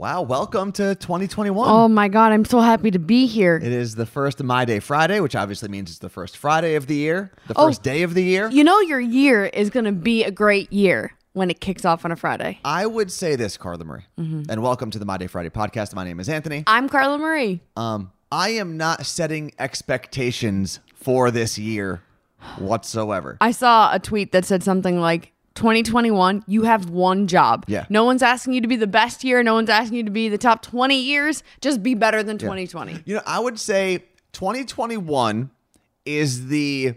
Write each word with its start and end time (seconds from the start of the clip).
Wow, 0.00 0.22
welcome 0.22 0.70
to 0.72 0.94
2021. 0.94 1.68
Oh 1.68 1.88
my 1.88 2.06
God, 2.06 2.30
I'm 2.30 2.44
so 2.44 2.60
happy 2.60 2.92
to 2.92 3.00
be 3.00 3.26
here. 3.26 3.56
It 3.56 3.72
is 3.72 3.96
the 3.96 4.06
first 4.06 4.40
My 4.44 4.64
Day 4.64 4.78
Friday, 4.78 5.18
which 5.18 5.34
obviously 5.34 5.68
means 5.68 5.90
it's 5.90 5.98
the 5.98 6.08
first 6.08 6.36
Friday 6.36 6.76
of 6.76 6.86
the 6.86 6.94
year, 6.94 7.32
the 7.48 7.54
Oh. 7.56 7.66
first 7.66 7.82
day 7.82 8.04
of 8.04 8.14
the 8.14 8.22
year. 8.22 8.48
You 8.48 8.62
know, 8.62 8.78
your 8.78 9.00
year 9.00 9.46
is 9.46 9.70
going 9.70 9.86
to 9.86 9.92
be 9.92 10.22
a 10.22 10.30
great 10.30 10.72
year 10.72 11.14
when 11.32 11.50
it 11.50 11.60
kicks 11.60 11.84
off 11.84 12.04
on 12.04 12.12
a 12.12 12.16
Friday. 12.16 12.60
I 12.64 12.86
would 12.86 13.10
say 13.10 13.34
this, 13.34 13.56
Carla 13.56 13.84
Marie, 13.84 14.02
Mm-hmm. 14.20 14.42
and 14.48 14.62
welcome 14.62 14.92
to 14.92 15.00
the 15.00 15.04
My 15.04 15.16
Day 15.16 15.26
Friday 15.26 15.50
podcast. 15.50 15.92
My 15.96 16.04
name 16.04 16.20
is 16.20 16.28
Anthony. 16.28 16.62
I'm 16.68 16.88
Carla 16.88 17.18
Marie. 17.18 17.60
Um, 17.76 18.12
I 18.30 18.50
am 18.50 18.76
not 18.76 19.04
setting 19.04 19.50
expectations 19.58 20.78
for 20.94 21.32
this 21.32 21.58
year 21.58 22.02
whatsoever. 22.58 23.36
I 23.40 23.50
saw 23.50 23.92
a 23.92 23.98
tweet 23.98 24.30
that 24.30 24.44
said 24.44 24.62
something 24.62 25.00
like, 25.00 25.32
2021, 25.58 26.44
you 26.46 26.62
have 26.62 26.88
one 26.88 27.26
job. 27.26 27.64
Yeah. 27.66 27.84
No 27.90 28.04
one's 28.04 28.22
asking 28.22 28.54
you 28.54 28.60
to 28.60 28.68
be 28.68 28.76
the 28.76 28.86
best 28.86 29.24
year. 29.24 29.42
No 29.42 29.54
one's 29.54 29.68
asking 29.68 29.96
you 29.96 30.04
to 30.04 30.10
be 30.10 30.28
the 30.28 30.38
top 30.38 30.62
20 30.62 30.96
years. 30.96 31.42
Just 31.60 31.82
be 31.82 31.94
better 31.94 32.22
than 32.22 32.38
2020. 32.38 33.02
You 33.04 33.16
know, 33.16 33.22
I 33.26 33.40
would 33.40 33.58
say 33.58 34.04
2021 34.32 35.50
is 36.06 36.46
the 36.46 36.94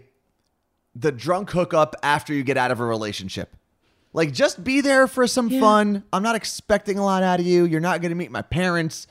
the 0.94 1.10
drunk 1.10 1.50
hookup 1.50 1.96
after 2.02 2.32
you 2.32 2.44
get 2.44 2.56
out 2.56 2.70
of 2.70 2.78
a 2.78 2.84
relationship. 2.84 3.56
Like 4.12 4.32
just 4.32 4.62
be 4.62 4.80
there 4.80 5.08
for 5.08 5.26
some 5.26 5.50
fun. 5.50 6.04
I'm 6.12 6.22
not 6.22 6.36
expecting 6.36 6.98
a 6.98 7.04
lot 7.04 7.22
out 7.22 7.40
of 7.40 7.46
you. 7.46 7.64
You're 7.64 7.80
not 7.80 8.00
going 8.00 8.10
to 8.10 8.14
meet 8.16 8.30
my 8.30 8.42
parents. 8.42 9.06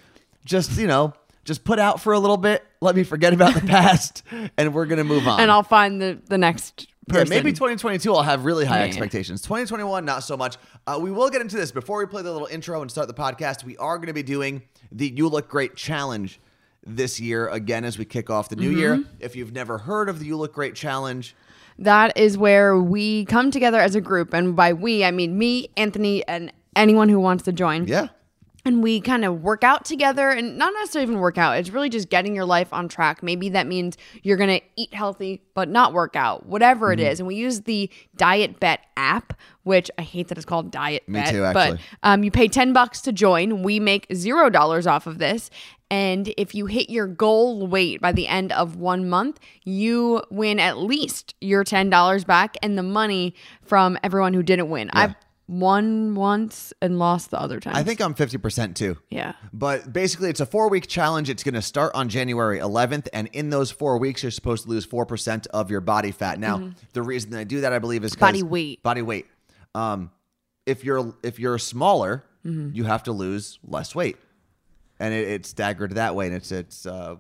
Just, 0.45 0.77
you 0.77 0.87
know, 0.87 1.13
just 1.43 1.63
put 1.63 1.79
out 1.79 1.99
for 1.99 2.13
a 2.13 2.19
little 2.19 2.37
bit. 2.37 2.63
Let 2.81 2.95
me 2.95 3.03
forget 3.03 3.33
about 3.33 3.55
the 3.55 3.61
past 3.67 4.21
and 4.57 4.73
we're 4.73 4.85
going 4.85 4.99
to 4.99 5.03
move 5.03 5.27
on. 5.27 5.39
And 5.39 5.51
I'll 5.51 5.63
find 5.63 5.99
the, 5.99 6.21
the 6.27 6.37
next 6.37 6.87
Yeah, 7.07 7.23
maybe 7.27 7.51
2022 7.51 8.13
I'll 8.13 8.21
have 8.23 8.45
really 8.45 8.65
high 8.65 8.77
Yeah, 8.77 8.81
yeah. 8.83 8.87
expectations. 8.89 9.41
2021, 9.41 10.05
not 10.05 10.23
so 10.23 10.37
much. 10.37 10.57
Uh, 10.85 10.99
we 11.01 11.11
will 11.11 11.29
get 11.29 11.41
into 11.41 11.55
this. 11.57 11.71
Before 11.71 11.97
we 11.99 12.05
play 12.05 12.21
the 12.21 12.31
little 12.31 12.47
intro 12.47 12.81
and 12.81 12.89
start 12.91 13.07
the 13.07 13.13
podcast, 13.13 13.63
we 13.63 13.75
are 13.77 13.97
going 13.97 14.07
to 14.07 14.13
be 14.13 14.23
doing 14.23 14.61
the 14.91 15.07
You 15.09 15.27
Look 15.27 15.49
Great 15.49 15.75
Challenge 15.75 16.39
this 16.85 17.19
year 17.19 17.47
again 17.49 17.85
as 17.85 17.97
we 17.97 18.05
kick 18.05 18.29
off 18.29 18.49
the 18.49 18.55
new 18.55 18.69
year. 18.69 18.97
Mm-hmm. 18.97 19.09
If 19.19 19.35
you've 19.35 19.51
never 19.51 19.79
heard 19.79 20.09
of 20.09 20.19
the 20.19 20.25
You 20.25 20.37
Look 20.37 20.53
Great 20.53 20.75
Challenge, 20.75 21.35
That 21.79 22.15
is 22.17 22.37
where 22.37 22.77
we 22.77 23.25
come 23.25 23.49
together 23.51 23.79
as 23.79 23.95
a 23.95 24.01
group. 24.01 24.33
And 24.33 24.55
by 24.55 24.73
we, 24.73 25.03
I 25.03 25.11
mean 25.11 25.37
me, 25.37 25.69
Anthony, 25.77 26.25
and 26.27 26.51
anyone 26.75 27.09
who 27.09 27.19
wants 27.19 27.43
to 27.45 27.51
join. 27.51 27.87
yeah. 27.87 28.07
And 28.63 28.83
we 28.83 29.01
kind 29.01 29.25
of 29.25 29.41
work 29.41 29.63
out 29.63 29.85
together 29.85 30.29
and 30.29 30.57
not 30.57 30.71
necessarily 30.73 31.09
even 31.11 31.19
work 31.19 31.37
out 31.39 31.57
it's 31.57 31.71
really 31.71 31.89
just 31.89 32.09
getting 32.09 32.35
your 32.35 32.45
life 32.45 32.71
on 32.71 32.87
track 32.87 33.23
maybe 33.23 33.49
that 33.49 33.65
means 33.65 33.97
you're 34.21 34.37
gonna 34.37 34.61
eat 34.75 34.93
healthy 34.93 35.41
but 35.55 35.67
not 35.67 35.93
work 35.93 36.15
out 36.15 36.45
whatever 36.45 36.91
it 36.91 36.99
Mm-hmm. 36.99 37.07
is 37.07 37.19
and 37.19 37.27
we 37.27 37.35
use 37.35 37.61
the 37.61 37.89
DietBet 38.17 38.77
app 38.97 39.33
which 39.63 39.89
i 39.97 40.03
hate 40.03 40.27
that 40.27 40.37
it's 40.37 40.45
called 40.45 40.69
diet 40.71 41.07
Me 41.09 41.21
bet 41.21 41.29
too, 41.31 41.41
but 41.41 41.55
actually. 41.57 41.79
um, 42.03 42.23
you 42.23 42.29
pay 42.29 42.47
10 42.47 42.71
bucks 42.71 43.01
to 43.01 43.11
join 43.11 43.63
we 43.63 43.79
make 43.79 44.05
zero 44.13 44.49
dollars 44.49 44.85
off 44.85 45.07
of 45.07 45.17
this 45.17 45.49
and 45.89 46.33
if 46.37 46.53
you 46.55 46.67
hit 46.67 46.89
your 46.89 47.07
goal 47.07 47.65
weight 47.67 47.99
by 47.99 48.13
the 48.13 48.25
end 48.29 48.53
of 48.53 48.77
one 48.77 49.09
month, 49.09 49.41
you 49.65 50.21
win 50.29 50.57
at 50.57 50.77
least 50.77 51.35
your 51.41 51.65
$10 51.65 52.25
back 52.25 52.55
and 52.63 52.77
the 52.77 52.83
money 52.83 53.35
from 53.61 53.97
everyone 54.01 54.33
who 54.33 54.41
didn't 54.41 54.69
win. 54.69 54.89
I've 54.93 55.15
won 55.51 56.15
once 56.15 56.71
and 56.81 56.97
lost 56.97 57.29
the 57.31 57.39
other 57.39 57.59
time. 57.59 57.75
I 57.75 57.83
think 57.83 57.99
I'm 57.99 58.15
50% 58.15 58.73
too. 58.73 58.97
Yeah. 59.09 59.33
But 59.51 59.91
basically, 59.91 60.29
it's 60.29 60.39
a 60.39 60.45
four 60.45 60.69
week 60.69 60.87
challenge. 60.87 61.29
It's 61.29 61.43
going 61.43 61.55
to 61.55 61.61
start 61.61 61.91
on 61.93 62.07
January 62.07 62.57
11th. 62.59 63.09
And 63.11 63.27
in 63.33 63.49
those 63.49 63.69
four 63.69 63.97
weeks, 63.97 64.23
you're 64.23 64.31
supposed 64.31 64.63
to 64.63 64.69
lose 64.69 64.87
4% 64.87 65.47
of 65.47 65.69
your 65.69 65.81
body 65.81 66.11
fat. 66.11 66.39
Now, 66.39 66.71
the 66.93 67.03
reason 67.03 67.35
I 67.35 67.43
do 67.43 67.61
that, 67.61 67.73
I 67.73 67.79
believe, 67.79 68.03
is 68.05 68.13
Mm-hmm. 68.13 68.19
Body 68.21 68.43
weight. 68.43 68.81
Body 68.83 69.01
weight. 69.01 69.25
Um, 69.75 70.09
if 70.65 70.83
you're 70.85 71.13
if 71.23 71.37
you're 71.39 71.57
smaller, 71.59 72.23
Mm-hmm. 72.45 72.73
you 72.75 72.85
have 72.85 73.03
to 73.03 73.11
lose 73.11 73.59
less 73.63 73.93
weight, 73.93 74.17
and 74.99 75.13
it, 75.13 75.27
it's 75.27 75.49
staggered 75.49 75.91
that 75.95 76.15
way. 76.15 76.25
And 76.25 76.35
it's 76.35 76.51
it's 76.51 76.87
uh, 76.87 77.17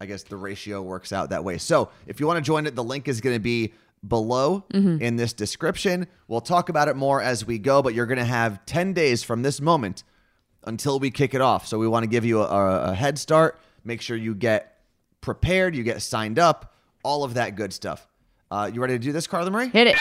I 0.00 0.06
guess 0.06 0.22
the 0.22 0.36
ratio 0.36 0.82
works 0.82 1.12
out 1.12 1.30
that 1.30 1.42
way. 1.42 1.58
So 1.58 1.88
if 2.06 2.20
you 2.20 2.28
want 2.28 2.36
to 2.36 2.42
join 2.42 2.64
it, 2.66 2.76
the 2.76 2.84
link 2.84 3.08
is 3.08 3.20
going 3.20 3.34
to 3.34 3.40
be 3.40 3.72
below 4.06 4.64
Mm-hmm. 4.72 5.02
in 5.02 5.16
this 5.16 5.32
description. 5.32 6.06
We'll 6.28 6.40
talk 6.40 6.68
about 6.68 6.88
it 6.88 6.96
more 6.96 7.20
as 7.22 7.44
we 7.46 7.58
go, 7.58 7.82
but 7.82 7.94
you're 7.94 8.06
going 8.06 8.18
to 8.18 8.24
have 8.24 8.64
10 8.66 8.92
days 8.92 9.22
from 9.22 9.42
this 9.42 9.60
moment 9.60 10.02
until 10.64 10.98
we 10.98 11.10
kick 11.10 11.34
it 11.34 11.40
off. 11.40 11.66
So 11.66 11.78
we 11.78 11.86
want 11.88 12.02
to 12.04 12.08
give 12.08 12.24
you 12.24 12.42
a, 12.42 12.90
a 12.90 12.94
head 12.94 13.18
start. 13.18 13.58
Make 13.84 14.00
sure 14.02 14.16
you 14.16 14.34
get 14.34 14.78
prepared, 15.20 15.74
you 15.76 15.82
get 15.82 16.02
signed 16.02 16.38
up, 16.38 16.74
all 17.02 17.24
of 17.24 17.34
that 17.34 17.56
good 17.56 17.72
stuff. 17.72 18.06
Uh, 18.50 18.70
you 18.72 18.80
ready 18.80 18.94
to 18.94 18.98
do 18.98 19.12
this, 19.12 19.26
Carla 19.26 19.50
Marie? 19.50 19.68
Hit 19.68 19.86
it. 19.88 19.96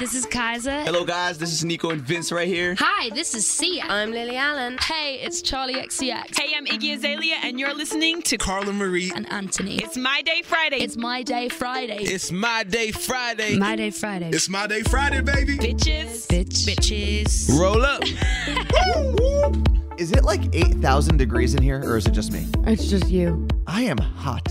Hey, 0.00 0.06
this 0.06 0.14
is 0.14 0.24
Kaiser. 0.24 0.80
Hello, 0.80 1.04
guys. 1.04 1.36
This 1.36 1.52
is 1.52 1.62
Nico 1.62 1.90
and 1.90 2.00
Vinz 2.00 2.32
right 2.32 2.48
here. 2.48 2.74
Hi, 2.78 3.10
this 3.10 3.34
is 3.34 3.46
Sia. 3.46 3.82
I'm 3.86 4.12
Lily 4.12 4.34
Allen. 4.34 4.78
Hey, 4.78 5.16
it's 5.20 5.42
Charli 5.42 5.74
XCX 5.74 6.38
Hey, 6.38 6.54
I'm 6.56 6.64
Iggy 6.64 6.94
Azalea, 6.94 7.34
and 7.42 7.60
you're 7.60 7.74
listening 7.74 8.22
to 8.22 8.38
Carla 8.38 8.72
Marie. 8.72 9.12
and 9.14 9.30
Anthony. 9.30 9.76
It's 9.76 9.98
My 9.98 10.22
Day 10.22 10.40
Friday. 10.42 10.78
It's 10.78 10.96
my 10.96 11.22
day 11.22 11.50
Friday. 11.50 11.98
It's 12.02 12.32
my 12.32 12.64
day 12.64 12.92
Friday. 12.92 13.58
my 13.58 13.76
day 13.76 13.90
Friday. 13.90 14.30
It's 14.30 14.48
my 14.48 14.66
day 14.66 14.80
Friday, 14.84 15.20
baby. 15.20 15.58
bitches. 15.58 16.26
bitch. 16.28 16.64
Bitches. 16.66 17.50
Roll 17.60 17.84
up. 17.84 18.02
Is 19.98 20.12
it 20.12 20.24
like 20.24 20.40
8,000 20.54 21.18
degrees 21.18 21.54
in 21.54 21.62
here, 21.62 21.82
or 21.84 21.98
is 21.98 22.06
it 22.06 22.12
just 22.12 22.32
me? 22.32 22.46
It's 22.66 22.88
just 22.88 23.08
you. 23.10 23.46
I 23.66 23.82
am 23.82 23.98
hot. 23.98 24.48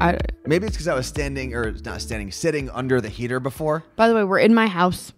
I, 0.00 0.18
Maybe 0.46 0.66
it's 0.66 0.76
because 0.76 0.88
I 0.88 0.94
was 0.94 1.06
standing, 1.06 1.54
or 1.54 1.72
not 1.84 2.00
standing, 2.00 2.30
sitting 2.32 2.70
under 2.70 3.00
the 3.00 3.08
heater 3.08 3.40
before. 3.40 3.84
by 3.96 4.08
the 4.08 4.14
way, 4.14 4.24
we're 4.24 4.38
in 4.38 4.54
my 4.54 4.66
house 4.66 5.12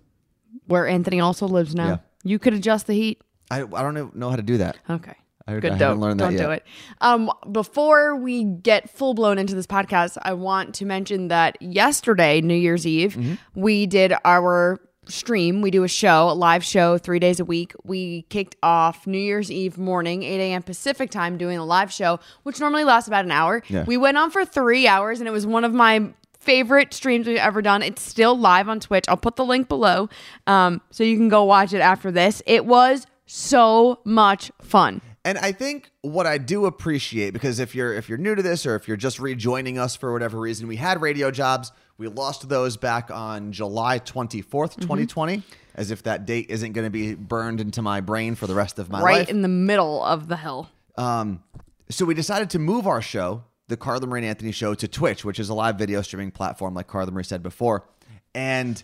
where 0.66 0.86
Anthony 0.86 1.20
also 1.20 1.46
lives 1.46 1.74
now. 1.74 1.86
Yeah. 1.86 1.96
You 2.24 2.38
could 2.38 2.54
adjust 2.54 2.86
the 2.86 2.94
heat. 2.94 3.22
I, 3.50 3.62
I 3.62 3.82
don't 3.82 3.94
know- 3.94 4.10
know 4.14 4.30
how 4.30 4.36
to 4.36 4.42
do 4.42 4.58
that. 4.58 4.78
Okay. 4.88 5.12
I- 5.46 5.52
I 5.52 5.54
Good. 5.58 5.64
haven't 5.72 5.78
don't 5.78 6.00
learned 6.00 6.20
that 6.20 6.24
don't 6.24 6.32
yet. 6.34 6.44
do 6.46 6.50
it. 6.52 6.64
Um, 7.00 7.30
before 7.50 8.14
we 8.16 8.44
get 8.44 8.90
full 8.90 9.14
blown 9.14 9.38
into 9.38 9.54
this 9.54 9.66
podcast, 9.66 10.16
I 10.22 10.34
want 10.34 10.74
to 10.76 10.84
mention 10.84 11.28
that 11.28 11.60
yesterday, 11.60 12.40
New 12.40 12.54
Year's 12.54 12.86
Eve, 12.86 13.14
Mm-hmm. 13.16 13.60
we 13.60 13.86
did 13.86 14.12
our 14.24 14.80
stream. 15.10 15.60
We 15.60 15.70
do 15.70 15.84
a 15.84 15.88
show, 15.88 16.30
a 16.30 16.34
live 16.34 16.64
show, 16.64 16.98
three 16.98 17.18
days 17.18 17.40
a 17.40 17.44
week. 17.44 17.72
We 17.84 18.22
kicked 18.22 18.56
off 18.62 19.06
New 19.06 19.18
Year's 19.18 19.50
Eve 19.50 19.78
morning, 19.78 20.22
8 20.22 20.40
a.m. 20.40 20.62
Pacific 20.62 21.10
time, 21.10 21.38
doing 21.38 21.58
a 21.58 21.64
live 21.64 21.92
show, 21.92 22.20
which 22.42 22.60
normally 22.60 22.84
lasts 22.84 23.08
about 23.08 23.24
an 23.24 23.30
hour. 23.30 23.62
Yeah. 23.68 23.84
We 23.84 23.96
went 23.96 24.16
on 24.16 24.30
for 24.30 24.44
three 24.44 24.86
hours, 24.86 25.20
and 25.20 25.28
it 25.28 25.32
was 25.32 25.46
one 25.46 25.64
of 25.64 25.74
my 25.74 26.12
favorite 26.38 26.94
streams 26.94 27.26
we've 27.26 27.36
ever 27.36 27.62
done. 27.62 27.82
It's 27.82 28.02
still 28.02 28.36
live 28.36 28.68
on 28.68 28.80
Twitch. 28.80 29.04
I'll 29.08 29.16
put 29.16 29.36
the 29.36 29.44
link 29.44 29.68
below 29.68 30.08
um, 30.46 30.80
so 30.90 31.04
you 31.04 31.16
can 31.16 31.28
go 31.28 31.44
watch 31.44 31.72
it 31.72 31.80
after 31.80 32.10
this. 32.10 32.42
It 32.46 32.66
was 32.66 33.06
so 33.26 34.00
much 34.04 34.50
fun. 34.60 35.00
And 35.24 35.36
I 35.36 35.52
think 35.52 35.90
what 36.00 36.26
I 36.26 36.38
do 36.38 36.64
appreciate 36.64 37.32
because 37.32 37.58
if 37.58 37.74
you're 37.74 37.92
if 37.92 38.08
you're 38.08 38.18
new 38.18 38.34
to 38.34 38.42
this 38.42 38.64
or 38.64 38.74
if 38.74 38.88
you're 38.88 38.96
just 38.96 39.20
rejoining 39.20 39.78
us 39.78 39.94
for 39.94 40.12
whatever 40.12 40.40
reason, 40.40 40.66
we 40.66 40.76
had 40.76 41.02
radio 41.02 41.30
jobs. 41.30 41.72
We 42.00 42.08
lost 42.08 42.48
those 42.48 42.78
back 42.78 43.10
on 43.10 43.52
July 43.52 43.98
24th, 43.98 44.44
Mm-hmm. 44.48 44.80
2020, 44.80 45.42
as 45.74 45.90
if 45.90 46.02
that 46.04 46.24
date 46.24 46.46
isn't 46.48 46.72
going 46.72 46.86
to 46.86 46.90
be 46.90 47.14
burned 47.14 47.60
into 47.60 47.82
my 47.82 48.00
brain 48.00 48.36
for 48.36 48.46
the 48.46 48.54
rest 48.54 48.78
of 48.78 48.88
my 48.88 49.02
right 49.02 49.04
life. 49.04 49.18
Right 49.18 49.28
in 49.28 49.42
the 49.42 49.48
middle 49.48 50.02
of 50.02 50.26
the 50.26 50.38
hill. 50.38 50.70
Um, 50.96 51.42
so 51.90 52.06
we 52.06 52.14
decided 52.14 52.48
to 52.50 52.58
move 52.58 52.86
our 52.86 53.02
show, 53.02 53.44
the 53.68 53.76
Carla 53.76 54.06
Marie 54.06 54.26
Anthony 54.26 54.50
show, 54.50 54.72
to 54.72 54.88
Twitch, 54.88 55.26
which 55.26 55.38
is 55.38 55.50
a 55.50 55.54
live 55.54 55.76
video 55.76 56.00
streaming 56.00 56.30
platform, 56.30 56.72
like 56.72 56.86
Carla 56.86 57.10
Marie 57.10 57.22
said 57.22 57.42
before. 57.42 57.86
And 58.34 58.82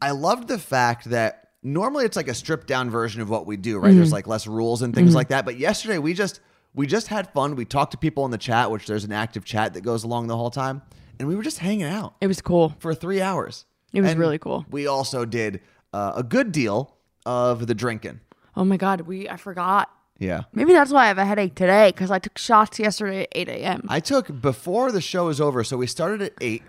I 0.00 0.10
loved 0.10 0.48
the 0.48 0.58
fact 0.58 1.10
that 1.10 1.50
normally 1.62 2.06
it's 2.06 2.16
like 2.16 2.26
a 2.26 2.34
stripped 2.34 2.66
down 2.66 2.90
version 2.90 3.22
of 3.22 3.30
what 3.30 3.46
we 3.46 3.56
do, 3.56 3.78
right? 3.78 3.94
There's 3.94 4.10
like 4.12 4.26
less 4.26 4.48
rules 4.48 4.82
and 4.82 4.92
things 4.92 5.14
like 5.14 5.28
that. 5.28 5.44
But 5.44 5.58
yesterday 5.58 5.98
we 5.98 6.12
just 6.12 6.40
we 6.74 6.88
just 6.88 7.06
had 7.06 7.32
fun. 7.32 7.54
We 7.54 7.66
talked 7.66 7.92
to 7.92 7.98
people 7.98 8.24
in 8.24 8.32
the 8.32 8.38
chat, 8.38 8.68
which 8.72 8.86
there's 8.88 9.04
an 9.04 9.12
active 9.12 9.44
chat 9.44 9.74
that 9.74 9.82
goes 9.82 10.02
along 10.02 10.26
the 10.26 10.36
whole 10.36 10.50
time, 10.50 10.82
and 11.18 11.28
we 11.28 11.34
were 11.36 11.42
just 11.42 11.58
hanging 11.58 11.86
out 11.86 12.14
It 12.20 12.26
was 12.26 12.40
cool. 12.40 12.74
for 12.78 12.94
three 12.94 13.20
hours. 13.20 13.66
It 13.92 14.00
was 14.00 14.10
And 14.10 14.20
really 14.20 14.38
cool. 14.38 14.64
We 14.70 14.86
also 14.86 15.24
did 15.24 15.60
uh, 15.92 16.12
a 16.16 16.22
good 16.22 16.52
deal 16.52 16.96
of 17.26 17.66
the 17.66 17.74
drinking. 17.74 18.20
Oh 18.56 18.64
my 18.64 18.76
god, 18.76 19.02
we 19.02 19.28
I 19.28 19.36
forgot. 19.36 19.90
Yeah. 20.18 20.42
Maybe 20.52 20.72
that's 20.72 20.92
why 20.92 21.04
I 21.04 21.08
have 21.08 21.18
a 21.18 21.24
headache 21.24 21.54
today 21.54 21.90
because 21.90 22.10
I 22.10 22.18
took 22.18 22.38
shots 22.38 22.78
yesterday 22.78 23.22
at 23.22 23.28
8 23.32 23.48
a.m. 23.48 23.86
I 23.88 23.98
took 24.00 24.40
before 24.40 24.92
the 24.92 25.00
show 25.00 25.26
was 25.26 25.40
over. 25.40 25.64
So 25.64 25.76
we 25.76 25.86
started 25.86 26.22
at 26.22 26.32
eight 26.40 26.62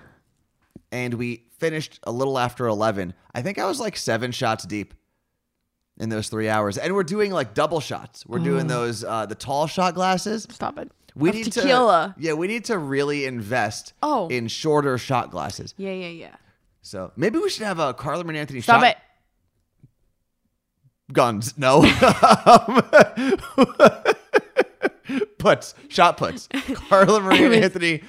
and 0.92 1.14
we 1.16 1.44
finished 1.60 2.00
a 2.04 2.12
little 2.12 2.40
after 2.40 2.66
11. 2.68 3.14
I 3.34 3.42
think 3.42 3.60
I 3.60 3.66
was 3.66 3.80
like 3.80 3.96
seven 3.96 4.32
shots 4.32 4.66
deep 4.66 4.94
in 6.00 6.10
those 6.10 6.30
three 6.30 6.50
hours. 6.50 6.78
And 6.80 6.96
we're 6.96 7.04
doing 7.04 7.32
like 7.32 7.54
double 7.54 7.80
shots. 7.80 8.26
We're 8.26 8.40
doing 8.40 8.66
those, 8.68 9.04
uh, 9.04 9.28
the 9.28 9.36
tall 9.36 9.68
shot 9.68 9.94
glasses. 9.94 10.48
Stop 10.50 10.80
it. 10.80 10.92
We 11.16 11.30
Of 11.30 11.36
need 11.36 11.52
tequila. 11.52 12.16
to, 12.18 12.24
yeah, 12.24 12.34
we 12.34 12.48
need 12.48 12.66
to 12.66 12.78
really 12.78 13.26
invest 13.26 13.94
Oh. 14.02 14.28
in 14.30 14.48
shorter 14.48 14.98
shot 14.98 15.32
glasses. 15.32 15.74
Yeah, 15.78 15.92
yeah, 15.92 16.08
yeah. 16.08 16.36
So 16.82 17.12
maybe 17.16 17.40
we 17.40 17.50
should 17.50 17.66
have 17.66 17.80
a 17.80 17.94
Carla 17.94 18.26
and 18.28 18.36
Anthony 18.38 18.62
Stop 18.62 18.82
shot 18.82 18.90
it. 18.90 18.98
guns. 21.14 21.58
No. 21.58 21.84
puts, 25.38 25.76
shot 25.90 26.18
puts. 26.18 26.50
Carla 26.90 27.20
Marie 27.22 27.46
and 27.46 27.54
Anthony 27.56 28.02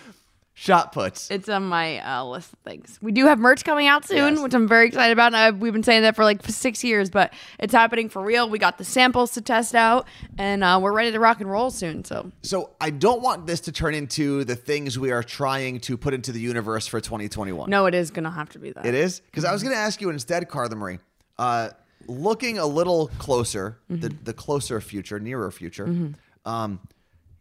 Shot 0.57 0.93
puts. 0.93 1.33
It's 1.33 1.49
on 1.49 1.65
my 1.65 1.99
uh, 1.99 2.25
list 2.25 2.53
of 2.53 2.61
things. 2.61 2.97
We 3.03 3.11
do 3.11 3.27
have 3.27 3.41
merch 3.41 3.65
coming 3.65 3.89
out 3.89 4.07
soon, 4.07 4.35
Yes. 4.35 4.43
which 4.43 4.55
I'm 4.55 4.69
very 4.69 4.87
excited 4.87 5.13
about. 5.13 5.35
I've, 5.35 5.59
we've 5.59 5.73
been 5.73 5.83
saying 5.83 6.03
that 6.03 6.15
for 6.15 6.23
like 6.23 6.47
six 6.47 6.85
years, 6.85 7.11
but 7.11 7.33
it's 7.59 7.75
happening 7.75 8.09
for 8.09 8.23
real. 8.23 8.49
We 8.49 8.61
got 8.61 8.79
the 8.79 8.85
samples 8.85 9.33
to 9.33 9.41
test 9.41 9.75
out, 9.75 10.07
and 10.39 10.63
uh, 10.63 10.79
we're 10.81 10.93
ready 10.93 11.11
to 11.11 11.19
rock 11.19 11.41
and 11.41 11.51
roll 11.51 11.73
soon. 11.73 12.05
So 12.05 12.31
So 12.43 12.71
I 12.81 12.91
don't 12.91 13.21
want 13.21 13.49
this 13.49 13.61
to 13.63 13.73
turn 13.73 13.95
into 13.95 14.45
the 14.45 14.55
things 14.55 14.97
we 14.97 15.11
are 15.11 15.25
trying 15.25 15.81
to 15.81 15.97
put 15.97 16.15
into 16.15 16.31
the 16.31 16.41
universe 16.41 16.87
for 16.87 17.01
2021. 17.01 17.69
no, 17.69 17.87
it 17.87 17.95
is 17.95 18.13
gonna 18.13 18.31
have 18.31 18.49
to 18.51 18.61
be 18.61 18.71
that. 18.71 18.87
It 18.87 18.95
is? 18.95 19.19
Because 19.21 19.45
I 19.45 19.53
was 19.53 19.63
going 19.65 19.75
to 19.75 19.81
ask 19.81 20.01
you 20.01 20.09
instead, 20.11 20.49
Carla 20.49 20.77
Marie, 20.77 21.01
uh, 21.37 21.71
looking 22.07 22.59
a 22.59 22.67
little 22.67 23.09
closer, 23.19 23.79
the, 23.91 24.09
Mm-hmm. 24.09 24.23
the 24.25 24.33
closer 24.33 24.81
future, 24.81 25.19
nearer 25.19 25.51
future, 25.51 26.13
um, 26.45 26.79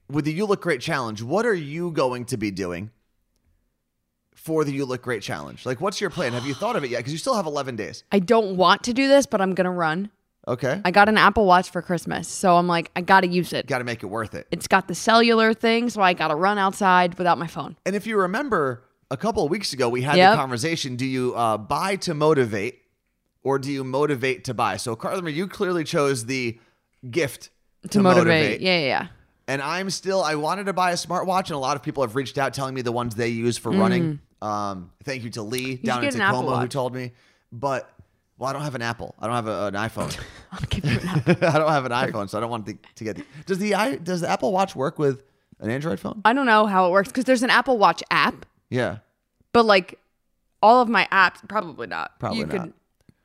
with 0.10 0.26
the 0.26 0.34
You 0.34 0.46
Look 0.48 0.62
Great 0.64 0.82
Challenge, 0.82 1.22
what 1.22 1.46
are 1.46 1.54
you 1.54 1.92
going 1.92 2.26
to 2.26 2.38
be 2.38 2.50
doing 2.50 2.90
for 4.44 4.66
the 4.66 4.74
You 4.74 4.86
Look 4.86 5.02
Great 5.02 5.22
Challenge? 5.22 5.66
Like, 5.66 5.80
what's 5.80 6.02
your 6.02 6.10
plan? 6.10 6.34
Have 6.34 6.46
you 6.46 6.54
thought 6.54 6.76
of 6.76 6.84
it 6.84 6.90
yet? 6.90 6.98
Because 7.00 7.14
you 7.14 7.18
still 7.18 7.36
have 7.36 7.46
11 7.46 7.78
days. 7.78 8.04
I 8.12 8.20
don't 8.20 8.58
want 8.58 8.84
to 8.84 8.94
do 8.94 9.08
this, 9.08 9.26
but 9.26 9.40
I'm 9.42 9.54
gonna 9.54 9.72
run. 9.72 10.10
Okay. 10.46 10.82
I 10.84 10.92
got 10.92 11.08
an 11.08 11.18
Apple 11.18 11.46
Watch 11.46 11.70
for 11.70 11.82
Christmas, 11.82 12.28
so 12.28 12.58
I'm 12.58 12.68
like, 12.68 12.92
I 12.96 13.02
gotta 13.02 13.28
use 13.28 13.54
it. 13.54 13.66
Got 13.68 13.78
to 13.78 13.86
make 13.86 14.04
it 14.04 14.08
worth 14.08 14.36
it. 14.36 14.46
It's 14.52 14.68
got 14.68 14.90
the 14.90 14.96
cellular 14.96 15.54
thing, 15.54 15.90
so 15.90 16.02
I 16.02 16.14
gotta 16.14 16.36
run 16.36 16.58
outside 16.58 17.18
without 17.18 17.38
my 17.38 17.48
phone. 17.48 17.78
And 17.86 17.96
if 17.96 18.06
you 18.06 18.18
remember, 18.18 18.84
a 19.10 19.16
couple 19.16 19.46
of 19.46 19.50
weeks 19.50 19.72
ago, 19.72 19.88
we 19.88 20.02
had 20.02 20.18
Yep. 20.18 20.32
the 20.34 20.36
conversation 20.36 20.98
do 20.98 21.06
you 21.06 21.34
uh, 21.36 21.58
buy 21.58 21.96
to 21.98 22.14
motivate 22.14 22.82
or 23.44 23.60
do 23.60 23.72
you 23.72 23.86
motivate 23.86 24.44
to 24.46 24.54
buy? 24.54 24.76
So, 24.76 24.96
Carla 24.98 25.30
you 25.30 25.48
clearly 25.48 25.86
chose 25.86 26.26
the 26.26 26.60
gift 27.10 27.50
To, 27.92 28.02
motivate. 28.02 28.60
Yeah, 28.60 28.80
yeah, 28.80 28.86
yeah. 28.86 29.08
And 29.48 29.62
I'm 29.62 29.90
still, 29.90 30.24
I 30.24 30.36
wanted 30.36 30.66
to 30.66 30.74
buy 30.74 30.92
a 30.92 30.96
smartwatch, 30.96 31.48
and 31.48 31.52
a 31.52 31.58
lot 31.58 31.76
of 31.76 31.84
people 31.84 32.04
have 32.04 32.16
reached 32.16 32.38
out 32.38 32.54
telling 32.54 32.74
me 32.74 32.82
the 32.82 32.94
ones 32.94 33.16
they 33.16 33.28
use 33.28 33.58
for 33.58 33.72
running. 33.72 34.20
Um, 34.44 34.92
thank 35.04 35.24
you 35.24 35.30
to 35.32 35.42
Lee 35.44 35.76
down 35.76 36.00
in 36.00 36.06
get 36.10 36.16
an 36.16 36.22
Apple 36.22 36.42
Tacoma 36.42 36.62
who 36.62 36.68
told 36.68 36.94
me. 36.94 37.12
But, 37.52 37.90
well, 38.38 38.50
I 38.50 38.54
don't 38.54 38.64
have 38.64 38.76
an 38.76 38.82
Apple. 38.82 39.16
I 39.20 39.28
don't 39.28 39.36
have 39.36 39.48
a, 39.48 39.68
an 39.68 39.74
iPhone. 39.76 40.18
I'll 40.52 40.60
give 40.70 40.84
you 40.86 41.00
an 41.00 41.08
Apple. 41.08 41.36
I 41.48 41.58
don't 41.60 41.72
have 41.72 41.86
an 41.86 41.92
iPhone, 41.92 42.30
so 42.30 42.38
I 42.38 42.42
don't 42.42 42.50
want 42.50 42.66
to, 42.66 42.78
to 42.96 43.04
get 43.04 43.16
the. 43.18 43.26
Does 43.46 43.60
the 43.60 43.74
i 43.76 43.96
does 43.96 44.22
the 44.22 44.30
Apple 44.30 44.52
Watch 44.52 44.76
work 44.76 45.00
with 45.00 45.24
an 45.60 45.70
Android 45.70 46.00
phone? 46.00 46.22
I 46.26 46.34
don't 46.34 46.46
know 46.46 46.66
how 46.66 46.88
it 46.88 46.92
works 46.92 47.10
because 47.10 47.26
there's 47.26 47.44
an 47.44 47.50
Apple 47.52 47.78
Watch 47.78 48.04
app, 48.12 48.46
Yeah. 48.70 48.98
but 49.54 49.66
like 49.66 50.00
all 50.62 50.82
of 50.82 50.90
my 50.90 51.08
apps, 51.12 51.48
probably 51.48 51.88
not. 51.88 52.20
Probably 52.20 52.40
you 52.40 52.46
not. 52.48 52.52
could 52.64 52.74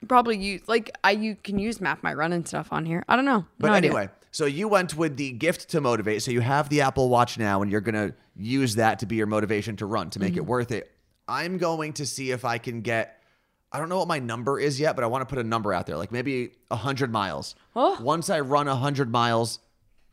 probably 0.08 0.36
use 0.38 0.60
like 0.68 0.90
I 1.02 1.10
you 1.12 1.34
can 1.42 1.58
use 1.58 1.80
Map 1.80 2.02
My 2.04 2.14
Run 2.14 2.32
and 2.32 2.46
stuff 2.46 2.68
on 2.72 2.84
here. 2.86 3.02
I 3.08 3.16
don't 3.16 3.24
know. 3.24 3.44
But 3.58 3.68
No 3.68 3.72
idea. 3.74 3.90
anyway, 3.90 4.08
so 4.30 4.44
you 4.46 4.68
went 4.68 4.94
with 4.96 5.16
the 5.16 5.32
gift 5.32 5.70
to 5.70 5.80
motivate. 5.80 6.22
So 6.22 6.30
you 6.30 6.40
have 6.42 6.68
the 6.68 6.82
Apple 6.82 7.08
Watch 7.08 7.38
now, 7.38 7.62
and 7.62 7.72
you're 7.72 7.80
going 7.80 7.94
to 8.10 8.14
use 8.36 8.76
that 8.76 9.00
to 9.00 9.06
be 9.06 9.16
your 9.16 9.26
motivation 9.26 9.74
to 9.76 9.86
run 9.86 10.10
to 10.10 10.20
make 10.20 10.32
Mm-hmm. 10.32 10.38
it 10.38 10.46
worth 10.46 10.70
it. 10.70 10.92
I'm 11.28 11.58
going 11.58 11.92
to 11.94 12.06
see 12.06 12.30
if 12.30 12.44
I 12.44 12.58
can 12.58 12.80
get. 12.80 13.22
I 13.70 13.78
don't 13.78 13.90
know 13.90 13.98
what 13.98 14.08
my 14.08 14.18
number 14.18 14.58
is 14.58 14.80
yet, 14.80 14.96
but 14.96 15.04
I 15.04 15.08
want 15.08 15.28
to 15.28 15.32
put 15.32 15.38
a 15.38 15.46
number 15.46 15.74
out 15.74 15.86
there, 15.86 15.98
like 15.98 16.10
maybe 16.10 16.52
100 16.68 17.12
miles. 17.12 17.54
Oh. 17.76 17.98
Once 18.00 18.30
I 18.30 18.40
run 18.40 18.66
100 18.66 19.10
miles 19.10 19.58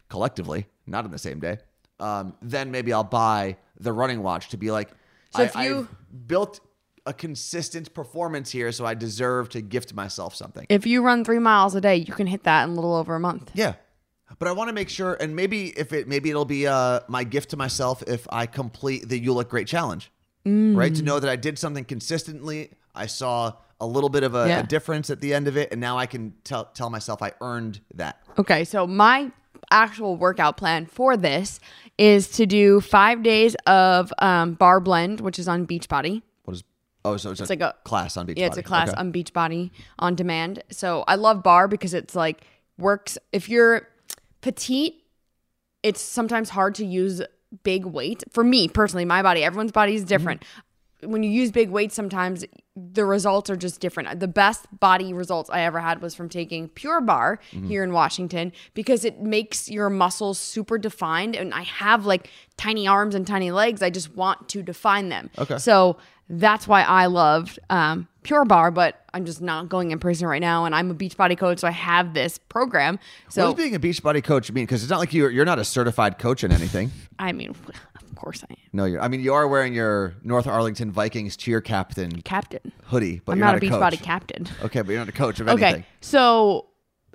collectively, 0.10 0.68
not 0.86 1.06
in 1.06 1.12
the 1.12 1.18
same 1.18 1.40
day, 1.40 1.58
um, 2.02 2.34
then 2.42 2.70
maybe 2.70 2.92
I'll 2.92 3.04
buy 3.06 3.56
the 3.80 3.94
running 3.94 4.22
watch 4.22 4.50
to 4.50 4.58
be 4.58 4.72
like, 4.72 4.90
So 5.36 5.44
I, 5.44 5.46
if 5.46 5.56
you- 5.56 5.88
I've 5.90 6.28
built 6.28 6.60
a 7.06 7.14
consistent 7.14 7.94
performance 7.94 8.50
here, 8.52 8.72
so 8.72 8.86
I 8.86 8.94
deserve 8.96 9.48
to 9.50 9.62
gift 9.62 9.94
myself 9.94 10.36
something. 10.36 10.66
if 10.70 10.86
you 10.88 11.02
run 11.04 11.24
three 11.24 11.40
miles 11.40 11.76
a 11.76 11.82
day, 11.82 11.96
you 11.98 12.12
can 12.14 12.28
hit 12.28 12.44
that 12.44 12.64
in 12.64 12.72
a 12.72 12.74
little 12.74 12.96
over 12.96 13.16
a 13.16 13.20
month. 13.20 13.52
Yeah. 13.54 13.76
But 14.40 14.48
I 14.48 14.52
want 14.54 14.70
to 14.70 14.74
make 14.74 14.90
sure, 14.90 15.14
and 15.14 15.36
maybe 15.36 15.68
if 15.78 15.94
it, 15.94 16.08
maybe 16.08 16.30
it'll 16.32 16.46
be 16.46 16.66
uh, 16.68 17.02
my 17.08 17.24
gift 17.24 17.52
to 17.52 17.58
myself 17.58 18.04
if 18.08 18.28
I 18.32 18.48
complete 18.48 19.08
the 19.08 19.18
You 19.20 19.34
Look 19.34 19.50
Great 19.50 19.68
challenge, 19.68 20.12
right? 20.46 20.94
To 20.96 21.02
know 21.04 21.20
that 21.20 21.30
I 21.30 21.36
did 21.36 21.58
something 21.58 21.86
consistently. 21.86 22.72
I 22.94 23.08
saw 23.08 23.54
a 23.80 23.86
little 23.88 24.10
bit 24.10 24.24
of 24.24 24.36
a, 24.36 24.48
Yeah. 24.48 24.60
a 24.60 24.64
difference 24.64 25.10
at 25.10 25.20
the 25.20 25.34
end 25.34 25.48
of 25.48 25.58
it, 25.58 25.72
and 25.72 25.82
now 25.82 25.98
I 25.98 26.06
can 26.06 26.34
tell 26.44 26.66
tell 26.66 26.90
myself 26.90 27.22
I 27.22 27.34
earned 27.42 27.82
that. 27.96 28.22
Okay, 28.38 28.64
so 28.64 28.88
my 28.88 29.32
actual 29.72 30.16
workout 30.16 30.58
plan 30.58 30.86
for 30.86 31.18
this 31.18 31.60
is 31.98 32.30
to 32.30 32.46
do 32.46 32.80
five 32.82 33.24
days 33.24 33.56
of 33.66 34.14
um, 34.20 34.54
Barre 34.54 34.80
Blend, 34.80 35.22
which 35.22 35.40
is 35.40 35.48
on 35.48 35.66
Beachbody. 35.66 36.22
What 36.44 36.54
is? 36.56 36.64
Oh, 37.04 37.18
so 37.18 37.32
it's, 37.32 37.50
like 37.50 37.62
a- 37.62 37.76
class 37.84 38.16
on 38.18 38.28
Beachbody. 38.28 38.38
Yeah, 38.38 38.48
it's 38.48 38.58
a 38.58 38.64
class 38.64 38.90
Okay. 38.90 38.98
on 39.00 39.12
Beachbody 39.12 39.72
on 40.00 40.16
demand. 40.16 40.64
So 40.72 41.04
I 41.08 41.16
love 41.16 41.44
barre 41.44 41.68
because 41.68 41.94
it's 41.94 42.16
like 42.16 42.42
works. 42.78 43.18
If 43.34 43.50
you're 43.50 43.88
petite, 44.42 45.04
it's 45.84 46.02
sometimes 46.02 46.50
hard 46.50 46.76
to 46.76 46.86
use 46.86 47.22
big 47.64 47.86
weight. 47.86 48.24
For 48.32 48.44
me 48.44 48.68
personally, 48.68 49.06
my 49.06 49.22
body, 49.22 49.44
everyone's 49.44 49.72
body 49.72 49.96
is 49.96 50.04
different. 50.04 50.44
When 51.02 51.24
you 51.24 51.30
use 51.30 51.52
big 51.52 51.70
weights, 51.70 51.94
sometimes 51.94 52.46
the 52.76 53.06
results 53.06 53.50
are 53.50 53.56
just 53.56 53.80
different. 53.80 54.20
The 54.20 54.28
best 54.28 54.66
body 54.80 55.14
results 55.14 55.50
I 55.50 55.62
ever 55.62 55.80
had 55.80 56.02
was 56.02 56.16
from 56.16 56.30
taking 56.30 56.68
Pure 56.70 57.02
Barre 57.02 57.40
here 57.52 57.84
in 57.84 57.94
Washington 57.94 58.52
because 58.74 59.06
it 59.06 59.22
makes 59.22 59.70
your 59.70 59.90
muscles 59.90 60.40
super 60.40 60.78
defined. 60.78 61.36
And 61.36 61.54
I 61.54 61.62
have 61.64 62.06
like 62.06 62.30
tiny 62.58 62.88
arms 62.88 63.14
and 63.14 63.28
tiny 63.28 63.52
legs. 63.52 63.82
I 63.82 63.90
just 63.90 64.16
want 64.16 64.50
to 64.50 64.64
define 64.64 65.10
them. 65.10 65.30
Okay. 65.38 65.58
So 65.58 65.98
that's 66.28 66.68
why 66.68 66.82
I 66.82 67.06
loved 67.06 67.60
um, 67.70 68.08
Pure 68.26 68.46
Barre, 68.46 68.72
but 68.72 69.04
I'm 69.14 69.24
just 69.26 69.40
not 69.40 69.70
going 69.70 69.92
in 69.92 70.00
person 70.00 70.28
right 70.28 70.42
now. 70.42 70.66
And 70.66 70.74
I'm 70.74 70.90
a 70.90 70.96
Beachbody 70.96 71.38
coach, 71.38 71.60
so 71.60 71.68
I 71.68 71.72
have 71.72 72.14
this 72.16 72.38
program. 72.38 72.98
So 73.30 73.48
What 73.50 73.56
does 73.56 73.64
being 73.64 73.76
a 73.76 73.80
beach 73.80 74.02
body 74.02 74.22
coach 74.22 74.52
mean? 74.52 74.64
Because 74.66 74.82
it's 74.82 74.90
not 74.90 75.00
like 75.00 75.14
you're 75.14 75.30
you're 75.30 75.46
not 75.46 75.60
a 75.60 75.64
certified 75.64 76.18
coach 76.18 76.44
in 76.44 76.52
anything. 76.52 76.92
I 77.20 77.32
mean, 77.32 77.50
of 77.96 78.16
course 78.16 78.44
I 78.50 78.52
am. 78.54 78.58
No, 78.74 78.86
you're. 78.86 79.00
I 79.02 79.08
mean, 79.08 79.22
you 79.22 79.34
are 79.34 79.48
wearing 79.48 79.74
your 79.76 80.16
North 80.24 80.48
Arlington 80.48 80.92
Vikings 80.92 81.38
cheer 81.38 81.62
captain 81.62 82.22
Captain. 82.24 82.72
hoodie, 82.86 83.22
but 83.24 83.34
I'm 83.34 83.38
you're 83.38 83.46
not, 83.46 83.62
not, 83.62 83.64
a 83.64 83.70
coach. 83.70 83.94
Beachbody 83.94 84.04
captain. 84.04 84.48
Okay, 84.64 84.82
but 84.82 84.90
you're 84.92 85.00
not 85.02 85.10
a 85.10 85.14
coach 85.14 85.40
of 85.40 85.48
Okay. 85.56 85.64
anything. 85.66 85.86
So 86.02 86.66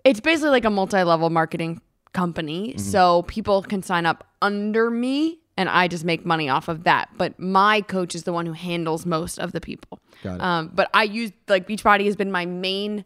it's 0.05 0.21
basically 0.21 0.51
like 0.51 0.65
a 0.65 0.71
multi 0.71 1.03
level 1.03 1.29
marketing 1.29 1.81
company. 2.13 2.71
Mm-hmm. 2.71 2.79
So 2.79 3.23
people 3.23 3.63
can 3.63 3.83
sign 3.83 4.07
up 4.07 4.27
under 4.41 4.91
me 4.91 5.40
and 5.61 5.69
I 5.69 5.89
just 5.89 6.05
make 6.05 6.25
money 6.25 6.49
off 6.49 6.69
of 6.69 6.85
that. 6.85 7.11
But 7.19 7.39
my 7.39 7.83
coach 7.83 8.15
is 8.15 8.23
the 8.23 8.33
one 8.33 8.47
who 8.47 8.53
handles 8.53 9.05
most 9.05 9.39
of 9.39 9.53
the 9.53 9.61
people. 9.61 9.99
Got 10.25 10.37
it. 10.37 10.41
Um, 10.41 10.71
but 10.75 10.89
I 10.95 11.03
use 11.05 11.33
like 11.49 11.69
Beachbody 11.69 12.07
has 12.07 12.17
been 12.17 12.33
my 12.33 12.47
main 12.47 13.05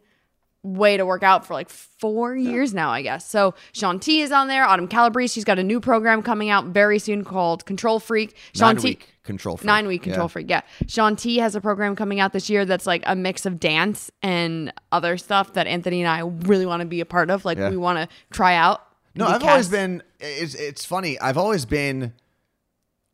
way 0.63 0.97
to 0.97 1.05
work 1.05 1.21
out 1.21 1.45
for 1.45 1.53
like 1.53 1.69
four 1.69 2.35
years 2.35 2.73
now, 2.73 2.89
I 2.89 3.01
guess. 3.03 3.29
So 3.29 3.53
Shaun 3.73 3.99
T 3.99 4.21
is 4.21 4.31
on 4.31 4.47
there. 4.47 4.65
Autumn 4.65 4.87
Calabrese, 4.87 5.33
she's 5.33 5.43
got 5.43 5.59
a 5.59 5.63
new 5.63 5.79
program 5.79 6.23
coming 6.23 6.49
out 6.49 6.65
very 6.67 6.97
soon 6.97 7.23
called 7.23 7.65
Control 7.65 7.99
Freak. 7.99 8.35
Shaun 8.55 8.75
Nine 8.75 8.83
week 8.83 9.09
control. 9.23 9.57
Freak. 9.57 9.65
Nine 9.65 9.85
week 9.87 10.01
control 10.03 10.23
Yeah. 10.25 10.27
freak. 10.29 10.49
Yeah. 10.49 10.61
Shaun 10.87 11.15
T 11.17 11.37
has 11.37 11.55
a 11.55 11.61
program 11.61 11.95
coming 11.95 12.19
out 12.19 12.33
this 12.33 12.49
year 12.49 12.65
that's 12.65 12.87
like 12.87 13.03
a 13.05 13.15
mix 13.15 13.45
of 13.45 13.59
dance 13.59 14.09
and 14.23 14.73
other 14.91 15.17
stuff 15.17 15.53
that 15.53 15.67
Anthony 15.67 16.01
and 16.01 16.09
I 16.09 16.21
really 16.47 16.65
want 16.65 16.79
to 16.81 16.87
be 16.87 16.99
a 17.01 17.05
part 17.05 17.29
of. 17.29 17.45
Like 17.45 17.57
Yeah. 17.59 17.69
we 17.69 17.77
want 17.77 17.99
to 17.99 18.15
try 18.31 18.55
out. 18.55 18.81
No, 19.17 19.27
I've 19.27 19.43
always 19.43 19.69
been. 19.69 20.01
It's 20.19 20.55
it's 20.55 20.83
funny. 20.83 21.19
I've 21.19 21.37
always 21.37 21.65
been 21.65 22.11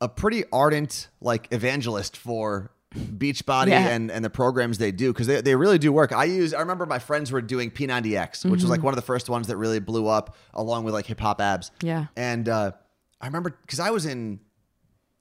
a 0.02 0.10
pretty 0.10 0.44
ardent 0.52 1.08
like 1.22 1.48
evangelist 1.52 2.18
for 2.18 2.72
Beachbody 2.94 3.70
Yeah. 3.70 3.88
and 3.88 4.12
and 4.12 4.26
the 4.26 4.30
programs 4.30 4.78
they 4.78 4.92
do 4.92 5.14
because 5.14 5.28
they, 5.28 5.40
they 5.40 5.56
really 5.56 5.78
do 5.78 5.94
work. 5.94 6.12
I 6.12 6.26
use. 6.26 6.54
I 6.54 6.60
remember 6.60 6.86
my 6.86 7.00
friends 7.00 7.32
were 7.32 7.42
doing 7.42 7.72
P90X, 7.72 8.44
which 8.44 8.52
was 8.52 8.64
Mm-hmm. 8.64 8.72
like 8.72 8.84
one 8.84 8.94
of 8.94 8.98
the 8.98 9.02
first 9.02 9.30
ones 9.30 9.48
that 9.48 9.56
really 9.56 9.80
blew 9.80 10.08
up, 10.08 10.36
along 10.54 10.84
with 10.84 10.94
like 10.94 11.06
hip 11.06 11.20
hop 11.22 11.40
abs. 11.40 11.72
Yeah. 11.82 12.08
and 12.18 12.50
uh, 12.50 12.72
I 13.22 13.28
remember 13.28 13.52
because 13.62 13.80
I 13.80 13.92
was 13.92 14.06
in 14.06 14.42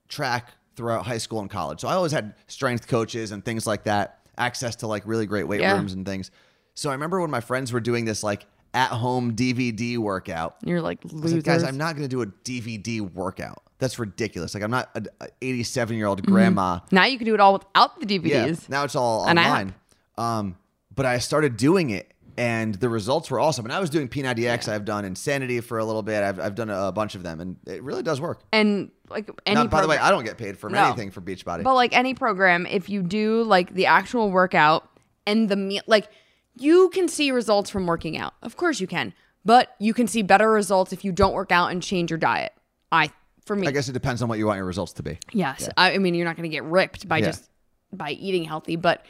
track 0.09 0.51
throughout 0.77 1.05
high 1.07 1.19
school 1.19 1.41
and 1.41 1.51
college, 1.51 1.81
so 1.81 1.89
I 1.89 1.93
always 1.95 2.13
had 2.13 2.35
strength 2.47 2.89
coaches 2.89 3.31
and 3.33 3.45
things 3.45 3.67
like 3.67 3.85
that, 3.85 4.21
access 4.39 4.77
to 4.77 4.87
like 4.87 5.03
really 5.07 5.27
great 5.27 5.45
weight 5.47 5.61
Yeah. 5.61 5.75
rooms 5.77 5.93
and 5.93 6.05
things. 6.07 6.31
So 6.75 6.91
I 6.91 6.95
remember 6.95 7.21
when 7.21 7.31
my 7.31 7.41
friends 7.41 7.73
were 7.73 7.81
doing 7.81 8.05
this 8.05 8.23
like 8.23 8.47
at 8.75 8.89
home 8.91 9.35
DVD 9.37 9.99
workout. 9.99 10.57
You're 10.65 10.81
like 10.81 11.05
losers. 11.05 11.35
like, 11.35 11.45
guys, 11.45 11.63
I'm 11.63 11.77
not 11.77 11.97
going 11.97 12.09
to 12.09 12.17
do 12.17 12.23
a 12.23 12.27
DVD 12.27 13.01
workout. 13.01 13.63
That's 13.81 13.99
ridiculous. 13.99 14.55
Like, 14.55 14.63
I'm 14.63 14.71
not 14.71 14.91
an 14.95 15.09
87 15.43 15.97
year 15.97 16.05
Mm-hmm. 16.07 16.11
old 16.11 16.27
grandma. 16.27 16.81
now 16.93 17.05
you 17.07 17.19
can 17.19 17.25
do 17.27 17.35
it 17.35 17.41
all 17.41 17.55
without 17.55 17.99
the 18.01 18.07
Yeah. 18.15 18.47
DVDs. 18.47 18.69
Now 18.69 18.85
it's 18.85 18.95
all 18.95 19.27
An 19.27 19.37
app. 19.39 19.47
online. 19.47 19.75
Um, 20.17 20.57
but 20.95 21.07
I 21.07 21.19
started 21.19 21.57
doing 21.57 21.91
it, 21.91 22.13
and 22.37 22.75
the 22.75 22.89
results 22.89 23.31
were 23.31 23.41
awesome. 23.41 23.65
And 23.65 23.73
I 23.73 23.81
was 23.81 23.91
doing 23.91 24.07
P90X. 24.09 24.69
I've 24.69 24.85
done 24.85 25.05
Insanity 25.05 25.61
for 25.61 25.79
a 25.79 25.85
little 25.85 26.03
bit. 26.03 26.23
I've, 26.23 26.39
I've 26.39 26.55
done 26.55 26.69
a 26.71 26.93
bunch 26.93 27.15
of 27.15 27.23
them, 27.23 27.41
and 27.41 27.57
it 27.67 27.83
really 27.83 28.03
does 28.03 28.21
work. 28.21 28.41
And 28.53 28.91
like 29.09 29.31
any 29.47 29.55
Now, 29.57 29.67
by 29.67 29.81
the 29.83 29.89
way, 29.89 29.97
I 29.99 30.11
don't 30.11 30.25
get 30.25 30.37
paid 30.39 30.59
for 30.59 30.69
No. 30.71 30.85
anything 30.85 31.11
for 31.11 31.21
Beachbody. 31.21 31.63
But 31.63 31.75
like 31.75 31.97
any 31.97 32.15
program, 32.15 32.67
if 32.67 32.89
you 32.91 33.03
do 33.03 33.43
like 33.45 33.75
the 33.75 33.87
actual 33.87 34.31
workout 34.31 34.89
and 35.27 35.49
the 35.49 35.57
meal, 35.57 35.83
like 35.87 36.09
you 36.57 36.91
can 36.91 37.09
see 37.09 37.31
results 37.31 37.71
from 37.71 37.87
working 37.87 38.19
out. 38.19 38.35
Of 38.43 38.57
course 38.57 38.79
you 38.81 38.87
can, 38.87 39.15
but 39.45 39.75
you 39.79 39.95
can 39.95 40.07
see 40.07 40.21
better 40.23 40.51
results 40.51 40.93
if 40.93 41.05
you 41.05 41.13
don't 41.13 41.33
work 41.33 41.51
out 41.51 41.71
and 41.71 41.83
change 41.83 42.11
your 42.11 42.19
diet. 42.19 42.53
I, 42.93 43.11
for 43.45 43.57
me, 43.57 43.67
I 43.67 43.71
guess 43.71 43.89
it 43.89 43.93
depends 43.93 44.23
on 44.23 44.29
what 44.29 44.39
you 44.39 44.47
want 44.47 44.57
your 44.59 44.67
results 44.67 44.93
to 44.95 45.03
be. 45.03 45.19
yes. 45.33 45.69
I, 45.77 45.93
I 45.95 45.99
mean, 45.99 46.15
you're 46.15 46.25
not 46.27 46.37
going 46.37 46.49
to 46.51 46.55
get 46.55 46.65
ripped 46.65 47.09
by 47.09 47.19
Yeah. 47.19 47.27
just 47.27 47.49
by 47.93 48.11
eating 48.13 48.45
healthy, 48.45 48.77
but 48.77 49.05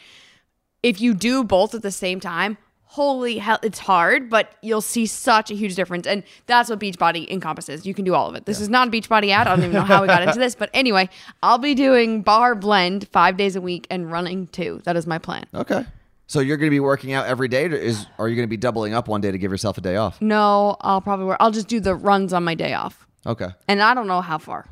if 0.82 1.00
you 1.00 1.12
do 1.14 1.44
both 1.44 1.74
at 1.74 1.82
the 1.82 1.90
same 1.90 2.20
time, 2.20 2.56
holy 2.84 3.38
hell, 3.38 3.58
it's 3.62 3.78
hard, 3.78 4.28
but 4.30 4.52
you'll 4.62 4.80
see 4.80 5.06
such 5.06 5.50
a 5.50 5.54
huge 5.54 5.74
difference. 5.76 6.06
And 6.06 6.24
that's 6.46 6.70
what 6.70 6.80
Beachbody 6.80 7.30
encompasses. 7.30 7.86
You 7.86 7.94
can 7.94 8.04
do 8.04 8.14
all 8.14 8.28
of 8.28 8.34
it. 8.34 8.46
This 8.46 8.58
is 8.60 8.68
not 8.68 8.88
a 8.88 8.90
Beachbody 8.90 9.30
ad. 9.30 9.46
I 9.46 9.50
don't 9.54 9.60
even 9.60 9.74
know 9.74 9.82
how 9.82 10.00
we 10.00 10.06
got 10.08 10.22
into 10.22 10.38
this. 10.40 10.54
But 10.54 10.70
anyway, 10.74 11.08
I'll 11.42 11.58
be 11.58 11.74
doing 11.74 12.22
Barre 12.22 12.56
Blend 12.56 13.06
five 13.08 13.36
days 13.36 13.54
a 13.54 13.60
week 13.60 13.86
and 13.90 14.10
running 14.10 14.46
two. 14.48 14.80
That 14.84 14.96
is 14.96 15.06
my 15.06 15.18
plan. 15.18 15.44
Okay. 15.54 15.84
So 16.26 16.40
you're 16.40 16.56
going 16.56 16.68
to 16.68 16.74
be 16.74 16.80
working 16.80 17.12
out 17.12 17.26
every 17.26 17.48
day, 17.48 17.66
or 17.66 17.74
is 17.74 18.06
are 18.18 18.28
you 18.28 18.34
going 18.36 18.46
to 18.46 18.50
be 18.50 18.56
doubling 18.56 18.94
up 18.94 19.06
one 19.08 19.20
day 19.20 19.30
to 19.32 19.38
give 19.38 19.50
yourself 19.50 19.76
a 19.78 19.80
day 19.80 19.96
off? 19.96 20.20
No, 20.22 20.76
I'll 20.80 21.00
probably 21.00 21.26
work. 21.26 21.36
I'll 21.40 21.50
just 21.50 21.68
do 21.68 21.80
the 21.80 21.94
runs 21.94 22.32
on 22.32 22.42
my 22.44 22.54
day 22.54 22.72
off. 22.72 23.06
Okay. 23.26 23.48
And 23.68 23.82
I 23.82 23.94
don't 23.94 24.06
know 24.06 24.20
how 24.20 24.38
far. 24.38 24.66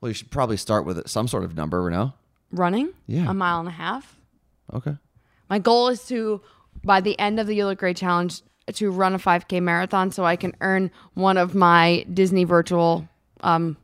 Well, 0.00 0.08
you 0.10 0.14
should 0.14 0.30
probably 0.30 0.56
start 0.56 0.84
with 0.86 1.08
some 1.08 1.28
sort 1.28 1.44
of 1.44 1.56
number, 1.56 1.90
no? 1.90 2.12
Running? 2.50 2.90
Yeah. 3.06 3.28
A 3.30 3.34
mile 3.34 3.58
and 3.60 3.68
a 3.68 3.72
half. 3.72 4.16
Okay. 4.72 4.96
My 5.50 5.58
goal 5.58 5.88
is 5.88 6.06
to, 6.06 6.40
by 6.84 7.00
the 7.00 7.18
end 7.18 7.40
of 7.40 7.46
the 7.46 7.54
You 7.54 7.66
Look 7.66 7.78
Great 7.78 7.96
Challenge, 7.96 8.40
to 8.74 8.90
run 8.90 9.14
a 9.14 9.18
5K 9.18 9.62
marathon 9.62 10.10
so 10.12 10.24
I 10.24 10.36
can 10.36 10.54
earn 10.60 10.90
one 11.14 11.36
of 11.36 11.54
my 11.54 12.04
Disney 12.12 12.44
virtual 12.44 13.08
um, 13.40 13.76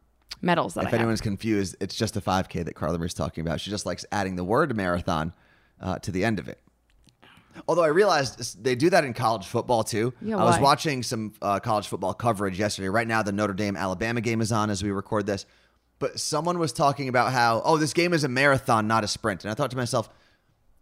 medals 0.43 0.75
that 0.75 0.83
If 0.83 0.87
I 0.89 0.91
have. 0.91 1.01
anyone's 1.01 1.21
confused, 1.23 1.77
it's 1.81 1.95
just 1.95 2.17
a 2.17 2.21
5K 2.21 2.65
that 2.67 2.75
Carla 2.75 2.99
Marie's 2.99 3.15
talking 3.15 3.43
about. 3.43 3.61
She 3.61 3.71
just 3.71 3.87
likes 3.87 4.05
adding 4.13 4.37
the 4.37 4.45
word 4.45 4.77
marathon 4.77 5.33
uh, 5.81 5.99
to 6.01 6.13
the 6.13 6.25
end 6.25 6.39
of 6.39 6.49
it. 6.49 6.61
Although 7.69 7.85
I 7.85 7.89
realized 7.89 8.63
they 8.63 8.75
do 8.75 8.91
that 8.91 9.05
in 9.05 9.15
college 9.15 9.47
football 9.47 9.85
too. 9.85 10.13
Yeah, 10.21 10.37
I 10.37 10.45
was 10.45 10.57
why? 10.57 10.63
watching 10.63 11.03
some 11.03 11.33
uh, 11.41 11.61
college 11.61 11.89
football 11.89 12.15
coverage 12.15 12.59
yesterday. 12.59 12.89
Right 12.89 13.07
now, 13.07 13.23
the 13.23 13.33
Notre 13.33 13.55
Dame 13.55 13.77
Alabama 13.77 14.21
game 14.21 14.41
is 14.41 14.53
on 14.53 14.71
as 14.71 14.83
we 14.83 14.91
record 14.91 15.27
this. 15.27 15.47
But 15.99 16.19
someone 16.19 16.59
was 16.59 16.73
talking 16.73 17.09
about 17.09 17.33
how, 17.33 17.63
oh, 17.65 17.77
this 17.77 17.93
game 17.93 18.13
is 18.13 18.25
a 18.25 18.29
marathon, 18.29 18.87
not 18.87 19.05
a 19.05 19.09
sprint. 19.09 19.45
And 19.45 19.51
I 19.51 19.55
thought 19.55 19.71
to 19.71 19.77
myself, 19.77 20.09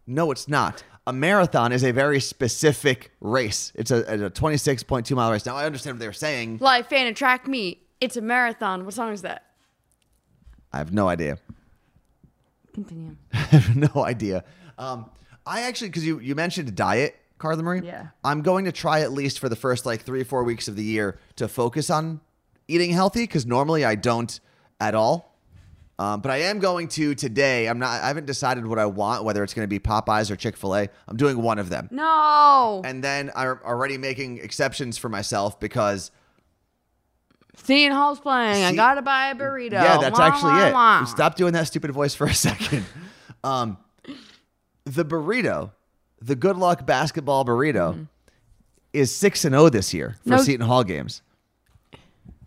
no, 0.07 0.31
it's 0.31 0.47
not. 0.47 0.83
A 1.05 1.13
marathon 1.13 1.71
is 1.71 1.83
a 1.83 1.91
very 1.91 2.19
specific 2.19 3.11
race. 3.21 3.71
It's 3.75 3.91
a, 3.91 4.25
a 4.25 4.29
26.2 4.29 5.15
mile 5.15 5.31
race. 5.31 5.45
Now, 5.45 5.55
I 5.55 5.65
understand 5.65 5.95
what 5.95 5.99
they 5.99 6.07
were 6.07 6.13
saying. 6.13 6.57
Live 6.59 6.87
fan 6.87 7.07
and 7.07 7.15
track 7.15 7.47
me. 7.47 7.81
It's 8.01 8.17
a 8.17 8.21
marathon. 8.21 8.85
What 8.85 8.93
song 8.93 9.13
is 9.13 9.21
that? 9.21 9.45
I 10.71 10.77
have 10.77 10.93
no 10.93 11.07
idea. 11.07 11.37
Continue. 12.73 13.15
I 13.33 13.37
have 13.37 13.75
no 13.75 14.03
idea. 14.03 14.43
Um, 14.77 15.09
I 15.45 15.61
actually, 15.63 15.89
because 15.89 16.05
you, 16.05 16.19
you 16.19 16.35
mentioned 16.35 16.73
diet, 16.75 17.15
Carla 17.37 17.61
Marie. 17.63 17.81
Yeah. 17.85 18.07
I'm 18.23 18.41
going 18.41 18.65
to 18.65 18.71
try 18.71 19.01
at 19.01 19.11
least 19.11 19.39
for 19.39 19.49
the 19.49 19.55
first 19.55 19.85
like 19.85 20.01
three 20.01 20.21
or 20.21 20.25
four 20.25 20.43
weeks 20.43 20.67
of 20.67 20.75
the 20.75 20.83
year 20.83 21.19
to 21.35 21.47
focus 21.47 21.89
on 21.89 22.21
eating 22.67 22.91
healthy 22.91 23.23
because 23.23 23.45
normally 23.45 23.83
I 23.83 23.95
don't 23.95 24.39
at 24.79 24.95
all. 24.95 25.31
Um, 25.99 26.21
but 26.21 26.31
I 26.31 26.37
am 26.37 26.57
going 26.59 26.87
to 26.89 27.13
today. 27.13 27.67
I'm 27.69 27.77
not. 27.77 28.01
I 28.01 28.07
haven't 28.07 28.25
decided 28.25 28.65
what 28.65 28.79
I 28.79 28.85
want, 28.87 29.23
whether 29.23 29.43
it's 29.43 29.53
going 29.53 29.63
to 29.63 29.69
be 29.69 29.79
Popeyes 29.79 30.31
or 30.31 30.35
Chick 30.35 30.57
Fil 30.57 30.75
A. 30.75 30.89
I'm 31.07 31.17
doing 31.17 31.39
one 31.41 31.59
of 31.59 31.69
them, 31.69 31.87
No. 31.91 32.81
and 32.83 33.03
then 33.03 33.29
I'm 33.35 33.59
already 33.63 33.99
making 33.99 34.39
exceptions 34.39 34.97
for 34.97 35.07
myself 35.07 35.59
because 35.59 36.09
Seton 37.55 37.95
Hall's 37.95 38.19
playing. 38.19 38.63
I 38.65 38.73
gotta 38.75 39.03
buy 39.03 39.27
a 39.27 39.35
burrito. 39.35 39.73
Yeah, 39.73 39.99
that's 39.99 40.17
Wah, 40.17 40.25
actually 40.25 40.53
wah, 40.53 40.67
it. 40.67 40.73
wah. 40.73 41.03
Stop 41.05 41.35
doing 41.35 41.53
that 41.53 41.67
stupid 41.67 41.91
voice 41.91 42.15
for 42.15 42.25
a 42.25 42.33
second. 42.33 42.85
um, 43.43 43.77
the 44.85 45.05
burrito, 45.05 45.71
the 46.21 46.35
Good 46.35 46.57
Luck 46.57 46.85
Basketball 46.85 47.45
Burrito, 47.45 48.07
is 48.91 49.13
six 49.15 49.43
and 49.45 49.53
zero 49.53 49.69
this 49.69 49.93
year 49.93 50.15
for 50.23 50.29
Mm-hmm. 50.29 50.29
No- 50.31 50.43
Seton 50.43 50.67
Hall 50.67 50.83
games. 50.83 51.21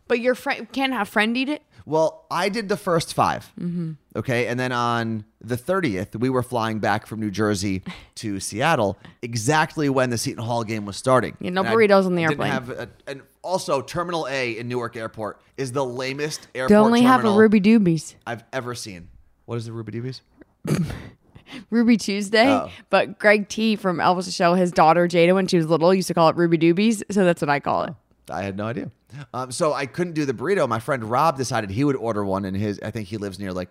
But 0.08 0.20
your 0.20 0.34
friend 0.36 0.70
can't 0.72 0.92
have 0.92 1.08
friend 1.08 1.36
eat 1.36 1.48
it. 1.48 1.62
Well, 1.84 2.26
I 2.30 2.48
did 2.48 2.68
the 2.68 2.76
first 2.76 3.14
5 3.14 3.52
Mm-hmm. 3.60 3.92
Okay, 4.16 4.46
and 4.48 4.58
then 4.58 4.72
on 4.72 5.24
the 5.40 5.56
thirtieth, 5.56 6.16
we 6.16 6.30
were 6.30 6.42
flying 6.42 6.78
back 6.78 7.06
from 7.06 7.20
New 7.20 7.30
Jersey 7.30 7.82
to 8.16 8.40
Seattle, 8.40 8.96
exactly 9.22 9.88
when 9.88 10.10
the 10.10 10.16
Seton 10.18 10.42
Hall 10.44 10.64
game 10.64 10.84
was 10.86 10.96
starting. 10.96 11.36
Yeah, 11.40 11.50
no 11.50 11.60
And 11.60 11.68
I 11.68 11.74
burritos 11.74 12.06
on 12.06 12.14
the 12.14 12.24
airplane. 12.24 12.50
Have 12.50 12.70
a, 12.70 12.88
and 13.06 13.22
also, 13.42 13.82
Terminal 13.82 14.26
A 14.28 14.58
in 14.58 14.68
Newark 14.68 14.96
Airport 14.96 15.40
is 15.56 15.70
the 15.72 15.84
lamest 15.84 16.48
airport 16.54 16.70
They 16.70 16.74
only 16.76 17.02
have 17.02 17.24
a 17.24 17.30
Ruby 17.30 17.60
Doobies. 17.60 18.14
I've 18.26 18.42
ever 18.52 18.74
seen. 18.74 19.08
What 19.44 19.56
is 19.56 19.66
the 19.66 19.72
Ruby 19.72 19.92
Doobies? 19.92 20.20
Ruby 21.70 21.96
Tuesday. 21.96 22.48
Oh. 22.48 22.70
But 22.90 23.18
Greg 23.18 23.48
T 23.48 23.76
from 23.76 23.98
Elvis 23.98 24.34
Show, 24.34 24.54
his 24.54 24.70
daughter 24.72 25.06
Jada, 25.08 25.34
when 25.34 25.46
she 25.46 25.56
was 25.56 25.66
little, 25.66 25.92
used 25.94 26.08
to 26.08 26.14
call 26.14 26.28
it 26.28 26.36
Ruby 26.36 26.58
Doobies. 26.58 27.02
So 27.10 27.24
that's 27.24 27.40
what 27.42 27.48
I 27.48 27.60
call 27.60 27.84
it. 27.84 27.94
I 28.30 28.42
had 28.42 28.56
no 28.56 28.66
idea. 28.66 28.90
Um, 29.32 29.52
so 29.52 29.72
I 29.72 29.86
couldn't 29.86 30.14
do 30.14 30.24
the 30.24 30.34
burrito. 30.34 30.68
My 30.68 30.80
friend 30.80 31.04
Rob 31.04 31.36
decided 31.36 31.70
he 31.70 31.84
would 31.84 31.96
order 31.96 32.24
one, 32.24 32.44
and 32.44 32.56
his 32.56 32.80
I 32.82 32.90
think 32.90 33.08
he 33.08 33.16
lives 33.16 33.38
near 33.38 33.52
like, 33.52 33.70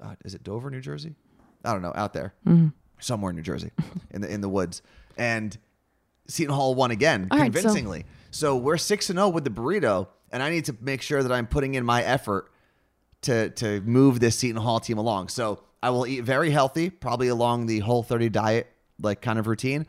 uh, 0.00 0.14
is 0.24 0.34
it 0.34 0.42
Dover, 0.42 0.70
New 0.70 0.80
Jersey? 0.80 1.14
I 1.64 1.72
don't 1.72 1.82
know, 1.82 1.92
out 1.94 2.12
there, 2.12 2.34
Mm-hmm. 2.46 2.68
somewhere 3.00 3.30
in 3.30 3.36
New 3.36 3.42
Jersey, 3.42 3.70
in 4.10 4.20
the 4.20 4.32
in 4.32 4.40
the 4.40 4.48
woods. 4.48 4.82
And 5.18 5.56
Seton 6.28 6.54
Hall 6.54 6.74
won 6.74 6.90
again 6.92 7.28
All 7.30 7.38
right, 7.38 7.52
so- 7.52 7.60
convincingly. 7.60 8.04
so 8.30 8.56
we're 8.56 8.78
six 8.78 9.10
and 9.10 9.18
zero 9.18 9.28
with 9.28 9.44
the 9.44 9.50
burrito, 9.50 10.08
and 10.30 10.42
I 10.42 10.50
need 10.50 10.64
to 10.66 10.76
make 10.80 11.02
sure 11.02 11.22
that 11.22 11.32
I'm 11.32 11.46
putting 11.46 11.74
in 11.74 11.84
my 11.84 12.02
effort 12.04 12.50
to 13.22 13.50
to 13.50 13.80
move 13.82 14.20
this 14.20 14.38
Seton 14.38 14.62
Hall 14.62 14.80
team 14.80 14.98
along. 14.98 15.28
So 15.28 15.62
I 15.82 15.90
will 15.90 16.06
eat 16.06 16.20
very 16.20 16.50
healthy, 16.50 16.90
probably 16.90 17.28
along 17.28 17.66
the 17.66 17.80
whole 17.80 18.02
30 18.02 18.28
diet 18.28 18.72
like 19.00 19.20
kind 19.20 19.38
of 19.38 19.46
routine, 19.46 19.86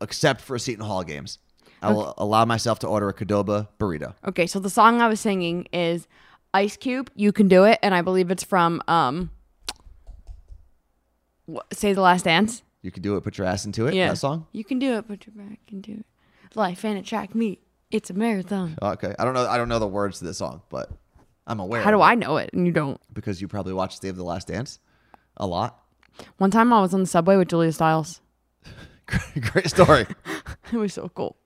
except 0.00 0.40
for 0.40 0.56
a 0.56 0.60
Seton 0.60 0.84
Hall 0.84 1.04
games. 1.04 1.38
I 1.82 1.92
will 1.92 2.14
allow 2.18 2.44
myself 2.44 2.80
to 2.80 2.88
order 2.88 3.08
a 3.08 3.14
Qdoba 3.14 3.68
burrito. 3.78 4.14
Okay, 4.26 4.46
so 4.46 4.58
the 4.58 4.70
song 4.70 5.00
I 5.00 5.08
was 5.08 5.20
singing 5.20 5.68
is 5.72 6.08
Ice 6.52 6.76
Cube, 6.76 7.10
You 7.14 7.32
Can 7.32 7.48
Do 7.48 7.64
It. 7.64 7.78
And 7.82 7.94
I 7.94 8.02
believe 8.02 8.30
it's 8.30 8.42
from 8.42 8.82
um, 8.88 9.30
Save 11.72 11.94
the 11.94 12.02
Last 12.02 12.24
Dance. 12.24 12.62
You 12.82 12.90
can 12.90 13.02
do 13.02 13.16
it, 13.16 13.22
put 13.22 13.38
your 13.38 13.46
ass 13.46 13.66
into 13.66 13.86
it. 13.86 13.94
Yeah. 13.94 14.08
That 14.08 14.16
song. 14.16 14.46
You 14.52 14.64
can 14.64 14.78
do 14.78 14.94
it, 14.94 15.06
put 15.06 15.26
your 15.26 15.34
back 15.34 15.60
into 15.70 15.92
it. 15.92 16.06
Life 16.54 16.84
and 16.84 16.98
attract 16.98 17.34
me. 17.34 17.60
It's 17.90 18.10
a 18.10 18.14
marathon. 18.14 18.76
Okay. 18.82 19.14
I 19.18 19.24
don't 19.24 19.34
know. 19.34 19.46
I 19.46 19.58
don't 19.58 19.68
know 19.68 19.78
the 19.78 19.86
words 19.86 20.18
to 20.18 20.24
this 20.24 20.38
song, 20.38 20.62
but 20.70 20.90
I'm 21.46 21.60
aware. 21.60 21.82
How 21.82 21.90
do 21.90 22.00
I 22.00 22.14
know 22.14 22.38
it 22.38 22.50
and 22.52 22.66
you 22.66 22.72
don't? 22.72 23.00
Because 23.12 23.40
you 23.40 23.46
probably 23.48 23.74
watched 23.74 24.00
Save 24.00 24.16
the 24.16 24.24
Last 24.24 24.48
Dance 24.48 24.80
a 25.36 25.46
lot. 25.46 25.78
One 26.38 26.50
time 26.50 26.72
I 26.72 26.80
was 26.80 26.94
on 26.94 27.00
the 27.00 27.06
subway 27.06 27.36
with 27.36 27.48
Julia 27.48 27.72
Stiles. 27.72 28.20
Great 29.40 29.68
story. 29.70 30.06
It 30.72 30.76
was 30.78 30.92
so 30.94 31.08
cool. 31.10 31.36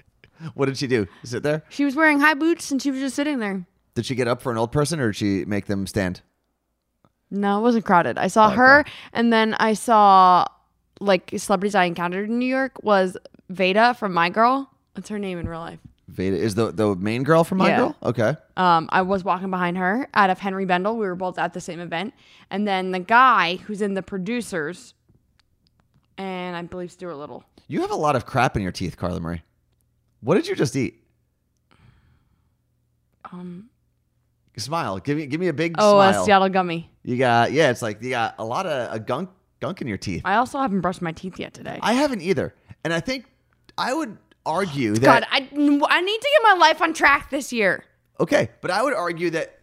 what 0.54 0.64
did 0.66 0.78
she 0.78 0.87
do? 0.87 1.06
Sit 1.25 1.42
there? 1.42 1.62
She 1.68 1.85
was 1.85 1.94
wearing 1.94 2.20
high 2.20 2.32
boots 2.32 2.70
and 2.70 2.80
she 2.80 2.90
was 2.90 3.00
just 3.00 3.14
sitting 3.14 3.38
there. 3.38 3.66
Did 3.94 4.06
she 4.06 4.14
get 4.14 4.28
up 4.28 4.40
for 4.40 4.50
an 4.50 4.56
old 4.56 4.73
person, 4.73 4.99
or 4.99 5.09
did 5.09 5.16
she 5.16 5.44
make 5.44 5.66
them 5.66 5.87
stand? 5.87 6.23
No, 7.30 7.59
it 7.59 7.62
wasn't 7.62 7.85
crowded. 7.85 8.16
I 8.16 8.28
saw 8.28 8.49
her 8.50 8.85
and 9.12 9.30
then 9.30 9.54
I 9.54 9.75
saw 9.75 10.47
like 11.00 11.32
celebrities 11.37 11.75
I 11.75 11.85
encountered 11.85 12.30
in 12.30 12.38
New 12.38 12.47
York 12.47 12.82
was 12.82 13.16
Veda 13.50 13.92
from 13.94 14.14
My 14.14 14.30
Girl. 14.30 14.70
What's 14.94 15.11
her 15.11 15.18
name 15.18 15.38
in 15.38 15.47
real 15.49 15.61
life? 15.61 15.80
Veda 16.11 16.37
is 16.37 16.55
the 16.55 16.73
the 16.73 16.95
main 16.97 17.23
girl 17.23 17.45
from 17.45 17.59
My 17.59 17.69
Yeah. 17.69 17.76
Girl. 17.79 17.97
Okay. 18.02 18.37
Um, 18.57 18.88
I 18.93 19.02
was 19.02 19.25
walking 19.25 19.50
behind 19.50 19.79
her 19.79 20.09
out 20.14 20.31
of 20.31 20.38
Henri 20.38 20.64
Bendel. 20.64 20.97
We 20.97 21.07
were 21.07 21.14
both 21.14 21.38
at 21.38 21.52
the 21.55 21.61
same 21.61 21.81
event. 21.81 22.14
And 22.50 22.67
then 22.67 22.90
the 22.90 22.99
guy 22.99 23.57
who's 23.57 23.81
in 23.81 23.95
the 23.95 24.02
producers 24.02 24.95
and 26.19 26.57
I 26.57 26.62
believe 26.62 26.90
Stuart 26.93 27.14
Little. 27.14 27.45
You 27.69 27.81
have 27.81 27.90
a 27.90 27.97
lot 27.97 28.17
of 28.17 28.26
crap 28.26 28.57
in 28.57 28.62
your 28.62 28.73
teeth, 28.73 28.97
Carla 28.97 29.21
Marie. 29.21 29.43
What 30.21 30.35
did 30.35 30.47
you 30.49 30.55
just 30.57 30.76
eat? 30.76 31.02
Um 33.33 33.71
Smile. 34.57 34.99
Give 34.99 35.17
me 35.17 35.26
give 35.26 35.40
me 35.40 35.49
a 35.49 35.52
big 35.55 35.76
smile. 35.76 36.17
Oh, 36.17 36.23
a. 36.23 36.25
Seattle 36.25 36.49
gummy. 36.50 36.90
You 37.02 37.17
got 37.17 37.52
yeah. 37.52 37.71
It's 37.71 37.83
like 37.83 38.02
you 38.02 38.11
got 38.11 38.35
a 38.38 38.45
lot 38.45 38.67
of 38.67 38.93
a 38.93 38.99
gunk 38.99 39.31
gunk 39.61 39.81
in 39.81 39.87
your 39.88 39.97
teeth. 39.97 40.23
I 40.25 40.35
also 40.37 40.59
haven't 40.59 40.81
brushed 40.81 41.00
my 41.00 41.12
teeth 41.12 41.38
yet 41.38 41.55
today. 41.55 41.79
I 41.81 41.95
haven't 41.95 42.21
either, 42.21 42.55
and 42.85 42.93
I 42.93 43.00
think 43.00 43.25
I 43.79 43.95
would 43.95 44.19
argue 44.47 44.94
that 44.94 45.02
God, 45.02 45.26
I, 45.30 45.42
mm, 45.42 45.80
I 45.88 46.00
need 46.00 46.20
to 46.20 46.28
get 46.32 46.42
my 46.42 46.54
life 46.54 46.80
on 46.82 46.92
track 46.94 47.30
this 47.30 47.52
year. 47.52 47.85
okay, 48.18 48.50
but 48.61 48.70
I 48.70 48.82
would 48.82 48.94
argue 48.94 49.30
that 49.30 49.59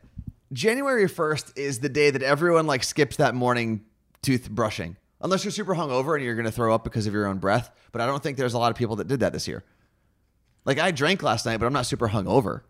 January 0.53 1.07
first 1.07 1.57
is 1.57 1.79
the 1.79 1.89
day 1.89 2.09
that 2.09 2.23
everyone 2.23 2.67
like 2.67 2.83
skips 2.83 3.17
that 3.17 3.35
morning 3.35 3.83
tooth 4.21 4.49
brushing, 4.49 4.95
unless 5.21 5.43
you're 5.43 5.51
super 5.51 5.75
hungover 5.75 6.15
and 6.15 6.23
you're 6.23 6.35
going 6.35 6.45
to 6.45 6.51
throw 6.51 6.73
up 6.73 6.83
because 6.83 7.05
of 7.07 7.13
your 7.13 7.27
own 7.27 7.37
breath. 7.37 7.69
But 7.91 8.01
I 8.01 8.05
don't 8.05 8.21
think 8.23 8.37
there's 8.37 8.53
a 8.53 8.59
lot 8.59 8.71
of 8.71 8.77
people 8.77 8.95
that 8.97 9.07
did 9.07 9.19
that 9.21 9.33
this 9.33 9.47
year. 9.47 9.63
Like 10.65 10.79
I 10.79 10.91
drank 10.91 11.23
last 11.23 11.45
night, 11.45 11.57
but 11.57 11.65
I'm 11.65 11.73
not 11.73 11.85
super 11.85 12.09
hungover. 12.09 12.61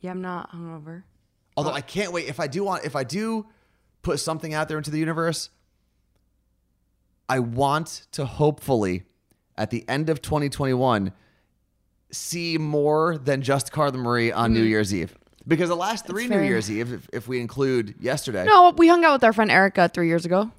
Yeah, 0.00 0.12
I'm 0.12 0.22
not 0.22 0.52
hungover. 0.52 1.02
Although 1.56 1.72
I 1.72 1.80
can't 1.82 2.12
wait 2.12 2.28
if 2.28 2.40
I 2.40 2.46
do 2.46 2.64
want 2.64 2.84
if 2.84 2.96
I 2.96 3.04
do 3.04 3.46
put 4.02 4.18
something 4.18 4.54
out 4.54 4.68
there 4.68 4.78
into 4.78 4.90
the 4.90 4.98
universe, 4.98 5.50
I 7.28 7.38
want 7.40 8.06
to 8.12 8.24
hopefully 8.24 9.04
at 9.60 9.70
the 9.70 9.84
end 9.88 10.08
of 10.10 10.22
2021 10.22 11.12
see 12.10 12.58
more 12.58 13.18
than 13.18 13.42
just 13.42 13.70
Carla 13.70 13.96
Marie 13.98 14.32
on 14.32 14.52
New 14.52 14.62
Year's 14.62 14.92
Eve. 14.92 15.16
Because 15.46 15.68
the 15.68 15.76
last 15.76 16.06
three 16.06 16.26
New. 16.26 16.40
Year's 16.40 16.70
Eve, 16.70 16.92
if, 16.92 17.08
if 17.12 17.28
we 17.28 17.40
include 17.40 17.94
yesterday, 18.00 18.44
No, 18.44 18.70
we 18.76 18.88
hung 18.88 19.04
out 19.04 19.12
with 19.14 19.24
our 19.24 19.32
friend 19.32 19.50
Erica 19.50 19.88
three 19.88 20.08
years 20.08 20.24
ago. 20.24 20.50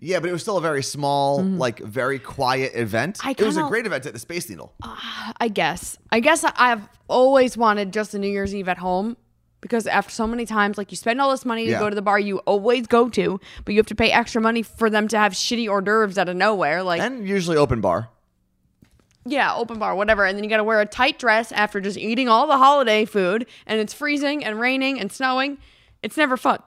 yeah, 0.00 0.20
but 0.20 0.28
it 0.28 0.32
was 0.32 0.42
still 0.42 0.58
a 0.58 0.60
very 0.60 0.82
small, 0.82 1.42
like 1.42 1.80
very 1.80 2.18
quiet 2.18 2.72
event. 2.74 3.18
Mm-hmm. 3.18 3.28
I 3.28 3.30
it 3.32 3.40
was 3.40 3.56
a 3.56 3.64
great 3.64 3.86
event 3.86 4.06
at 4.06 4.12
the 4.12 4.18
Space 4.18 4.48
Needle. 4.48 4.72
I 5.40 5.48
guess. 5.48 5.98
I 6.10 6.20
guess 6.20 6.44
I've 6.44 6.88
always 7.08 7.56
wanted 7.56 7.92
just 7.92 8.14
a 8.14 8.18
New 8.18 8.28
Year's 8.30 8.54
Eve 8.54 8.68
at 8.68 8.78
home 8.78 9.16
because 9.60 9.86
after 9.86 10.12
so 10.12 10.26
many 10.26 10.46
times, 10.46 10.78
like 10.78 10.90
you 10.90 10.96
spend 10.96 11.20
all 11.20 11.30
this 11.30 11.44
money 11.44 11.64
to 11.66 11.70
Yeah. 11.72 11.78
go 11.78 11.88
to 11.90 11.94
the 11.94 12.02
bar 12.02 12.18
you 12.18 12.38
always 12.40 12.86
go 12.86 13.08
to, 13.10 13.40
but 13.64 13.74
you 13.74 13.78
have 13.78 13.86
to 13.86 13.94
pay 13.94 14.10
extra 14.12 14.40
money 14.40 14.62
for 14.62 14.88
them 14.88 15.08
to 15.08 15.18
have 15.18 15.32
shitty 15.32 15.68
hors 15.68 15.82
d'oeuvres 15.82 16.16
out 16.18 16.28
of 16.28 16.36
nowhere. 16.36 16.82
Like, 16.82 17.00
and 17.00 17.26
usually 17.26 17.56
open 17.56 17.80
bar. 17.80 18.08
Yeah, 19.24 19.54
open 19.54 19.78
bar, 19.78 19.94
whatever. 19.94 20.24
And 20.24 20.36
then 20.36 20.44
you 20.44 20.50
got 20.50 20.56
to 20.58 20.64
wear 20.64 20.80
a 20.80 20.86
tight 20.86 21.18
dress 21.18 21.52
after 21.52 21.80
just 21.80 21.96
eating 21.98 22.28
all 22.28 22.46
the 22.46 22.56
holiday 22.56 23.04
food 23.04 23.46
and 23.66 23.80
it's 23.80 23.92
freezing 23.94 24.44
and 24.44 24.58
raining 24.58 24.98
and 25.00 25.12
snowing. 25.12 25.58
It's 26.02 26.16
never 26.16 26.36
fun. 26.36 26.60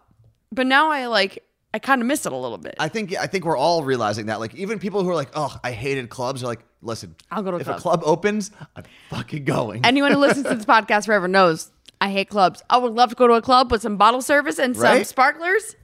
But 0.52 0.68
now 0.68 0.90
I 0.92 1.08
like, 1.08 1.44
I 1.74 1.80
kind 1.80 2.02
of 2.02 2.08
miss 2.08 2.26
it 2.26 2.32
a 2.32 2.38
little 2.38 2.58
bit. 2.58 2.76
I 2.80 2.88
think 2.88 3.14
I 3.18 3.28
think 3.28 3.44
we're 3.44 3.58
all 3.58 3.84
realizing 3.84 4.28
that. 4.28 4.40
Like 4.40 4.56
even 4.56 4.80
people 4.80 5.04
who 5.04 5.10
are 5.10 5.16
like, 5.16 5.32
"Oh, 5.36 5.54
I 5.62 5.72
hated 5.74 6.08
clubs," 6.08 6.42
are 6.42 6.46
like, 6.48 6.62
"Listen, 6.82 7.14
I'll 7.30 7.44
go 7.44 7.52
to 7.52 7.58
a 7.58 7.60
if 7.60 7.66
club." 7.66 7.78
a 7.78 7.82
club 7.82 8.02
opens, 8.06 8.52
I'm 8.78 8.86
fucking 9.10 9.44
going." 9.44 9.84
Anyone 9.86 10.14
who 10.14 10.18
listens 10.20 10.46
to 10.48 10.56
this 10.56 10.66
podcast 10.76 11.08
forever 11.08 11.28
knows 11.28 11.72
I 12.00 12.12
hate 12.12 12.30
clubs. 12.30 12.64
I 12.70 12.78
would 12.78 12.94
love 12.94 13.10
to 13.10 13.16
go 13.16 13.28
to 13.28 13.34
a 13.34 13.42
club 13.42 13.74
with 13.74 13.82
some 13.82 13.98
bottle 13.98 14.22
service 14.22 14.58
and 14.58 14.74
some 14.74 14.84
Right? 14.86 15.06
sparklers. 15.06 15.76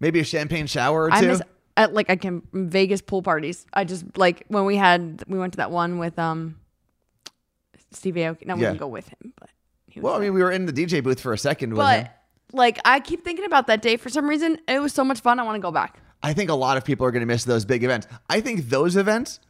Maybe 0.00 0.18
a 0.20 0.24
champagne 0.24 0.66
shower 0.66 1.04
or 1.04 1.10
two. 1.10 1.16
I 1.16 1.20
miss 1.22 1.42
at 1.76 1.92
like 1.94 2.10
I 2.10 2.16
can 2.16 2.42
Vegas 2.52 3.00
pool 3.02 3.22
parties. 3.22 3.66
I 3.72 3.84
just 3.84 4.16
like 4.16 4.44
when 4.48 4.64
we 4.64 4.76
had 4.76 5.24
we 5.26 5.38
went 5.38 5.52
to 5.54 5.56
that 5.58 5.70
one 5.70 5.98
with 5.98 6.18
um 6.18 6.56
Steve 7.90 8.14
Aoki. 8.14 8.46
No, 8.46 8.54
we 8.56 8.62
Yeah. 8.62 8.68
didn't 8.68 8.80
go 8.80 8.88
with 8.88 9.08
him, 9.08 9.32
but 9.40 9.50
he 9.88 10.00
was 10.00 10.04
well, 10.04 10.14
I 10.16 10.20
mean, 10.20 10.34
we 10.34 10.42
were 10.42 10.50
in 10.52 10.66
the 10.66 10.72
DJ 10.72 11.02
booth 11.02 11.20
for 11.20 11.32
a 11.32 11.38
second 11.38 11.70
with 11.74 11.86
him. 11.86 12.04
but 12.04 12.10
like 12.52 12.78
I 12.84 13.00
keep 13.00 13.24
thinking 13.24 13.44
about 13.44 13.66
that 13.68 13.82
day 13.82 13.96
for 13.96 14.08
some 14.08 14.28
reason. 14.28 14.58
It 14.68 14.80
was 14.80 14.92
so 14.92 15.04
much 15.04 15.20
fun. 15.20 15.38
I 15.38 15.42
want 15.42 15.56
to 15.56 15.60
go 15.62 15.70
back. 15.72 16.00
I 16.22 16.32
think 16.32 16.48
a 16.50 16.54
lot 16.54 16.76
of 16.76 16.84
people 16.84 17.04
are 17.06 17.10
going 17.10 17.20
to 17.20 17.26
miss 17.26 17.44
those 17.44 17.64
big 17.64 17.84
events. 17.84 18.06
I 18.30 18.40
think 18.40 18.68
those 18.70 18.96
events 18.96 19.40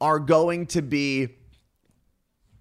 are 0.00 0.18
going 0.20 0.66
to 0.68 0.80
be 0.82 1.28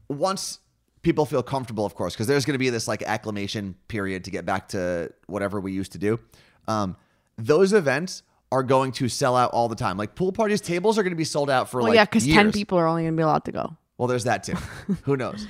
once 0.07 0.59
people 1.01 1.25
feel 1.25 1.43
comfortable, 1.43 1.85
of 1.85 1.95
course, 1.95 2.13
because 2.13 2.27
there's 2.27 2.45
going 2.45 2.55
to 2.55 2.59
be 2.59 2.69
this 2.69 2.87
like 2.87 3.01
acclimation 3.03 3.75
period 3.87 4.23
to 4.25 4.31
get 4.31 4.45
back 4.45 4.69
to 4.69 5.11
whatever 5.27 5.59
we 5.59 5.71
used 5.71 5.91
to 5.93 5.97
do. 5.97 6.19
Um, 6.67 6.95
those 7.37 7.71
events 7.73 8.23
are 8.51 8.63
going 8.63 8.91
to 8.93 9.07
sell 9.09 9.35
out 9.35 9.51
all 9.51 9.67
the 9.69 9.75
time. 9.75 9.97
Like 9.97 10.15
pool 10.15 10.31
parties, 10.31 10.61
tables 10.61 10.97
are 10.97 11.03
going 11.03 11.11
to 11.11 11.17
be 11.17 11.23
sold 11.23 11.49
out 11.49 11.69
for 11.69 11.77
Well, 11.79 11.87
like 11.89 11.95
yeah, 11.95 12.05
because 12.05 12.25
ten 12.25 12.51
people 12.51 12.77
are 12.77 12.87
only 12.87 13.03
gonna 13.03 13.15
be 13.15 13.23
allowed 13.23 13.45
to 13.45 13.51
go. 13.51 13.77
Well, 13.97 14.07
there's 14.07 14.23
that 14.23 14.43
too. 14.43 14.53
Who 15.03 15.17
knows? 15.17 15.45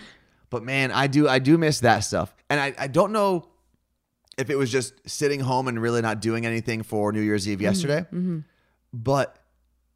But 0.49 0.63
man, 0.63 0.91
I 0.91 1.07
do 1.07 1.27
I 1.27 1.39
do 1.39 1.57
miss 1.57 1.81
that 1.81 1.99
stuff. 1.99 2.35
And 2.49 2.59
I, 2.59 2.73
I 2.77 2.87
don't 2.87 3.11
know 3.11 3.47
if 4.37 4.49
it 4.49 4.55
was 4.57 4.71
just 4.71 4.93
sitting 5.07 5.39
home 5.39 5.67
and 5.67 5.79
really 5.81 6.01
not 6.01 6.21
doing 6.21 6.45
anything 6.45 6.81
for 6.83 7.11
New 7.11 7.21
Year's 7.21 7.43
Mm-hmm. 7.43 7.51
Eve 7.53 7.61
yesterday. 7.61 8.05
But 8.91 9.37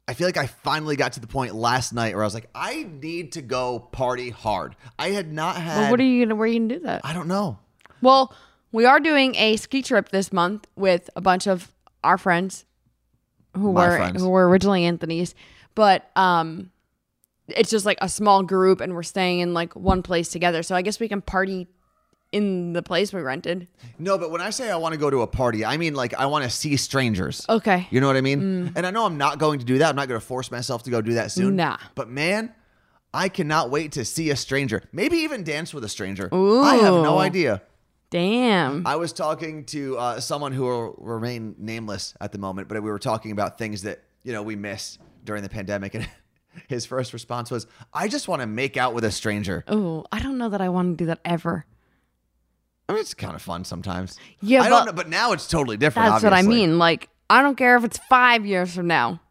I 0.06 0.14
feel 0.14 0.28
like 0.28 0.36
I 0.36 0.46
finally 0.46 0.96
got 0.96 1.14
to 1.14 1.20
the 1.20 1.26
point 1.26 1.54
last 1.54 1.92
night 1.92 2.14
where 2.14 2.22
I 2.22 2.26
was 2.26 2.34
like, 2.34 2.48
I 2.54 2.86
need 3.00 3.32
to 3.32 3.42
go 3.42 3.78
party 3.80 4.30
hard. 4.30 4.76
I 4.98 5.08
had 5.10 5.32
not 5.32 5.56
had 5.56 5.78
Well, 5.80 5.90
what 5.90 6.00
are 6.00 6.04
you 6.04 6.24
gonna? 6.24 6.36
Where 6.36 6.44
are 6.44 6.48
you 6.50 6.60
gonna 6.60 6.74
do 6.74 6.80
that? 6.86 7.00
I 7.04 7.12
don't 7.12 7.26
know. 7.28 7.58
Well, 8.00 8.34
we 8.70 8.84
are 8.84 9.00
doing 9.00 9.34
a 9.36 9.56
ski 9.56 9.82
trip 9.82 10.10
this 10.10 10.32
month 10.32 10.66
with 10.76 11.08
a 11.16 11.20
bunch 11.20 11.46
of 11.48 11.72
our 12.02 12.18
friends 12.18 12.66
who 13.54 13.72
My 13.72 13.88
were 13.88 13.96
friends. 13.96 14.20
who 14.22 14.28
were 14.28 14.48
originally 14.48 14.84
Anthony's, 14.84 15.34
but 15.74 16.10
um, 16.16 16.70
it's 17.48 17.70
just 17.70 17.86
like 17.86 17.98
a 18.00 18.08
small 18.08 18.42
group, 18.42 18.80
and 18.80 18.94
we're 18.94 19.02
staying 19.02 19.40
in 19.40 19.54
like 19.54 19.74
one 19.74 20.02
place 20.02 20.28
together. 20.28 20.62
So 20.62 20.74
I 20.74 20.82
guess 20.82 21.00
we 21.00 21.08
can 21.08 21.20
party 21.22 21.68
in 22.32 22.72
the 22.72 22.82
place 22.82 23.12
we 23.12 23.20
rented. 23.20 23.68
No, 23.98 24.18
but 24.18 24.30
when 24.32 24.40
I 24.40 24.50
say 24.50 24.68
I 24.68 24.76
want 24.76 24.92
to 24.92 24.98
go 24.98 25.08
to 25.08 25.22
a 25.22 25.26
party, 25.26 25.64
I 25.64 25.76
mean 25.76 25.94
like 25.94 26.14
I 26.14 26.26
want 26.26 26.42
to 26.44 26.50
see 26.50 26.76
strangers. 26.76 27.46
Okay. 27.48 27.86
You 27.90 28.00
know 28.00 28.08
what 28.08 28.16
I 28.16 28.22
mean? 28.22 28.72
And 28.74 28.84
I 28.84 28.90
know 28.90 29.06
I'm 29.06 29.18
not 29.18 29.38
going 29.38 29.60
to 29.60 29.64
do 29.64 29.78
that. 29.78 29.88
I'm 29.88 29.94
not 29.96 30.08
going 30.08 30.20
to 30.20 30.26
force 30.26 30.50
myself 30.50 30.82
to 30.84 30.90
go 30.90 31.00
do 31.00 31.14
that 31.14 31.30
soon. 31.30 31.54
Nah. 31.54 31.76
But 31.94 32.08
man, 32.08 32.52
I 33.12 33.28
cannot 33.28 33.70
wait 33.70 33.92
to 33.92 34.04
see 34.04 34.30
a 34.30 34.36
stranger. 34.36 34.82
Maybe 34.92 35.18
even 35.18 35.44
dance 35.44 35.72
with 35.72 35.84
a 35.84 35.88
stranger. 35.88 36.28
I 36.32 36.76
have 36.82 36.94
no 36.94 37.18
idea. 37.18 37.62
Damn. 38.14 38.86
I 38.86 38.94
was 38.94 39.12
talking 39.12 39.64
to 39.64 39.98
uh, 39.98 40.20
someone 40.20 40.52
who 40.52 40.62
will 40.62 40.94
remain 40.98 41.56
nameless 41.58 42.14
at 42.20 42.30
the 42.30 42.38
moment, 42.38 42.68
but 42.68 42.80
we 42.80 42.88
were 42.88 43.00
talking 43.00 43.32
about 43.32 43.58
things 43.58 43.82
that 43.82 44.04
you 44.22 44.32
know 44.32 44.40
we 44.40 44.54
miss 44.54 44.98
during 45.24 45.42
the 45.42 45.48
pandemic, 45.48 45.96
and 45.96 46.08
his 46.68 46.86
first 46.86 47.12
response 47.12 47.50
was, 47.50 47.66
"I 47.92 48.06
just 48.06 48.28
want 48.28 48.40
to 48.40 48.46
make 48.46 48.76
out 48.76 48.94
with 48.94 49.02
a 49.02 49.10
stranger." 49.10 49.64
Oh, 49.66 50.04
I 50.12 50.20
don't 50.20 50.38
know 50.38 50.48
that 50.50 50.60
I 50.60 50.68
want 50.68 50.96
to 50.96 51.02
do 51.02 51.06
that 51.06 51.18
ever. 51.24 51.66
I 52.88 52.92
mean, 52.92 53.00
it's 53.00 53.14
kind 53.14 53.34
of 53.34 53.42
fun 53.42 53.64
sometimes. 53.64 54.16
Yeah, 54.40 54.62
I 54.62 54.68
don't 54.68 54.78
but- 54.78 54.84
know, 54.84 54.92
but 54.92 55.08
now 55.08 55.32
it's 55.32 55.48
totally 55.48 55.76
different. 55.76 56.08
That's 56.08 56.22
what 56.22 56.32
I 56.32 56.42
mean. 56.42 56.78
Like, 56.78 57.08
I 57.28 57.42
don't 57.42 57.56
care 57.56 57.76
if 57.76 57.82
it's 57.82 57.98
five 58.08 58.46
years 58.46 58.72
from 58.72 58.86
now. 58.86 59.22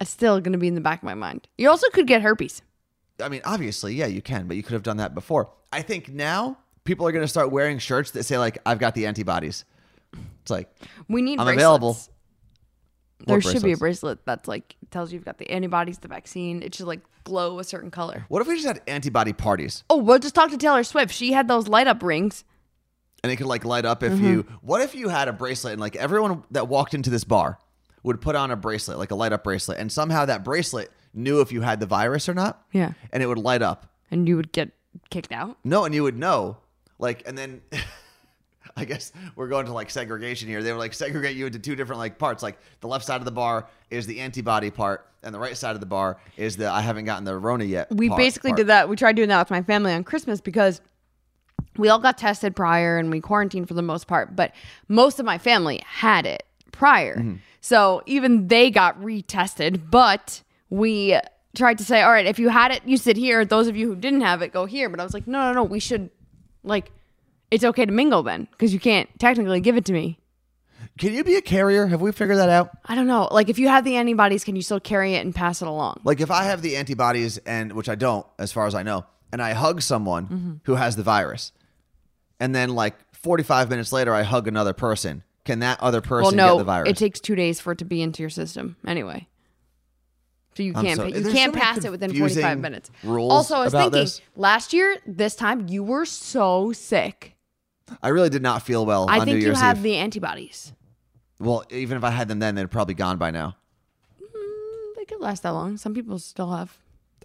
It's 0.00 0.10
still 0.10 0.40
gonna 0.40 0.56
be 0.56 0.68
in 0.68 0.74
the 0.74 0.80
back 0.80 1.00
of 1.00 1.04
my 1.04 1.12
mind. 1.12 1.48
You 1.58 1.68
also 1.68 1.90
could 1.90 2.06
get 2.06 2.22
herpes. 2.22 2.62
I 3.22 3.28
mean, 3.28 3.42
obviously, 3.44 3.94
yeah, 3.94 4.06
you 4.06 4.22
can, 4.22 4.46
but 4.46 4.56
you 4.56 4.62
could 4.62 4.72
have 4.72 4.82
done 4.82 4.96
that 4.96 5.14
before. 5.14 5.50
I 5.70 5.82
think 5.82 6.08
now 6.08 6.56
people 6.86 7.06
are 7.06 7.12
going 7.12 7.24
to 7.24 7.28
start 7.28 7.50
wearing 7.52 7.78
shirts 7.78 8.12
that 8.12 8.22
say 8.24 8.38
like, 8.38 8.58
"I've 8.64 8.78
got 8.78 8.94
the 8.94 9.06
antibodies." 9.06 9.64
It's 10.42 10.50
like 10.50 10.70
We 11.08 11.20
need. 11.20 11.38
I'm 11.38 11.44
bracelets. 11.46 11.56
available. 11.62 11.98
There 13.26 13.40
should 13.40 13.62
be 13.62 13.72
a 13.72 13.76
bracelet 13.76 14.24
that's 14.24 14.46
like 14.46 14.76
tells 14.90 15.10
you 15.10 15.16
you've 15.16 15.24
got 15.24 15.38
the 15.38 15.50
antibodies, 15.50 15.98
the 15.98 16.08
vaccine. 16.08 16.62
It 16.62 16.74
should 16.74 16.86
like 16.86 17.00
glow 17.24 17.58
a 17.58 17.64
certain 17.64 17.90
color. 17.90 18.24
What 18.28 18.40
if 18.42 18.46
we 18.48 18.54
just 18.54 18.66
had 18.66 18.80
antibody 18.86 19.32
parties 19.32 19.82
Oh, 19.90 19.96
we'll 19.96 20.18
just 20.18 20.34
talk 20.34 20.50
to 20.50 20.56
Taylor 20.58 20.84
Swift. 20.84 21.12
She 21.12 21.32
had 21.32 21.48
those 21.48 21.66
light 21.66 21.86
up 21.88 22.02
rings. 22.02 22.44
and 23.24 23.32
it 23.32 23.36
could 23.36 23.46
like 23.46 23.64
light 23.64 23.84
up 23.84 24.02
if 24.02 24.12
Mm-hmm. 24.12 24.24
you? 24.26 24.46
What 24.60 24.82
if 24.82 24.94
you 24.94 25.08
had 25.08 25.26
a 25.28 25.32
bracelet 25.32 25.72
and 25.72 25.80
like 25.80 25.96
everyone 25.96 26.44
that 26.52 26.68
walked 26.68 26.94
into 26.94 27.10
this 27.10 27.24
bar 27.24 27.58
would 28.04 28.20
put 28.20 28.36
on 28.36 28.50
a 28.52 28.56
bracelet, 28.56 28.98
like 28.98 29.10
a 29.10 29.16
light 29.16 29.32
up 29.32 29.42
bracelet, 29.42 29.78
and 29.78 29.90
somehow 29.90 30.24
that 30.26 30.44
bracelet 30.44 30.92
knew 31.12 31.40
if 31.40 31.50
you 31.50 31.62
had 31.62 31.80
the 31.80 31.86
virus 31.86 32.28
or 32.28 32.34
not. 32.34 32.62
Yeah. 32.72 32.92
and 33.12 33.22
it 33.22 33.26
would 33.26 33.38
light 33.38 33.62
up. 33.62 33.86
And 34.10 34.28
you 34.28 34.36
would 34.36 34.52
get 34.52 34.70
kicked 35.10 35.32
out. 35.32 35.56
No, 35.64 35.84
and 35.84 35.94
you 35.94 36.02
would 36.04 36.16
know. 36.16 36.58
Like, 36.98 37.26
and 37.26 37.36
then 37.36 37.62
I 38.76 38.84
guess 38.84 39.12
we're 39.34 39.48
going 39.48 39.66
to 39.66 39.72
like 39.72 39.90
segregation 39.90 40.48
here. 40.48 40.62
They 40.62 40.72
were 40.72 40.78
like 40.78 40.94
segregate 40.94 41.36
you 41.36 41.46
into 41.46 41.58
two 41.58 41.76
different 41.76 41.98
like 41.98 42.18
parts. 42.18 42.42
Like 42.42 42.58
the 42.80 42.88
left 42.88 43.04
side 43.04 43.20
of 43.20 43.24
the 43.24 43.30
bar 43.30 43.68
is 43.90 44.06
the 44.06 44.20
antibody 44.20 44.70
part, 44.70 45.08
and 45.22 45.34
the 45.34 45.38
right 45.38 45.56
side 45.56 45.74
of 45.74 45.80
the 45.80 45.86
bar 45.86 46.18
is 46.36 46.56
the 46.56 46.70
I 46.70 46.80
haven't 46.80 47.04
gotten 47.04 47.24
the 47.24 47.36
Rona 47.36 47.64
yet. 47.64 47.88
We 47.90 48.08
part- 48.08 48.18
basically 48.18 48.50
part. 48.50 48.58
did 48.58 48.66
that. 48.68 48.88
We 48.88 48.96
tried 48.96 49.16
doing 49.16 49.28
that 49.28 49.38
with 49.38 49.50
my 49.50 49.62
family 49.62 49.92
on 49.92 50.04
Christmas 50.04 50.40
because 50.40 50.80
we 51.76 51.88
all 51.88 51.98
got 51.98 52.18
tested 52.18 52.56
prior 52.56 52.98
and 52.98 53.10
we 53.10 53.20
quarantined 53.20 53.68
for 53.68 53.74
the 53.74 53.82
most 53.82 54.06
part, 54.06 54.34
but 54.34 54.52
most 54.88 55.20
of 55.20 55.26
my 55.26 55.38
family 55.38 55.82
had 55.86 56.26
it 56.26 56.44
prior. 56.72 57.16
Mm-hmm. 57.16 57.36
So 57.60 58.02
even 58.06 58.48
they 58.48 58.70
got 58.70 59.00
retested, 59.00 59.90
but 59.90 60.42
we 60.70 61.18
tried 61.56 61.78
to 61.78 61.84
say, 61.84 62.02
all 62.02 62.10
right, 62.10 62.26
if 62.26 62.38
you 62.38 62.48
had 62.48 62.70
it, 62.70 62.82
you 62.84 62.96
sit 62.96 63.16
here. 63.16 63.44
Those 63.44 63.66
of 63.66 63.76
you 63.76 63.88
who 63.88 63.96
didn't 63.96 64.20
have 64.20 64.42
it, 64.42 64.52
go 64.52 64.66
here. 64.66 64.88
But 64.88 65.00
I 65.00 65.04
was 65.04 65.14
like, 65.14 65.26
no, 65.26 65.48
no, 65.48 65.52
no, 65.52 65.64
we 65.64 65.80
should, 65.80 66.10
like, 66.66 66.90
it's 67.50 67.64
okay 67.64 67.86
to 67.86 67.92
mingle 67.92 68.22
then 68.22 68.48
because 68.50 68.72
you 68.72 68.80
can't 68.80 69.08
technically 69.18 69.60
give 69.60 69.76
it 69.76 69.84
to 69.86 69.92
me. 69.92 70.18
Can 70.98 71.12
you 71.12 71.24
be 71.24 71.34
a 71.36 71.42
carrier? 71.42 71.86
Have 71.86 72.00
we 72.00 72.10
figured 72.12 72.38
that 72.38 72.48
out? 72.48 72.70
I 72.86 72.94
don't 72.94 73.06
know. 73.06 73.28
Like, 73.30 73.48
if 73.48 73.58
you 73.58 73.68
have 73.68 73.84
the 73.84 73.96
antibodies, 73.96 74.44
can 74.44 74.56
you 74.56 74.62
still 74.62 74.80
carry 74.80 75.14
it 75.14 75.24
and 75.24 75.34
pass 75.34 75.60
it 75.62 75.68
along? 75.68 76.00
Like 76.04 76.20
if 76.20 76.30
I 76.30 76.44
have 76.44 76.62
the 76.62 76.76
antibodies 76.76 77.38
and 77.38 77.72
which 77.72 77.88
I 77.88 77.94
don't, 77.94 78.26
as 78.38 78.50
far 78.52 78.66
as 78.66 78.74
I 78.74 78.82
know, 78.82 79.04
and 79.32 79.42
I 79.42 79.52
hug 79.52 79.82
someone 79.82 80.26
Mm-hmm. 80.26 80.52
who 80.64 80.74
has 80.76 80.96
the 80.96 81.02
virus, 81.02 81.52
and 82.40 82.54
then 82.54 82.70
like 82.74 82.94
45 83.14 83.68
minutes 83.70 83.92
later 83.92 84.14
I 84.14 84.22
hug 84.22 84.48
another 84.48 84.72
person, 84.72 85.22
can 85.44 85.58
that 85.60 85.80
other 85.82 85.98
Well, 86.00 86.20
person 86.22 86.36
get 86.38 86.46
no, 86.46 86.58
the 86.58 86.64
virus? 86.64 86.90
it 86.90 86.96
takes 86.96 87.20
two 87.20 87.34
days 87.36 87.60
for 87.60 87.72
it 87.72 87.78
to 87.78 87.84
be 87.84 88.00
into 88.02 88.22
your 88.22 88.30
system 88.30 88.76
anyway. 88.86 89.28
So 90.56 90.62
you 90.62 90.72
can't 90.72 90.96
so- 90.96 91.04
you 91.06 91.22
can't 91.32 91.54
so 91.54 91.60
pass 91.60 91.84
it 91.84 91.90
within 91.90 92.16
45 92.16 92.58
minutes. 92.58 92.90
rules 93.04 93.30
also, 93.32 93.56
I 93.56 93.64
was 93.64 93.72
thinking 93.72 93.90
this. 93.92 94.20
last 94.36 94.72
year 94.72 94.96
this 95.06 95.34
time 95.36 95.68
you 95.68 95.82
were 95.84 96.04
so 96.06 96.72
sick. 96.72 97.34
I 98.02 98.08
really 98.08 98.30
did 98.30 98.42
not 98.42 98.62
feel 98.62 98.84
well 98.86 99.06
I 99.08 99.18
on 99.20 99.26
New 99.26 99.32
think 99.32 99.40
you 99.42 99.46
Year's 99.48 99.60
have 99.60 99.76
Eve. 99.78 99.82
the 99.84 99.96
antibodies. 99.96 100.72
well, 101.38 101.64
even 101.70 101.96
if 101.98 102.04
I 102.04 102.10
had 102.10 102.26
them 102.28 102.38
then, 102.38 102.54
they'd 102.54 102.70
probably 102.70 102.94
gone 102.94 103.16
by 103.18 103.30
now. 103.30 103.56
They 104.96 105.04
could 105.04 105.20
last 105.20 105.42
that 105.42 105.50
long. 105.50 105.76
Some 105.76 105.94
people 105.94 106.18
still 106.18 106.50
have. 106.52 106.76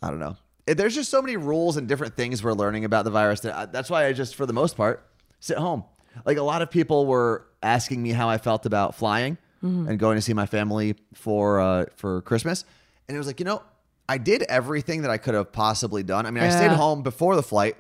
I 0.03 0.09
don't 0.09 0.19
know. 0.19 0.35
There's 0.67 0.93
just 0.93 1.09
so 1.09 1.21
many 1.21 1.37
rules 1.37 1.77
and 1.77 1.87
different 1.87 2.15
things 2.15 2.43
we're 2.43 2.53
learning 2.53 2.85
about 2.85 3.05
the 3.05 3.11
virus. 3.11 3.39
That 3.41 3.55
I, 3.55 3.65
that's 3.65 3.89
why 3.89 4.05
I 4.05 4.13
just, 4.13 4.35
for 4.35 4.45
the 4.45 4.53
most 4.53 4.77
part, 4.77 5.05
sit 5.39 5.57
home. 5.57 5.83
Like 6.25 6.37
a 6.37 6.43
lot 6.43 6.61
of 6.61 6.69
people 6.69 7.05
were 7.07 7.47
asking 7.63 8.03
me 8.03 8.11
how 8.11 8.29
I 8.29 8.37
felt 8.37 8.65
about 8.65 8.93
flying 8.95 9.37
Mm-hmm. 9.63 9.89
and 9.89 9.99
going 9.99 10.15
to 10.15 10.23
see 10.23 10.33
my 10.33 10.47
family 10.47 10.95
for 11.13 11.59
uh, 11.59 11.85
for 11.95 12.23
Christmas, 12.23 12.65
and 13.07 13.15
it 13.15 13.17
was 13.17 13.27
like, 13.27 13.39
you 13.39 13.45
know, 13.45 13.61
I 14.09 14.17
did 14.17 14.43
everything 14.43 15.03
that 15.03 15.11
I 15.11 15.17
could 15.17 15.33
have 15.33 15.51
possibly 15.51 16.03
done. 16.03 16.25
I 16.25 16.31
mean, 16.31 16.43
I 16.43 16.49
stayed 16.49 16.71
home 16.71 17.01
before 17.03 17.35
the 17.35 17.43
flight. 17.43 17.77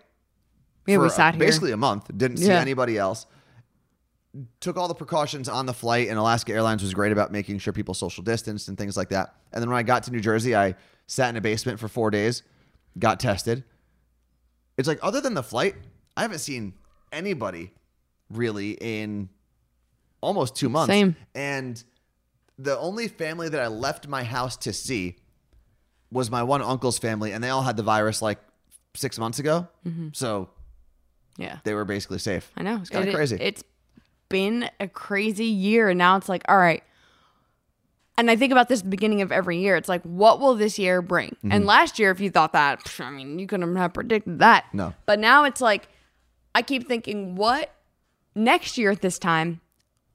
Yeah, 0.87 0.97
we 0.97 1.03
for, 1.03 1.05
uh, 1.07 1.09
sat 1.09 1.35
here. 1.35 1.39
basically 1.39 1.71
a 1.71 1.77
month. 1.77 2.09
Didn't 2.15 2.37
see 2.37 2.47
Yeah. 2.47 2.59
anybody 2.59 2.97
else. 2.97 3.25
Took 4.61 4.77
all 4.77 4.87
the 4.87 4.95
precautions 4.95 5.49
on 5.49 5.65
the 5.65 5.73
flight, 5.73 6.07
and 6.07 6.17
Alaska 6.17 6.53
Airlines 6.53 6.81
was 6.81 6.93
great 6.93 7.11
about 7.11 7.31
making 7.33 7.59
sure 7.59 7.73
people 7.73 7.93
social 7.93 8.23
distanced 8.23 8.69
and 8.69 8.77
things 8.77 8.95
like 8.95 9.09
that. 9.09 9.35
And 9.51 9.61
then 9.61 9.69
when 9.69 9.77
I 9.77 9.83
got 9.83 10.03
to 10.03 10.11
New 10.11 10.21
Jersey, 10.21 10.55
I 10.55 10.75
sat 11.07 11.29
in 11.29 11.35
a 11.35 11.41
basement 11.41 11.79
for 11.79 11.89
four 11.89 12.09
days, 12.11 12.43
got 12.97 13.19
tested. 13.19 13.65
It's 14.77 14.87
like 14.87 14.99
other 15.03 15.19
than 15.19 15.33
the 15.33 15.43
flight, 15.43 15.75
I 16.15 16.21
haven't 16.21 16.39
seen 16.39 16.73
anybody 17.11 17.73
really 18.29 18.77
in 18.79 19.27
almost 20.21 20.55
two 20.55 20.69
months. 20.69 20.91
Same. 20.93 21.17
And 21.35 21.83
the 22.63 22.77
only 22.77 23.07
family 23.07 23.49
that 23.49 23.61
I 23.61 23.67
left 23.67 24.07
my 24.07 24.23
house 24.23 24.55
to 24.57 24.73
see 24.73 25.17
was 26.11 26.29
my 26.29 26.43
one 26.43 26.61
uncle's 26.61 26.99
family, 26.99 27.31
and 27.31 27.43
they 27.43 27.49
all 27.49 27.61
had 27.63 27.77
the 27.77 27.83
virus 27.83 28.21
like 28.21 28.39
six 28.95 29.17
months 29.17 29.39
ago. 29.39 29.67
Mm-hmm. 29.87 30.09
So 30.13 30.49
Yeah. 31.37 31.59
they 31.63 31.73
were 31.73 31.85
basically 31.85 32.19
safe. 32.19 32.51
I 32.57 32.63
know. 32.63 32.77
It's 32.77 32.89
kind 32.89 33.03
of 33.07 33.13
It- 33.13 33.15
crazy. 33.15 33.37
It's 33.39 33.63
been 34.29 34.69
a 34.79 34.87
crazy 34.87 35.45
year. 35.45 35.89
And 35.89 35.97
now 35.97 36.17
it's 36.17 36.27
like, 36.29 36.43
all 36.49 36.57
right. 36.57 36.83
And 38.17 38.29
I 38.29 38.35
think 38.35 38.51
about 38.51 38.67
this 38.69 38.79
at 38.79 38.85
the 38.85 38.89
beginning 38.89 39.21
of 39.21 39.31
every 39.31 39.57
year. 39.59 39.75
It's 39.77 39.89
like, 39.89 40.03
what 40.03 40.39
will 40.39 40.55
this 40.55 40.77
year 40.77 41.01
bring? 41.01 41.29
Mm-hmm. 41.31 41.51
And 41.53 41.65
last 41.65 41.97
year, 41.99 42.11
if 42.11 42.19
you 42.19 42.29
thought 42.29 42.53
that, 42.53 42.83
pff, 42.83 43.03
I 43.03 43.09
mean, 43.09 43.39
you 43.39 43.47
couldn't 43.47 43.75
have 43.75 43.93
predicted 43.93 44.39
that. 44.39 44.65
No. 44.73 44.93
But 45.05 45.19
now 45.19 45.45
it's 45.45 45.61
like, 45.61 45.87
I 46.53 46.61
keep 46.61 46.87
thinking, 46.87 47.35
what 47.35 47.73
next 48.35 48.77
year 48.77 48.91
at 48.91 49.01
this 49.01 49.17
time, 49.17 49.61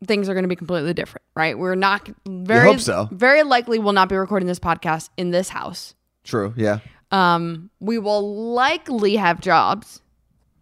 things 0.07 0.29
are 0.29 0.35
going 0.35 0.45
to 0.45 0.49
be 0.49 0.57
completely 0.57 0.95
different, 0.95 1.25
right? 1.35 1.59
We're 1.59 1.75
not 1.75 2.09
very, 2.29 2.67
hope 2.73 2.81
so. 2.81 3.09
very 3.13 3.43
likely 3.43 3.79
will 3.79 3.93
not 3.93 4.09
be 4.09 4.17
recording 4.17 4.47
this 4.47 4.59
podcast 4.59 5.11
in 5.17 5.31
this 5.31 5.49
house. 5.49 5.95
True. 6.25 6.53
Yeah. 6.57 6.81
Um, 7.11 7.71
we 7.81 7.99
will 7.99 8.53
likely 8.53 9.17
have 9.17 9.41
jobs. 9.41 10.01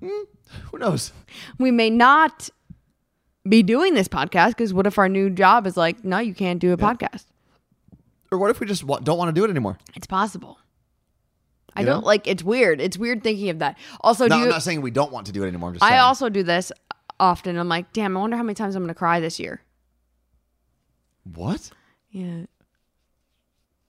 Who 0.01 0.79
knows? 0.79 1.13
we 1.59 1.71
may 1.71 1.91
not 1.91 2.51
be 3.49 3.63
doing 3.63 3.95
this 3.95 4.09
podcast 4.09 4.49
because 4.51 4.73
what 4.75 4.87
if 4.87 4.99
our 4.99 5.09
new 5.09 5.31
job 5.31 5.67
is 5.67 5.77
like, 5.77 6.05
no, 6.05 6.19
you 6.19 6.35
can't 6.35 6.61
do 6.61 6.73
a 6.73 6.77
podcast? 6.77 7.25
Or 8.31 8.39
what 8.39 8.51
if 8.51 8.61
we 8.61 8.67
just 8.67 8.85
wa- 8.85 8.99
don't 8.99 9.19
want 9.19 9.29
to 9.29 9.33
do 9.39 9.45
it 9.45 9.51
anymore? 9.51 9.79
It's 9.95 10.07
possible. 10.07 10.59
I 11.77 11.81
You 11.81 11.87
don't 11.87 12.05
like. 12.05 12.27
It's 12.29 12.43
weird. 12.45 12.81
It's 12.81 12.97
weird 12.97 13.23
thinking 13.25 13.49
of 13.51 13.59
that. 13.59 13.77
Also, 14.01 14.27
No, 14.29 14.37
do 14.37 14.43
I'm 14.45 14.49
not 14.49 14.63
saying 14.63 14.81
we 14.81 14.91
don't 14.93 15.11
want 15.13 15.27
to 15.27 15.33
do 15.33 15.43
it 15.43 15.49
anymore. 15.49 15.71
I'm 15.71 15.75
just 15.75 15.85
I 15.85 15.91
saying. 15.91 16.01
also 16.01 16.29
do 16.29 16.43
this 16.45 16.71
often. 17.21 17.57
I'm 17.57 17.69
like, 17.69 17.93
damn. 17.93 18.17
I 18.17 18.21
wonder 18.21 18.37
how 18.37 18.43
many 18.43 18.55
times 18.55 18.75
I'm 18.75 18.83
going 18.83 18.89
to 18.89 18.95
cry 18.95 19.21
this 19.21 19.39
year. 19.41 19.63
what? 21.35 21.71
Yeah. 22.11 22.45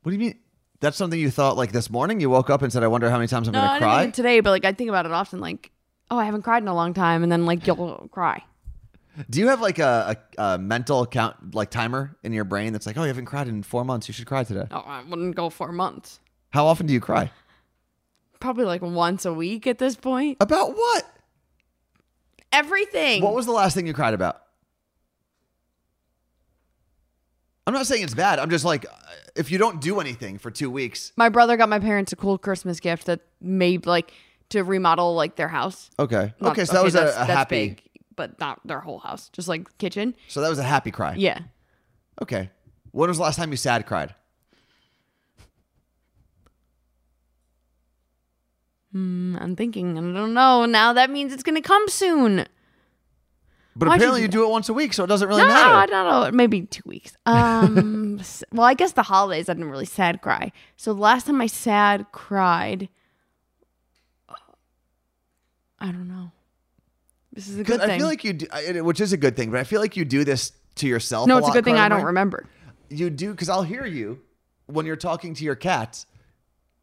What 0.03 0.11
do 0.11 0.13
you 0.13 0.19
mean? 0.19 0.39
That's 0.79 0.97
something 0.97 1.19
you 1.19 1.31
thought 1.31 1.57
like 1.57 1.71
this 1.71 1.89
morning? 1.89 2.19
You 2.19 2.29
woke 2.29 2.49
up 2.49 2.61
and 2.61 2.71
said, 2.71 2.83
"I 2.83 2.87
wonder 2.87 3.09
how 3.09 3.17
many 3.17 3.27
times 3.27 3.47
I'm 3.47 3.53
No, 3.53 3.59
going 3.59 3.69
to 3.69 3.73
didn't 3.75 3.83
cry." 3.91 4.09
today, 4.11 4.39
but 4.41 4.51
like 4.51 4.65
I 4.65 4.71
think 4.73 4.89
about 4.89 5.05
it 5.05 5.11
often. 5.11 5.39
Like, 5.39 5.71
oh, 6.11 6.17
I 6.17 6.25
haven't 6.25 6.43
cried 6.43 6.61
in 6.61 6.67
a 6.67 6.75
long 6.75 6.93
time, 6.93 7.23
and 7.23 7.31
then 7.31 7.45
like 7.45 7.65
you'll 7.65 8.07
cry. 8.11 8.43
Do 9.29 9.39
you 9.39 9.47
have 9.47 9.61
like 9.61 9.79
a, 9.79 10.17
a, 10.37 10.43
a 10.55 10.57
mental 10.59 11.05
count 11.07 11.55
like 11.55 11.71
timer 11.71 12.15
in 12.23 12.33
your 12.33 12.43
brain 12.43 12.73
that's 12.73 12.85
like, 12.85 12.97
"Oh, 12.97 13.01
you 13.01 13.07
haven't 13.07 13.25
cried 13.25 13.47
in 13.47 13.63
four 13.63 13.83
months. 13.85 14.07
You 14.07 14.13
should 14.13 14.27
cry 14.27 14.43
today." 14.43 14.67
Oh, 14.69 14.83
I 14.85 15.03
wouldn't 15.03 15.35
go 15.35 15.49
four 15.49 15.71
months. 15.71 16.19
How 16.51 16.65
often 16.67 16.85
do 16.85 16.93
you 16.93 16.99
cry? 16.99 17.31
Probably 18.39 18.65
like 18.65 18.81
once 18.83 19.25
a 19.25 19.33
week 19.33 19.65
at 19.65 19.79
this 19.79 19.95
point. 19.95 20.37
About 20.41 20.75
what? 20.75 21.14
Everything. 22.51 23.21
What 23.21 23.33
was 23.33 23.45
the 23.45 23.51
last 23.51 23.75
thing 23.75 23.85
you 23.87 23.93
cried 23.93 24.13
about? 24.13 24.41
I'm 27.67 27.73
not 27.73 27.87
saying 27.87 28.03
it's 28.03 28.13
bad. 28.13 28.37
I'm 28.39 28.49
just 28.49 28.63
like, 28.63 28.85
uh, 28.85 28.89
if 29.35 29.49
you 29.51 29.57
don't 29.57 29.81
do 29.81 29.99
anything 29.99 30.37
for 30.37 30.51
two 30.51 30.69
weeks, 30.69 31.11
my 31.17 31.29
brother 31.29 31.57
got 31.57 31.67
my 31.67 31.79
parents 31.79 32.13
a 32.13 32.15
cool 32.15 32.37
Christmas 32.37 32.79
gift 32.79 33.07
that 33.07 33.21
made 33.41 33.85
like 33.87 34.13
to 34.49 34.63
remodel 34.63 35.15
like 35.15 35.35
their 35.35 35.47
house. 35.47 35.89
okay, 35.97 36.33
Not- 36.39 36.51
okay. 36.51 36.65
So 36.65 36.73
that 36.73 36.83
was 36.83 36.93
a, 36.95 36.99
that's- 36.99 37.17
a 37.17 37.25
happy. 37.25 37.67
big, 37.69 37.81
but 38.15 38.39
not 38.39 38.61
their 38.65 38.79
whole 38.81 38.99
house, 38.99 39.29
just 39.29 39.47
like 39.47 39.75
kitchen. 39.79 40.15
So 40.27 40.41
that 40.41 40.49
was 40.49 40.59
a 40.59 40.63
happy 40.63 40.91
cry. 40.91 41.15
Yeah, 41.17 41.39
Okay. 42.21 42.49
When 42.91 43.09
was 43.09 43.17
the 43.17 43.23
last 43.23 43.35
time 43.35 43.51
you 43.51 43.57
sad 43.57 43.85
cried? 43.87 44.15
Mm, 48.95 49.41
I'm 49.41 49.55
thinking. 49.55 49.97
I 49.97 50.01
don't 50.01 50.33
know. 50.33 50.65
Now 50.65 50.93
that 50.93 51.09
means 51.09 51.33
it's 51.33 51.43
gonna 51.43 51.61
come 51.61 51.87
soon. 51.89 52.45
But 53.75 53.89
Why'd 53.89 53.99
you 53.99 54.05
apparently 54.05 54.21
do 54.21 54.23
you 54.23 54.27
do 54.29 54.43
it 54.45 54.51
once 54.51 54.69
a 54.69 54.73
week, 54.73 54.93
so 54.93 55.03
it 55.03 55.07
doesn't 55.07 55.27
really 55.27 55.41
no, 55.41 55.49
matter. 55.49 55.75
I 55.75 55.85
don't 55.85 56.09
know. 56.09 56.31
Maybe 56.35 56.61
two 56.61 56.83
weeks. 56.85 57.13
Um. 57.25 58.21
well, 58.53 58.65
I 58.65 58.73
guess 58.73 58.93
the 58.93 59.03
holidays 59.03 59.49
I 59.49 59.53
didn't 59.53 59.69
really 59.69 59.85
sad 59.85 60.21
cry. 60.21 60.53
So 60.77 60.93
the 60.93 61.01
last 61.01 61.25
time 61.27 61.41
I 61.41 61.47
sad 61.47 62.05
cried, 62.13 62.87
I 65.79 65.87
don't 65.87 66.07
know. 66.07 66.31
This 67.33 67.49
is 67.49 67.59
a 67.59 67.63
good 67.65 67.81
I 67.81 67.87
thing. 67.87 67.99
feel 67.99 68.07
like 68.07 68.23
you, 68.23 68.33
do, 68.33 68.83
which 68.85 69.01
is 69.01 69.11
a 69.11 69.17
good 69.17 69.35
thing, 69.35 69.51
but 69.51 69.59
I 69.59 69.65
feel 69.65 69.81
like 69.81 69.97
you 69.97 70.05
do 70.05 70.23
this 70.23 70.53
to 70.75 70.87
yourself. 70.87 71.27
no, 71.27 71.35
a 71.35 71.37
it's 71.39 71.45
a 71.45 71.47
lot, 71.47 71.53
good 71.55 71.65
thing 71.65 71.75
I 71.75 71.89
don't 71.89 72.05
remember. 72.05 72.45
You 72.89 73.09
do 73.09 73.31
because 73.31 73.49
I'll 73.49 73.63
hear 73.63 73.85
you 73.85 74.21
when 74.67 74.85
you're 74.85 74.95
talking 74.95 75.33
to 75.33 75.43
your 75.43 75.55
cats. 75.55 76.05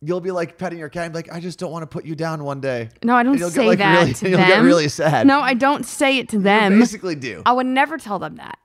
You'll 0.04 0.20
be 0.20 0.32
like 0.32 0.58
petting 0.58 0.78
your 0.80 0.88
cat 0.88 1.04
and 1.04 1.12
be 1.12 1.18
like, 1.18 1.32
"I 1.32 1.38
just 1.38 1.58
don't 1.60 1.70
want 1.70 1.84
to 1.84 1.86
put 1.86 2.04
you 2.04 2.14
down 2.16 2.42
one 2.42 2.60
day." 2.60 2.88
No, 3.04 3.14
I 3.14 3.22
don't 3.22 3.38
you'll 3.38 3.50
get, 3.50 3.54
say 3.54 3.66
like, 3.68 3.78
that 3.78 4.00
really- 4.00 4.14
to 4.14 4.28
you'll 4.30 4.38
them. 4.38 4.48
get 4.48 4.58
really 4.62 4.88
sad. 4.88 5.26
No, 5.26 5.40
I 5.40 5.54
don't 5.54 5.86
say 5.86 6.18
it 6.18 6.28
to 6.30 6.36
you 6.38 6.42
them. 6.42 6.78
basically 6.78 7.14
do. 7.14 7.42
I 7.46 7.52
would 7.52 7.66
never 7.66 7.98
tell 7.98 8.18
them 8.18 8.36
that. 8.36 8.58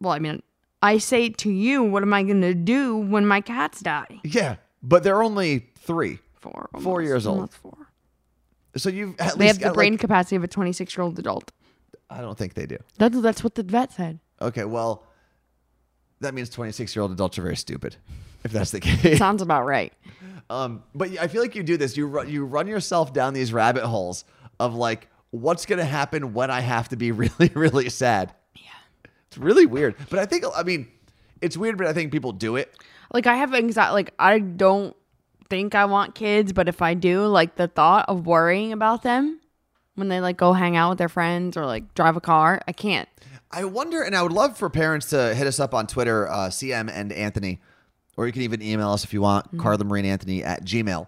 Well, 0.00 0.12
I 0.12 0.20
mean, 0.20 0.42
I 0.82 0.98
say 0.98 1.28
to 1.30 1.50
you, 1.50 1.82
what 1.82 2.02
am 2.02 2.14
I 2.14 2.22
going 2.22 2.40
to 2.42 2.54
do 2.54 2.96
when 2.96 3.26
my 3.26 3.40
cats 3.40 3.80
die? 3.80 4.20
yeah, 4.22 4.56
but 4.82 5.02
they're 5.02 5.22
only 5.22 5.66
three, 5.78 6.20
Four. 6.34 6.68
Four 6.80 7.02
years 7.02 7.26
old. 7.26 7.36
almost 7.38 7.54
Four. 7.54 7.90
so 8.76 8.88
you've 8.90 9.18
at 9.18 9.36
They 9.38 9.46
least 9.46 9.60
have 9.62 9.70
the 9.72 9.74
brain 9.74 9.94
like- 9.94 10.00
capacity 10.00 10.36
of 10.36 10.44
a 10.44 10.48
26 10.48 10.96
year 10.96 11.02
old 11.02 11.18
adult. 11.18 11.50
I 12.08 12.20
don't 12.20 12.38
think 12.38 12.54
they 12.54 12.66
do. 12.66 12.76
That's, 12.98 13.20
that's 13.20 13.42
what 13.42 13.56
the 13.56 13.64
vet 13.64 13.92
said. 13.92 14.20
Okay, 14.40 14.64
well, 14.64 15.04
that 16.20 16.34
means 16.34 16.48
26 16.50 16.94
year 16.94 17.02
old 17.02 17.10
adults 17.10 17.38
are 17.38 17.42
very 17.42 17.56
stupid. 17.56 17.96
If 18.44 18.52
that's 18.52 18.70
the 18.70 18.78
case. 18.80 19.18
Sounds 19.18 19.42
about 19.42 19.64
right. 19.66 19.92
Um, 20.48 20.82
but 20.94 21.18
I 21.18 21.26
feel 21.28 21.42
like 21.42 21.54
you 21.54 21.62
do 21.62 21.76
this. 21.76 21.96
You 21.96 22.06
run, 22.06 22.28
you 22.28 22.44
run 22.44 22.66
yourself 22.66 23.12
down 23.12 23.34
these 23.34 23.52
rabbit 23.52 23.84
holes 23.84 24.24
of 24.60 24.74
like, 24.74 25.08
what's 25.30 25.66
gonna 25.66 25.84
happen 25.84 26.32
when 26.32 26.50
I 26.50 26.60
have 26.60 26.88
to 26.90 26.96
be 26.96 27.12
really, 27.12 27.50
really 27.54 27.88
sad. 27.88 28.34
Yeah, 28.54 28.62
it's 29.26 29.38
really 29.38 29.66
weird. 29.66 29.96
But 30.08 30.18
I 30.18 30.26
think, 30.26 30.44
I 30.54 30.62
mean, 30.62 30.88
it's 31.40 31.56
weird, 31.56 31.78
but 31.78 31.86
I 31.86 31.92
think 31.92 32.12
people 32.12 32.32
do 32.32 32.56
it. 32.56 32.74
Like, 33.12 33.26
I 33.26 33.36
have 33.36 33.54
anxiety. 33.54 33.92
Like, 33.92 34.14
I 34.18 34.38
don't 34.38 34.96
think 35.48 35.74
I 35.74 35.84
want 35.84 36.14
kids, 36.14 36.52
but 36.52 36.68
if 36.68 36.82
I 36.82 36.94
do, 36.94 37.26
like, 37.26 37.56
the 37.56 37.68
thought 37.68 38.08
of 38.08 38.26
worrying 38.26 38.72
about 38.72 39.02
them 39.02 39.40
when 39.94 40.08
they, 40.08 40.20
like, 40.20 40.36
go 40.36 40.52
hang 40.52 40.76
out 40.76 40.90
with 40.90 40.98
their 40.98 41.08
friends 41.08 41.56
or, 41.56 41.66
like, 41.66 41.94
drive 41.94 42.16
a 42.16 42.20
car, 42.20 42.60
I 42.66 42.72
can't. 42.72 43.08
I 43.50 43.64
wonder, 43.64 44.02
and 44.02 44.16
I 44.16 44.22
would 44.22 44.32
love 44.32 44.58
for 44.58 44.68
parents 44.68 45.10
to 45.10 45.34
hit 45.34 45.46
us 45.46 45.60
up 45.60 45.72
on 45.72 45.86
Twitter, 45.86 46.28
uh, 46.28 46.48
CM 46.48 46.90
and 46.92 47.12
Anthony, 47.12 47.60
or 48.16 48.26
you 48.26 48.32
can 48.32 48.42
even 48.42 48.62
email 48.62 48.90
us 48.90 49.04
if 49.04 49.12
you 49.12 49.20
want, 49.20 49.46
Mm-hmm. 49.48 49.60
Carla 49.60 49.84
Marine 49.84 50.04
Anthony 50.06 50.42
at 50.44 50.64
Gmail. 50.64 51.06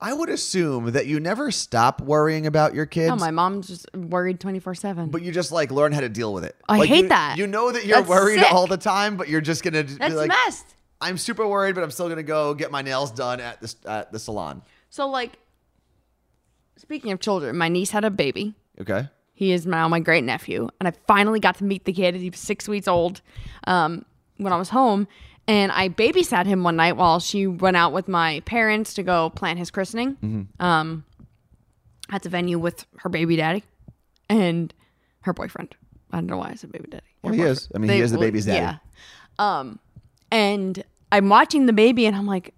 I 0.00 0.12
would 0.12 0.28
assume 0.28 0.92
that 0.92 1.06
you 1.06 1.18
never 1.18 1.50
stop 1.50 2.00
worrying 2.00 2.46
about 2.46 2.72
your 2.72 2.86
kids. 2.86 3.08
No, 3.08 3.16
my 3.16 3.32
mom's 3.32 3.66
just 3.66 3.86
worried 3.94 4.38
24 4.38 4.76
7. 4.76 5.10
but 5.10 5.22
you 5.22 5.32
just 5.32 5.50
like 5.50 5.72
learn 5.72 5.90
how 5.90 6.00
to 6.00 6.08
deal 6.08 6.32
with 6.32 6.44
it. 6.44 6.54
I 6.68 6.78
Like, 6.78 6.88
hate 6.88 7.02
you- 7.04 7.08
that. 7.08 7.36
You 7.36 7.48
know 7.48 7.72
that 7.72 7.84
you're 7.84 7.96
That's 7.98 8.08
worried 8.08 8.38
sick. 8.38 8.52
all 8.52 8.68
the 8.68 8.76
time, 8.76 9.16
but 9.16 9.28
you're 9.28 9.40
just 9.40 9.64
gonna 9.64 9.82
That's 9.82 10.10
be 10.10 10.14
like, 10.14 10.28
messed. 10.28 10.66
I'm 11.00 11.18
super 11.18 11.46
worried, 11.46 11.74
but 11.74 11.82
I'm 11.82 11.90
still 11.90 12.08
gonna 12.08 12.22
go 12.22 12.54
get 12.54 12.70
my 12.70 12.82
nails 12.82 13.10
done 13.10 13.40
at 13.40 13.60
the 13.60 13.74
at 13.86 14.12
the 14.12 14.18
salon. 14.20 14.62
So, 14.90 15.08
like, 15.08 15.32
speaking 16.76 17.10
of 17.12 17.20
children, 17.20 17.56
my 17.56 17.68
niece 17.68 17.90
had 17.90 18.04
a 18.04 18.10
baby. 18.10 18.54
Okay. 18.80 19.08
He 19.34 19.52
is 19.52 19.66
now 19.66 19.88
my 19.88 20.00
great 20.00 20.24
nephew, 20.24 20.68
and 20.80 20.88
I 20.88 20.92
finally 21.06 21.40
got 21.40 21.56
to 21.58 21.64
meet 21.64 21.84
the 21.84 21.92
kid. 21.92 22.14
He 22.16 22.30
was 22.30 22.38
six 22.40 22.68
weeks 22.68 22.88
old 22.88 23.20
um, 23.66 24.04
when 24.36 24.52
I 24.52 24.56
was 24.56 24.70
home, 24.70 25.06
and 25.48 25.72
I 25.72 25.88
babysat 25.88 26.46
him 26.46 26.62
one 26.62 26.76
night 26.76 26.96
while 26.96 27.18
she 27.18 27.46
went 27.48 27.76
out 27.76 27.92
with 27.92 28.06
my 28.06 28.40
parents 28.40 28.94
to 28.94 29.02
go 29.02 29.30
plan 29.30 29.56
his 29.56 29.70
christening. 29.72 30.16
Mm-hmm. 30.16 30.64
Um, 30.64 31.04
at 32.10 32.22
the 32.22 32.28
venue 32.28 32.58
with 32.58 32.86
her 32.98 33.08
baby 33.08 33.36
daddy 33.36 33.64
and 34.28 34.72
her 35.22 35.32
boyfriend. 35.32 35.74
I 36.10 36.16
don't 36.18 36.26
know 36.26 36.38
why 36.38 36.50
I 36.50 36.54
said 36.54 36.72
baby 36.72 36.88
daddy. 36.90 37.04
Her 37.22 37.30
Well, 37.30 37.34
he 37.34 37.42
is. 37.42 37.68
I 37.74 37.78
mean, 37.78 37.90
he 37.90 38.00
is 38.00 38.12
the 38.12 38.18
baby's 38.18 38.46
daddy. 38.46 38.58
Yeah. 38.60 38.78
Um, 39.38 39.78
and 40.30 40.82
I'm 41.12 41.28
watching 41.28 41.66
the 41.66 41.72
baby, 41.72 42.06
and 42.06 42.16
I'm 42.16 42.26
like, 42.26 42.54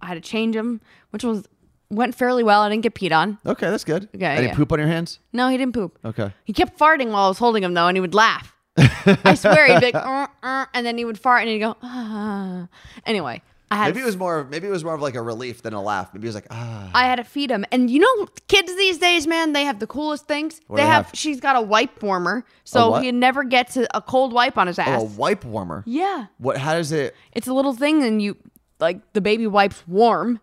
I 0.00 0.06
had 0.06 0.14
to 0.14 0.20
change 0.20 0.54
him, 0.54 0.80
which 1.10 1.24
was 1.24 1.46
went 1.90 2.14
fairly 2.14 2.42
well. 2.42 2.60
I 2.62 2.68
didn't 2.68 2.82
get 2.82 2.94
peed 2.94 3.16
on. 3.16 3.38
Okay, 3.44 3.68
that's 3.68 3.84
good. 3.84 4.08
Okay, 4.14 4.26
Any 4.26 4.46
yeah. 4.46 4.54
poop 4.54 4.72
on 4.72 4.78
your 4.78 4.88
hands? 4.88 5.18
No, 5.32 5.48
he 5.48 5.56
didn't 5.56 5.74
poop. 5.74 5.98
Okay. 6.04 6.32
He 6.44 6.52
kept 6.52 6.78
farting 6.78 7.10
while 7.10 7.24
I 7.24 7.28
was 7.28 7.38
holding 7.38 7.62
him 7.62 7.74
though, 7.74 7.88
and 7.88 7.96
he 7.96 8.00
would 8.00 8.14
laugh. 8.14 8.54
I 9.24 9.34
swear 9.34 9.66
he'd 9.66 9.80
be 9.80 9.92
like, 9.92 9.94
"Uh, 10.06 10.26
uh," 10.42 10.66
and 10.74 10.84
then 10.86 10.96
he 10.98 11.04
would 11.04 11.18
fart, 11.18 11.42
and 11.42 11.50
he'd 11.50 11.58
go, 11.60 11.76
ah. 11.82 12.68
Anyway, 13.06 13.42
I 13.70 13.76
had 13.76 13.86
Maybe 13.94 14.00
it 14.02 14.06
was 14.06 14.16
more. 14.16 14.44
Maybe 14.44 14.66
it 14.66 14.70
was 14.70 14.82
more 14.84 14.94
of 14.94 15.00
like 15.02 15.14
a 15.14 15.22
relief 15.22 15.62
than 15.62 15.74
a 15.74 15.82
laugh. 15.82 16.12
Maybe 16.12 16.24
he 16.24 16.28
was 16.28 16.34
like, 16.34 16.46
ah. 16.50 16.90
I 16.94 17.04
had 17.04 17.16
to 17.16 17.24
feed 17.24 17.50
him, 17.50 17.64
and 17.70 17.90
you 17.90 18.00
know, 18.00 18.26
kids 18.48 18.74
these 18.76 18.98
days, 18.98 19.26
man, 19.26 19.52
they 19.52 19.64
have 19.64 19.78
the 19.78 19.86
coolest 19.86 20.26
things. 20.26 20.60
What 20.66 20.76
they 20.76 20.82
do 20.82 20.86
they 20.86 20.92
have, 20.92 21.06
have? 21.06 21.14
She's 21.16 21.40
got 21.40 21.56
a 21.56 21.60
wipe 21.60 22.02
warmer, 22.02 22.44
so 22.64 22.90
what? 22.90 23.02
he 23.04 23.12
never 23.12 23.44
gets 23.44 23.76
a, 23.76 23.86
a 23.94 24.00
cold 24.02 24.32
wipe 24.32 24.58
on 24.58 24.66
his 24.66 24.78
Oh, 24.78 24.82
ass. 24.82 25.02
a 25.02 25.04
wipe 25.04 25.44
warmer. 25.44 25.84
yeah, 25.86 26.26
What? 26.38 26.56
How 26.58 26.74
does 26.74 26.92
it? 26.92 27.14
it's 27.32 27.46
a 27.46 27.52
little 27.54 27.74
thing, 27.74 28.02
and 28.02 28.20
you 28.20 28.36
like 28.78 29.12
the 29.12 29.20
baby 29.20 29.46
wipes 29.46 29.82
warm. 29.86 30.40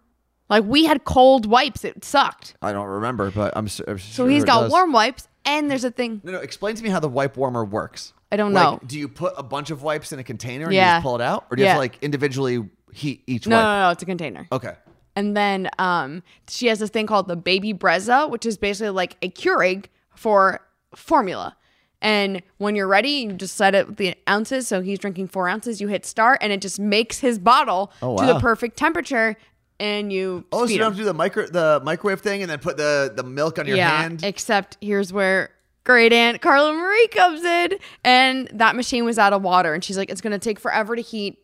Like 0.49 0.63
we 0.63 0.85
had 0.85 1.03
cold 1.03 1.45
wipes, 1.45 1.83
it 1.83 2.05
sucked. 2.05 2.55
I 2.61 2.71
don't 2.71 2.87
remember, 2.87 3.31
but 3.31 3.51
I'm, 3.57 3.67
su- 3.67 3.83
I'm 3.85 3.99
So 3.99 4.23
sure 4.23 4.29
he's 4.29 4.45
got 4.45 4.61
does. 4.61 4.71
warm 4.71 4.93
wipes, 4.93 5.27
and 5.43 5.69
there's 5.69 5.83
a 5.83 5.91
thing. 5.91 6.21
No, 6.23 6.31
no. 6.31 6.39
Explain 6.39 6.75
to 6.75 6.83
me 6.83 6.89
how 6.89 7.01
the 7.01 7.09
wipe 7.09 7.35
warmer 7.35 7.65
works. 7.65 8.13
I 8.31 8.35
don't 8.37 8.53
Like, 8.53 8.81
know. 8.81 8.87
Do 8.87 8.99
you 8.99 9.07
put 9.07 9.33
a 9.37 9.43
bunch 9.43 9.69
of 9.71 9.83
wipes 9.83 10.11
in 10.11 10.19
a 10.19 10.23
container 10.23 10.65
and 10.65 10.73
you 10.73 10.79
Yeah. 10.79 10.95
just 10.97 11.03
pull 11.03 11.15
it 11.15 11.21
out, 11.21 11.45
or 11.49 11.55
do 11.55 11.61
you 11.61 11.67
have 11.67 11.73
Yeah. 11.75 11.75
to 11.75 11.79
like 11.79 11.97
individually 12.01 12.67
heat 12.93 13.23
each 13.27 13.45
one? 13.47 13.51
No, 13.51 13.57
wipe? 13.57 13.63
no, 13.65 13.81
no, 13.83 13.89
it's 13.91 14.03
a 14.03 14.05
container. 14.05 14.47
Okay. 14.51 14.73
And 15.15 15.35
then 15.35 15.69
um, 15.79 16.23
she 16.47 16.67
has 16.67 16.79
this 16.79 16.89
thing 16.89 17.07
called 17.07 17.27
the 17.27 17.35
Baby 17.35 17.73
Brezza, 17.73 18.29
which 18.29 18.45
is 18.45 18.57
basically 18.57 18.89
like 18.91 19.15
a 19.21 19.29
Keurig 19.29 19.85
for 20.15 20.59
formula. 20.95 21.55
And 22.01 22.43
when 22.57 22.75
you're 22.75 22.87
ready, 22.87 23.09
you 23.09 23.33
just 23.33 23.55
set 23.55 23.73
it 23.73 23.87
with 23.87 23.97
the 23.97 24.13
ounces. 24.29 24.67
So 24.67 24.81
he's 24.81 24.99
drinking 24.99 25.29
four 25.29 25.49
ounces. 25.49 25.81
You 25.81 25.87
hit 25.87 26.05
start, 26.05 26.37
and 26.41 26.53
it 26.53 26.61
just 26.61 26.79
makes 26.79 27.19
his 27.19 27.39
bottle 27.39 27.91
Oh, 28.03 28.17
to 28.17 28.25
the 28.25 28.33
wow. 28.35 28.39
perfect 28.39 28.77
temperature 28.77 29.35
and 29.79 30.13
you. 30.13 30.45
Oh, 30.51 30.65
so 30.67 30.71
you 30.71 30.77
don't 30.77 30.87
'em. 30.87 30.91
have 30.91 30.97
to 30.97 31.01
do 31.01 31.05
the 31.05 31.13
micro 31.15 31.47
the 31.47 31.81
microwave 31.83 32.21
thing 32.21 32.41
and 32.43 32.51
then 32.51 32.59
put 32.59 32.77
the 32.77 33.11
the 33.15 33.23
milk 33.23 33.57
on 33.57 33.65
your 33.65 33.77
yeah, 33.77 34.01
hand. 34.01 34.23
Except 34.23 34.77
here's 34.81 35.11
where 35.11 35.49
great 35.87 36.13
aunt 36.13 36.41
Carla 36.41 36.73
Marie 36.73 37.07
comes 37.07 37.43
in, 37.43 37.79
and 38.03 38.47
that 38.53 38.75
machine 38.75 39.05
was 39.05 39.17
out 39.17 39.33
of 39.33 39.41
water, 39.41 39.73
and 39.73 39.83
she's 39.83 39.97
like, 39.97 40.11
"It's 40.11 40.21
gonna 40.21 40.37
take 40.37 40.59
forever 40.59 40.95
to 40.95 41.01
heat," 41.01 41.39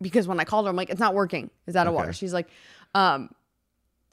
because 0.00 0.28
when 0.28 0.38
I 0.38 0.44
called 0.44 0.66
her, 0.66 0.70
I'm 0.70 0.76
like, 0.76 0.90
"It's 0.90 1.00
not 1.00 1.14
working. 1.14 1.50
It's 1.66 1.76
out 1.76 1.86
of 1.88 1.94
water." 1.94 2.12
She's 2.12 2.32
like, 2.32 2.48
um. 2.94 3.30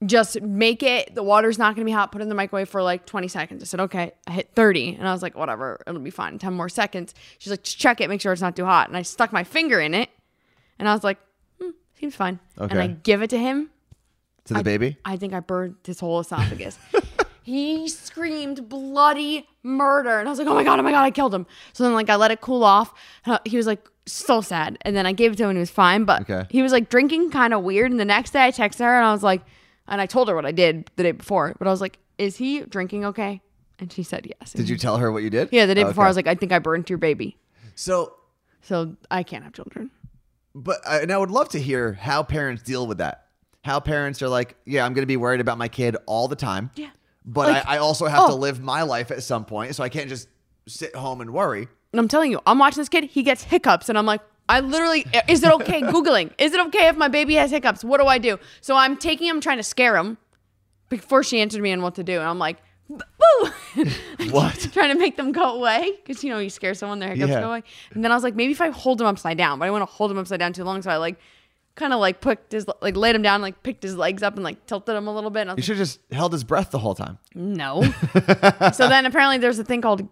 Just 0.05 0.41
make 0.41 0.83
it. 0.83 1.15
The 1.15 1.23
water's 1.23 1.57
not 1.57 1.75
going 1.75 1.85
to 1.85 1.89
be 1.89 1.93
hot. 1.93 2.11
Put 2.11 2.19
it 2.19 2.23
in 2.23 2.27
the 2.27 2.35
microwave 2.35 2.67
for 2.67 2.83
like 2.83 3.05
20 3.05 3.29
seconds. 3.29 3.63
I 3.63 3.65
said, 3.65 3.79
okay. 3.79 4.11
I 4.27 4.31
hit 4.31 4.49
30, 4.53 4.95
and 4.95 5.07
I 5.07 5.13
was 5.13 5.21
like, 5.21 5.33
whatever, 5.33 5.81
it'll 5.87 6.01
be 6.01 6.09
fine. 6.09 6.37
10 6.39 6.53
more 6.53 6.67
seconds. 6.67 7.13
She's 7.37 7.51
like, 7.51 7.63
just 7.63 7.79
check 7.79 8.01
it, 8.01 8.09
make 8.09 8.19
sure 8.19 8.33
it's 8.33 8.41
not 8.41 8.53
too 8.53 8.65
hot. 8.65 8.89
And 8.89 8.97
I 8.97 9.01
stuck 9.03 9.31
my 9.31 9.45
finger 9.45 9.79
in 9.79 9.93
it, 9.93 10.09
and 10.77 10.89
I 10.89 10.93
was 10.93 11.05
like, 11.05 11.19
hmm, 11.61 11.69
seems 11.97 12.17
fine. 12.17 12.39
And 12.57 12.81
I 12.81 12.87
give 12.87 13.21
it 13.21 13.29
to 13.29 13.37
him, 13.37 13.69
to 14.45 14.55
the 14.55 14.63
baby. 14.63 14.97
I 15.05 15.15
think 15.15 15.31
I 15.33 15.39
burned 15.39 15.75
his 15.85 16.01
whole 16.01 16.19
esophagus. 16.19 16.77
he 17.43 17.87
screamed 17.89 18.67
bloody 18.69 19.47
murder. 19.63 20.19
And 20.19 20.27
I 20.27 20.31
was 20.31 20.39
like, 20.39 20.47
oh 20.47 20.53
my 20.55 20.63
God, 20.63 20.79
oh 20.79 20.83
my 20.83 20.91
God, 20.91 21.03
I 21.03 21.11
killed 21.11 21.33
him. 21.33 21.45
So 21.73 21.83
then, 21.83 21.93
like, 21.93 22.09
I 22.09 22.15
let 22.15 22.31
it 22.31 22.41
cool 22.41 22.63
off. 22.63 22.93
Uh, 23.25 23.39
He 23.45 23.57
was 23.57 23.67
like, 23.67 23.87
so 24.05 24.41
sad. 24.41 24.77
And 24.81 24.95
then 24.95 25.05
I 25.05 25.13
gave 25.13 25.33
it 25.33 25.35
to 25.37 25.43
him 25.43 25.49
and 25.51 25.57
he 25.57 25.61
was 25.61 25.69
fine. 25.69 26.03
But 26.05 26.21
Okay. 26.23 26.45
he 26.49 26.61
was 26.61 26.71
like 26.73 26.89
drinking 26.89 27.31
kind 27.31 27.53
of 27.53 27.63
weird. 27.63 27.89
And 27.91 27.99
the 27.99 28.05
next 28.05 28.31
day 28.31 28.43
I 28.43 28.51
texted 28.51 28.79
her 28.79 28.97
and 28.97 29.05
I 29.05 29.11
was 29.13 29.23
like, 29.23 29.41
and 29.87 30.01
I 30.01 30.05
told 30.05 30.27
her 30.29 30.35
what 30.35 30.45
I 30.45 30.51
did 30.51 30.89
the 30.97 31.03
day 31.03 31.11
before. 31.13 31.55
But 31.59 31.67
I 31.67 31.71
was 31.71 31.79
like, 31.81 31.99
is 32.17 32.35
he 32.37 32.61
drinking 32.61 33.05
okay? 33.05 33.41
And 33.79 33.91
she 33.91 34.03
said 34.03 34.27
yes. 34.39 34.51
Did 34.53 34.67
you 34.69 34.77
tell 34.77 34.97
her 34.97 35.11
what 35.11 35.23
you 35.23 35.29
did? 35.29 35.49
Yeah, 35.51 35.65
the 35.65 35.75
day 35.75 35.83
before 35.83 36.03
Okay. 36.03 36.07
I 36.07 36.09
was 36.09 36.15
like, 36.17 36.27
I 36.27 36.35
think 36.35 36.51
I 36.51 36.59
burnt 36.59 36.89
your 36.89 36.97
baby. 36.97 37.37
So, 37.75 38.13
So 38.61 38.95
I 39.09 39.23
can't 39.23 39.43
have 39.45 39.53
children. 39.53 39.89
but 40.53 40.79
and 40.85 41.11
I 41.11 41.17
would 41.17 41.31
love 41.31 41.49
to 41.49 41.59
hear 41.59 41.93
how 41.93 42.23
parents 42.23 42.61
deal 42.63 42.85
with 42.87 42.97
that. 42.99 43.27
How 43.63 43.79
parents 43.79 44.21
are 44.21 44.27
like, 44.27 44.55
yeah, 44.65 44.85
I'm 44.85 44.93
going 44.93 45.03
to 45.03 45.07
be 45.07 45.17
worried 45.17 45.39
about 45.41 45.57
my 45.57 45.69
kid 45.69 45.95
all 46.05 46.27
the 46.27 46.35
time. 46.35 46.71
Yeah. 46.75 46.89
But 47.25 47.49
Like- 47.49 47.67
I, 47.67 47.75
I 47.75 47.77
also 47.77 48.05
have 48.05 48.27
to 48.27 48.33
oh. 48.33 48.37
live 48.37 48.61
my 48.61 48.83
life 48.83 49.11
at 49.11 49.23
some 49.23 49.45
point, 49.45 49.75
so 49.75 49.83
I 49.83 49.89
can't 49.89 50.09
just 50.09 50.27
sit 50.67 50.95
home 50.95 51.21
and 51.21 51.31
worry. 51.33 51.67
And 51.91 51.99
I'm 51.99 52.07
telling 52.07 52.31
you, 52.31 52.41
I'm 52.45 52.57
watching 52.59 52.81
this 52.81 52.89
kid. 52.89 53.05
He 53.05 53.23
gets 53.23 53.43
hiccups, 53.43 53.87
and 53.89 53.97
I'm 53.97 54.05
like, 54.05 54.21
I 54.49 54.59
literally, 54.59 55.05
is 55.29 55.43
it 55.43 55.51
okay? 55.53 55.81
Googling, 55.83 56.31
is 56.37 56.53
it 56.53 56.59
okay 56.67 56.87
if 56.87 56.97
my 56.97 57.07
baby 57.07 57.35
has 57.35 57.51
hiccups? 57.51 57.83
What 57.83 58.01
do 58.01 58.07
I 58.07 58.17
do? 58.17 58.37
So 58.61 58.75
I'm 58.75 58.97
taking 58.97 59.27
him, 59.27 59.39
trying 59.39 59.57
to 59.57 59.63
scare 59.63 59.95
him 59.95 60.17
before 60.89 61.23
she 61.23 61.39
answered 61.39 61.61
me 61.61 61.71
on 61.71 61.81
what 61.81 61.95
to 61.95 62.03
do. 62.03 62.19
And 62.19 62.27
I'm 62.27 62.39
like, 62.39 62.57
boo, 62.89 63.49
What? 64.31 64.67
trying 64.73 64.93
to 64.93 64.99
make 64.99 65.15
them 65.17 65.31
go 65.31 65.55
away 65.55 65.91
because 66.05 66.23
you 66.23 66.29
know 66.29 66.39
you 66.39 66.49
scare 66.49 66.73
someone, 66.73 66.99
their 66.99 67.09
hiccups 67.09 67.29
Yeah. 67.29 67.41
go 67.41 67.47
away. 67.49 67.63
And 67.93 68.03
then 68.03 68.11
I 68.11 68.15
was 68.15 68.23
like, 68.23 68.35
maybe 68.35 68.51
if 68.51 68.59
I 68.61 68.69
hold 68.69 68.99
him 68.99 69.07
upside 69.07 69.37
down, 69.37 69.59
but 69.59 69.65
I 69.67 69.71
want 69.71 69.81
to 69.81 69.85
hold 69.93 70.11
him 70.11 70.17
upside 70.17 70.39
down 70.39 70.51
too 70.53 70.63
long, 70.63 70.81
so 70.81 70.91
I 70.91 70.97
like. 70.97 71.17
Kind 71.75 71.91
of 71.91 71.99
like 71.99 72.21
picked 72.21 72.51
his 72.51 72.67
like 72.81 72.95
laid 72.95 73.15
him 73.15 73.23
down, 73.23 73.41
like 73.41 73.63
picked 73.63 73.81
his 73.81 73.95
legs 73.95 74.21
up 74.21 74.35
and 74.35 74.43
like 74.43 74.63
tilted 74.67 74.95
him 74.95 75.07
a 75.07 75.13
little 75.13 75.31
bit. 75.31 75.41
And 75.41 75.51
I 75.51 75.53
was 75.55 75.67
You 75.67 75.73
like, 75.73 75.77
should 75.77 75.77
have 75.79 75.87
just 75.87 75.99
held 76.11 76.31
his 76.33 76.43
breath 76.43 76.69
the 76.71 76.77
whole 76.79 76.93
time. 76.93 77.17
no. 77.33 77.81
so 78.73 78.87
then 78.87 79.05
apparently 79.07 79.39
there's 79.39 79.57
a 79.57 79.63
thing 79.63 79.81
called 79.81 80.07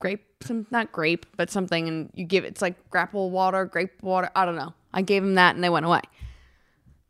grape, 0.00 0.24
some 0.42 0.66
not 0.72 0.90
grape, 0.90 1.26
but 1.36 1.48
something, 1.50 1.86
and 1.86 2.10
you 2.14 2.24
give 2.24 2.44
it's 2.44 2.60
like 2.60 2.90
grapple 2.90 3.30
water, 3.30 3.64
grape 3.66 4.02
water. 4.02 4.30
I 4.34 4.44
don't 4.44 4.56
know. 4.56 4.74
I 4.92 5.02
gave 5.02 5.22
him 5.22 5.36
that, 5.36 5.54
and 5.54 5.62
they 5.62 5.68
went 5.68 5.86
away. 5.86 6.00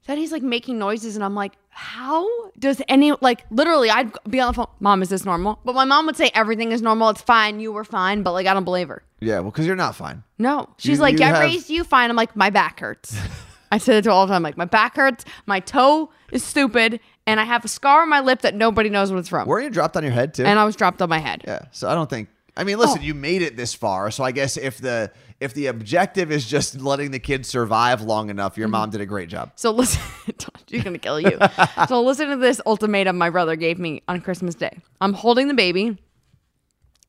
Then 0.06 0.18
he's 0.18 0.32
like 0.32 0.42
making 0.42 0.78
noises, 0.78 1.14
and 1.14 1.24
I'm 1.24 1.34
like, 1.34 1.52
how 1.70 2.26
does 2.58 2.82
any 2.88 3.12
like 3.22 3.46
literally? 3.50 3.88
I'd 3.90 4.12
be 4.28 4.40
on 4.40 4.48
the 4.48 4.52
phone, 4.54 4.66
Mom, 4.80 5.00
is 5.00 5.08
this 5.08 5.24
normal? 5.24 5.58
But 5.64 5.74
my 5.74 5.84
mom 5.86 6.04
would 6.06 6.16
say 6.16 6.30
everything 6.34 6.72
is 6.72 6.82
normal. 6.82 7.08
It's 7.10 7.22
fine. 7.22 7.60
You 7.60 7.72
were 7.72 7.84
fine, 7.84 8.22
but 8.22 8.32
like 8.32 8.46
I 8.46 8.52
don't 8.52 8.64
believe 8.64 8.88
her. 8.88 9.02
Yeah, 9.20 9.40
well, 9.40 9.50
because 9.52 9.66
you're 9.66 9.76
not 9.76 9.94
fine. 9.94 10.22
No, 10.38 10.68
she's 10.76 10.98
You- 10.98 11.02
like, 11.02 11.18
you 11.18 11.24
I 11.24 11.28
have- 11.28 11.40
raised 11.40 11.70
you 11.70 11.84
fine. 11.84 12.10
I'm 12.10 12.16
like, 12.16 12.36
my 12.36 12.50
back 12.50 12.80
hurts. 12.80 13.16
I 13.70 13.78
said 13.78 13.96
it 13.96 14.02
to 14.02 14.10
all 14.12 14.26
the 14.26 14.32
time. 14.32 14.42
Like, 14.42 14.56
my 14.56 14.64
back 14.64 14.96
hurts. 14.96 15.24
My 15.46 15.60
toe 15.60 16.10
is 16.32 16.42
stupid, 16.42 17.00
and 17.26 17.38
I 17.40 17.44
have 17.44 17.64
a 17.64 17.68
scar 17.68 18.02
on 18.02 18.08
my 18.08 18.20
lip 18.20 18.40
that 18.42 18.54
nobody 18.54 18.88
knows 18.88 19.10
what 19.12 19.18
it's 19.18 19.28
from. 19.28 19.46
Were 19.48 19.60
you 19.60 19.70
dropped 19.70 19.96
on 19.96 20.02
your 20.02 20.12
head 20.12 20.34
too? 20.34 20.44
and 20.44 20.58
I 20.58 20.64
was 20.64 20.76
dropped 20.76 21.00
on 21.02 21.08
my 21.08 21.18
head. 21.18 21.42
yeah. 21.46 21.60
So 21.70 21.88
I 21.88 21.94
don't 21.94 22.10
think. 22.10 22.28
I 22.56 22.64
mean, 22.64 22.78
listen, 22.78 22.98
Oh. 23.00 23.04
you 23.04 23.14
made 23.14 23.42
it 23.42 23.56
this 23.56 23.72
far, 23.74 24.10
so 24.10 24.24
I 24.24 24.32
guess 24.32 24.56
if 24.56 24.78
the 24.78 25.12
if 25.38 25.54
the 25.54 25.66
objective 25.68 26.30
is 26.32 26.46
just 26.46 26.78
letting 26.80 27.12
the 27.12 27.18
kid 27.20 27.46
survive 27.46 28.02
long 28.02 28.28
enough, 28.28 28.52
Mm-hmm. 28.52 28.60
your 28.60 28.68
mom 28.68 28.90
did 28.90 29.00
a 29.00 29.06
great 29.06 29.28
job. 29.28 29.52
So 29.54 29.70
listen, 29.70 30.02
she's 30.68 30.82
gonna 30.82 30.98
kill 30.98 31.20
you. 31.20 31.38
so 31.88 32.02
listen 32.02 32.28
to 32.28 32.36
this 32.36 32.60
ultimatum 32.66 33.16
my 33.16 33.30
brother 33.30 33.54
gave 33.56 33.78
me 33.78 34.02
on 34.08 34.20
Christmas 34.20 34.56
Day. 34.56 34.76
I'm 35.00 35.12
holding 35.14 35.46
the 35.48 35.54
baby. 35.54 35.96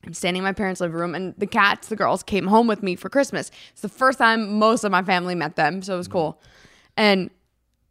I'm 0.06 0.14
standing 0.14 0.40
in 0.42 0.44
my 0.44 0.54
parents' 0.54 0.82
living 0.82 0.98
room, 0.98 1.16
and 1.16 1.36
the 1.38 1.46
cats, 1.46 1.88
the 1.88 1.96
girls, 1.96 2.24
came 2.24 2.48
home 2.48 2.68
with 2.68 2.82
me 2.82 2.96
for 2.96 3.10
Christmas. 3.10 3.52
It's 3.72 3.82
the 3.82 3.90
first 3.90 4.18
time 4.18 4.58
most 4.58 4.84
of 4.84 4.92
my 4.92 5.04
family 5.04 5.36
met 5.36 5.56
them, 5.56 5.82
so 5.82 5.94
it 5.94 5.98
was 5.98 6.08
cool. 6.08 6.42
And 6.98 7.30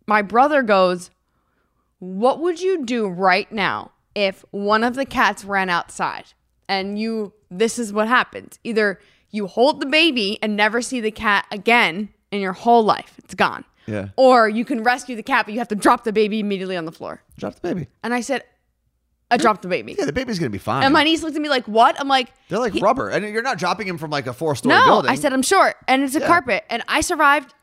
my 0.07 0.23
brother 0.23 0.62
goes, 0.62 1.11
"What 1.99 2.40
would 2.40 2.61
you 2.61 2.85
do 2.85 3.07
right 3.07 3.51
now 3.53 3.92
if 4.14 4.44
one 4.51 4.83
of 4.83 4.94
the 4.94 5.07
cats 5.07 5.44
ran 5.44 5.70
outside 5.70 6.33
and 6.68 6.99
you? 6.99 7.33
This 7.51 7.79
is 7.79 7.92
what 7.92 8.09
happens: 8.09 8.59
either 8.64 8.99
you 9.31 9.46
hold 9.46 9.81
the 9.81 9.87
baby 9.87 10.38
and 10.42 10.57
never 10.57 10.83
see 10.83 11.01
the 11.01 11.12
cat 11.12 11.46
again 11.53 12.09
in 12.33 12.40
your 12.40 12.55
whole 12.55 12.83
life; 12.83 13.14
it's 13.18 13.35
gone." 13.35 13.64
Yeah. 13.87 14.09
Or 14.16 14.49
you 14.49 14.64
can 14.64 14.83
rescue 14.83 15.16
the 15.16 15.23
cat, 15.23 15.46
but 15.46 15.53
you 15.53 15.59
have 15.59 15.68
to 15.68 15.75
drop 15.75 16.05
the 16.05 16.12
baby 16.12 16.38
immediately 16.40 16.77
on 16.77 16.85
the 16.85 16.92
floor. 16.92 17.23
Drop 17.38 17.55
the 17.55 17.61
baby. 17.61 17.88
And 18.05 18.14
I 18.14 18.20
said, 18.20 18.44
I 19.31 19.37
dropped 19.37 19.62
the 19.62 19.69
baby. 19.69 19.95
Yeah, 19.99 20.07
the 20.07 20.12
baby's 20.12 20.38
gonna 20.38 20.51
be 20.51 20.59
fine. 20.59 20.83
And 20.83 20.93
my 20.93 21.05
niece 21.05 21.23
looked 21.23 21.37
at 21.37 21.43
me 21.43 21.49
like, 21.49 21.66
what? 21.66 21.99
I'm 22.01 22.09
like, 22.09 22.33
They're 22.49 22.59
like 22.59 22.73
he- 22.73 22.81
rubber, 22.81 23.09
and 23.11 23.25
you're 23.33 23.43
not 23.43 23.59
dropping 23.59 23.87
him 23.87 23.97
from 23.99 24.11
like 24.11 24.27
a 24.27 24.33
four 24.33 24.55
story 24.57 24.75
no. 24.75 24.85
building. 24.85 25.11
I 25.11 25.14
said, 25.14 25.33
I'm 25.33 25.43
short. 25.43 25.77
And 25.88 26.03
it's 26.03 26.14
a 26.16 26.21
Yeah. 26.21 26.27
carpet. 26.27 26.64
And 26.71 26.83
I 26.88 27.01
survived. 27.01 27.55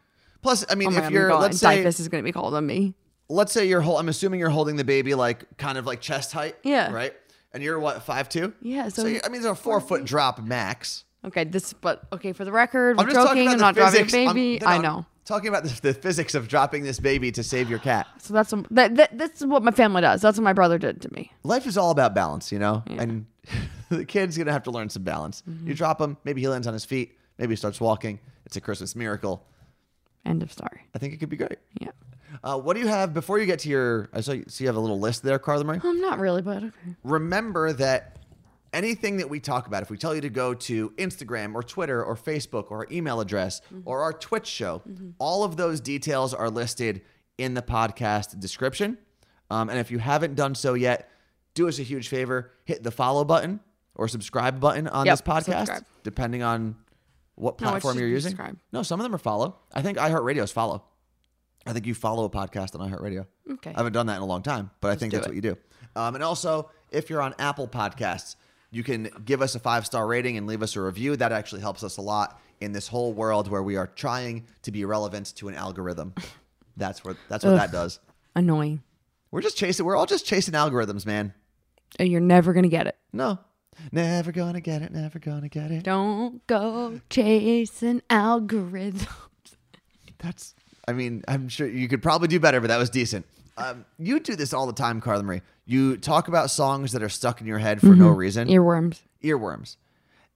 Plus, 0.41 0.65
I 0.69 0.75
mean, 0.75 0.87
Oh 0.89 0.91
my 0.91 0.97
if 0.97 1.03
God, 1.03 1.11
you're 1.11 1.35
let's 1.35 1.57
say 1.59 1.83
this 1.83 1.99
is 1.99 2.07
to 2.09 2.21
be 2.21 2.31
called 2.31 2.53
on 2.53 2.65
me. 2.65 2.93
let's 3.27 3.51
say 3.51 3.67
you're 3.67 3.81
hol- 3.81 3.97
I'm 3.97 4.07
assuming 4.07 4.39
you're 4.39 4.49
holding 4.49 4.75
the 4.77 4.83
baby 4.85 5.13
like 5.15 5.57
kind 5.57 5.77
of 5.77 5.85
like 5.85 5.99
chest 5.99 6.31
height. 6.31 6.55
Yeah. 6.63 6.91
Right. 6.91 7.13
And 7.53 7.61
you're 7.63 7.79
what 7.79 8.03
five 8.03 8.29
two? 8.29 8.53
Yeah, 8.61 8.87
So, 8.89 9.01
so- 9.01 9.07
you- 9.07 9.19
I 9.25 9.29
mean, 9.29 9.37
it's 9.41 9.45
a 9.47 9.55
four 9.55 9.81
foot 9.81 10.05
drop 10.05 10.39
max. 10.41 11.03
Okay, 11.25 11.43
this, 11.43 11.73
but 11.73 12.03
okay, 12.13 12.31
for 12.31 12.45
the 12.45 12.51
record, 12.51 12.97
I'm 12.99 13.05
we're 13.07 13.11
just 13.11 13.25
talking 13.27 13.43
joking. 13.43 13.47
about 13.47 13.51
I'm 13.53 13.57
the 13.57 13.61
not 13.65 13.75
driving 13.75 14.01
a 14.01 14.03
physics. 14.05 14.13
I'm- 14.27 14.35
baby. 14.35 14.59
no, 14.61 14.67
I 14.67 14.75
I'm 14.75 14.81
know. 14.81 15.05
Talking 15.27 15.49
about 15.49 15.65
the, 15.65 15.81
the 15.81 15.93
physics 15.93 16.35
of 16.35 16.47
dropping 16.47 16.83
this 16.83 17.01
baby 17.01 17.33
to 17.33 17.43
save 17.43 17.69
your 17.69 17.79
cat. 17.79 18.07
So 18.19 18.33
that's 18.33 18.53
what, 18.53 18.65
that, 18.71 18.95
that, 18.95 19.17
that's 19.17 19.43
what 19.43 19.61
my 19.61 19.71
family 19.71 20.01
does. 20.01 20.21
That's 20.21 20.37
what 20.37 20.43
my 20.45 20.53
brother 20.53 20.77
did 20.77 21.01
to 21.01 21.13
me. 21.13 21.33
Life 21.43 21.67
is 21.67 21.77
all 21.77 21.91
about 21.91 22.15
balance, 22.15 22.49
you 22.49 22.59
know. 22.59 22.81
And 22.87 23.25
the 23.89 24.05
kid's 24.05 24.37
gonna 24.37 24.53
have 24.53 24.63
to 24.63 24.71
learn 24.71 24.89
some 24.89 25.03
balance. 25.03 25.43
Mm-hmm. 25.47 25.67
You 25.67 25.73
drop 25.73 25.99
him, 25.99 26.15
maybe 26.23 26.39
he 26.39 26.47
lands 26.47 26.65
on 26.65 26.71
his 26.71 26.85
feet, 26.85 27.17
maybe 27.37 27.51
he 27.51 27.55
starts 27.57 27.81
walking. 27.81 28.21
It's 28.45 28.55
a 28.55 28.61
Christmas 28.61 28.95
miracle. 28.95 29.45
End 30.25 30.41
of 30.43 30.51
story. 30.51 30.83
I 30.95 30.97
think 30.97 31.13
it 31.13 31.17
could 31.17 31.29
be 31.29 31.35
great. 31.35 31.59
Yeah. 31.81 31.91
Uh, 32.41 32.57
what 32.57 32.75
do 32.75 32.79
you 32.79 32.87
have 32.87 33.13
before 33.13 33.37
you 33.37 33.45
get 33.45 33.59
to 33.59 33.69
your? 33.69 34.09
I 34.13 34.21
saw 34.21 34.31
you, 34.31 34.45
so 34.47 34.63
you 34.63 34.67
have 34.69 34.77
a 34.77 34.79
little 34.79 34.99
list 34.99 35.23
there, 35.23 35.39
Carla 35.39 35.65
Marie. 35.65 35.81
Um, 35.83 35.99
not 35.99 36.19
really, 36.19 36.41
but 36.41 36.63
okay. 36.63 36.95
remember 37.03 37.73
that 37.73 38.17
anything 38.77 39.17
that 39.17 39.29
we 39.29 39.39
talk 39.39 39.67
about, 39.67 39.81
if 39.83 39.89
we 39.89 39.97
tell 39.97 40.13
you 40.15 40.21
to 40.21 40.29
go 40.29 40.53
to 40.53 40.91
Instagram 40.91 41.55
or 41.55 41.63
Twitter 41.63 42.03
or 42.03 42.15
Facebook 42.15 42.69
or 42.71 42.79
our 42.79 42.87
email 42.91 43.19
address 43.19 43.61
or 43.85 44.01
our 44.03 44.13
Twitch 44.13 44.47
show, 44.47 44.81
all 45.19 45.43
of 45.43 45.57
those 45.57 45.81
details 45.81 46.33
are 46.33 46.49
listed 46.49 47.01
in 47.37 47.53
the 47.53 47.61
podcast 47.61 48.39
description. 48.39 48.97
Um, 49.49 49.69
and 49.69 49.79
if 49.79 49.91
you 49.91 49.97
haven't 49.99 50.35
done 50.35 50.55
so 50.55 50.73
yet, 50.75 51.09
do 51.53 51.67
us 51.67 51.79
a 51.79 51.83
huge 51.83 52.07
favor 52.07 52.51
hit 52.65 52.83
the 52.83 52.91
follow 52.91 53.23
button 53.25 53.59
or 53.95 54.07
subscribe 54.07 54.59
button 54.59 54.87
on 54.87 55.05
Yep, 55.07 55.13
this 55.13 55.21
podcast, 55.21 55.57
subscribe. 55.67 55.83
depending 56.03 56.43
on 56.43 56.75
what 57.35 57.57
platform 57.57 57.93
just 57.95 57.99
you're 57.99 58.09
using. 58.09 58.29
subscribe. 58.31 58.57
No, 58.71 58.83
some 58.83 58.99
of 58.99 59.03
them 59.03 59.15
are 59.15 59.19
follow. 59.19 59.57
I 59.73 59.81
think 59.81 59.97
iHeartRadio 59.97 60.43
is 60.43 60.51
follow. 60.51 60.83
I 61.65 61.73
think 61.73 61.85
you 61.85 61.93
follow 61.95 62.25
a 62.25 62.29
podcast 62.29 62.79
on 62.79 62.89
iHeartRadio. 62.89 63.25
Okay. 63.53 63.71
I 63.73 63.77
haven't 63.79 63.93
done 63.93 64.05
that 64.07 64.17
in 64.17 64.21
a 64.21 64.25
long 64.25 64.41
time, 64.43 64.69
but 64.81 64.91
I 64.91 64.95
think 64.95 65.13
that's 65.13 65.25
it. 65.25 65.29
what 65.29 65.35
you 65.35 65.41
do. 65.41 65.57
Um, 65.95 66.15
and 66.15 66.23
also, 66.23 66.69
if 66.91 67.09
you're 67.09 67.21
on 67.21 67.33
Apple 67.39 67.67
Podcasts, 67.67 68.35
you 68.71 68.83
can 68.83 69.09
give 69.25 69.41
us 69.41 69.55
a 69.55 69.59
five 69.59 69.85
star 69.85 70.07
rating 70.07 70.37
and 70.37 70.47
leave 70.47 70.61
us 70.61 70.75
a 70.75 70.81
review. 70.81 71.15
That 71.15 71.31
actually 71.31 71.61
helps 71.61 71.83
us 71.83 71.97
a 71.97 72.01
lot 72.01 72.39
in 72.59 72.71
this 72.71 72.87
whole 72.87 73.13
world 73.13 73.47
where 73.47 73.63
we 73.63 73.75
are 73.75 73.87
trying 73.87 74.47
to 74.63 74.71
be 74.71 74.83
relevant 74.85 75.33
to 75.37 75.47
an 75.47 75.55
algorithm. 75.55 76.13
That's 76.75 77.03
what 77.03 77.17
that's 77.29 77.43
what 77.43 77.55
that 77.55 77.71
does. 77.71 77.99
Annoying. 78.35 78.83
We're 79.31 79.41
just 79.41 79.57
chasing. 79.57 79.85
We're 79.85 79.95
all 79.95 80.05
just 80.05 80.25
chasing 80.25 80.53
algorithms, 80.53 81.05
man. 81.05 81.33
Uh, 81.99 82.03
You're 82.03 82.21
never 82.21 82.53
going 82.53 82.63
to 82.63 82.69
get 82.69 82.87
it. 82.87 82.95
No, 83.13 83.39
never 83.91 84.31
gonna 84.31 84.61
get 84.61 84.81
it. 84.81 84.91
Never 84.91 85.19
gonna 85.19 85.49
get 85.49 85.71
it. 85.71 85.83
Don't 85.83 86.45
go 86.47 86.99
chasing 87.09 88.01
algorithms. 88.09 89.07
That's. 90.19 90.55
I 90.87 90.93
mean, 90.93 91.23
I'm 91.27 91.49
sure 91.49 91.67
you 91.67 91.87
could 91.87 92.01
probably 92.01 92.27
do 92.27 92.39
better, 92.39 92.61
but 92.61 92.67
that 92.67 92.77
was 92.77 92.89
decent. 92.89 93.25
Um, 93.57 93.85
you 93.97 94.19
do 94.19 94.35
this 94.35 94.53
all 94.53 94.67
the 94.67 94.73
time, 94.73 95.01
Carla 95.01 95.23
Marie. 95.23 95.41
You 95.67 95.97
talk 95.97 96.27
about 96.29 96.49
songs 96.49 96.93
that 96.93 97.03
are 97.03 97.09
stuck 97.09 97.41
in 97.41 97.45
your 97.47 97.59
head 97.59 97.81
for 97.81 97.95
no 97.95 98.07
reason. 98.09 98.47
Earworms. 98.47 98.99
earworms. 99.21 99.75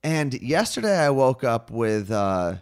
And 0.03 0.33
yesterday 0.33 0.97
I 0.97 1.09
woke 1.09 1.43
up 1.45 1.71
with 1.71 2.11
uh 2.11 2.55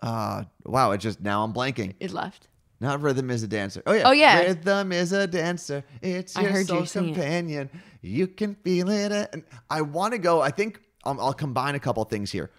uh 0.00 0.44
wow, 0.64 0.92
it 0.92 0.98
just 0.98 1.20
now 1.20 1.42
I'm 1.44 1.52
blanking. 1.52 1.94
It 2.00 2.12
left. 2.12 2.48
Not 2.80 3.00
rhythm 3.00 3.30
is 3.30 3.42
a 3.42 3.48
dancer. 3.48 3.82
Oh 3.86 3.92
yeah. 3.92 4.02
Oh, 4.06 4.12
yeah. 4.12 4.40
Rhythm 4.40 4.92
is 4.92 5.12
a 5.12 5.26
dancer. 5.26 5.82
It's 6.00 6.36
I 6.36 6.42
your 6.42 6.50
heard 6.52 6.60
you 6.60 6.66
soul 6.66 6.82
it. 6.82 6.92
companion. 6.92 7.70
You 8.02 8.28
can 8.28 8.54
feel 8.54 8.88
it. 8.90 9.10
And 9.32 9.42
I 9.68 9.80
want 9.80 10.12
to 10.12 10.18
go. 10.18 10.40
I 10.40 10.50
think 10.50 10.80
um, 11.04 11.18
I'll 11.18 11.32
combine 11.32 11.74
a 11.74 11.80
couple 11.80 12.04
things 12.04 12.30
here. 12.30 12.50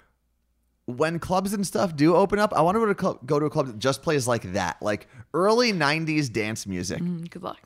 when 0.87 1.19
clubs 1.19 1.53
and 1.53 1.65
stuff 1.65 1.95
do 1.95 2.15
open 2.15 2.39
up, 2.39 2.51
I 2.53 2.61
want 2.61 2.75
to 2.75 2.79
go 2.79 2.85
to, 2.87 2.95
club, 2.95 3.19
go 3.25 3.39
to 3.39 3.45
a 3.45 3.49
club 3.49 3.67
that 3.67 3.79
just 3.79 4.01
plays 4.01 4.27
like 4.27 4.51
that, 4.53 4.81
like 4.81 5.07
early 5.33 5.71
'90s 5.71 6.33
dance 6.33 6.65
music. 6.67 6.99
Mm, 7.01 7.29
Good 7.29 7.43
luck. 7.43 7.59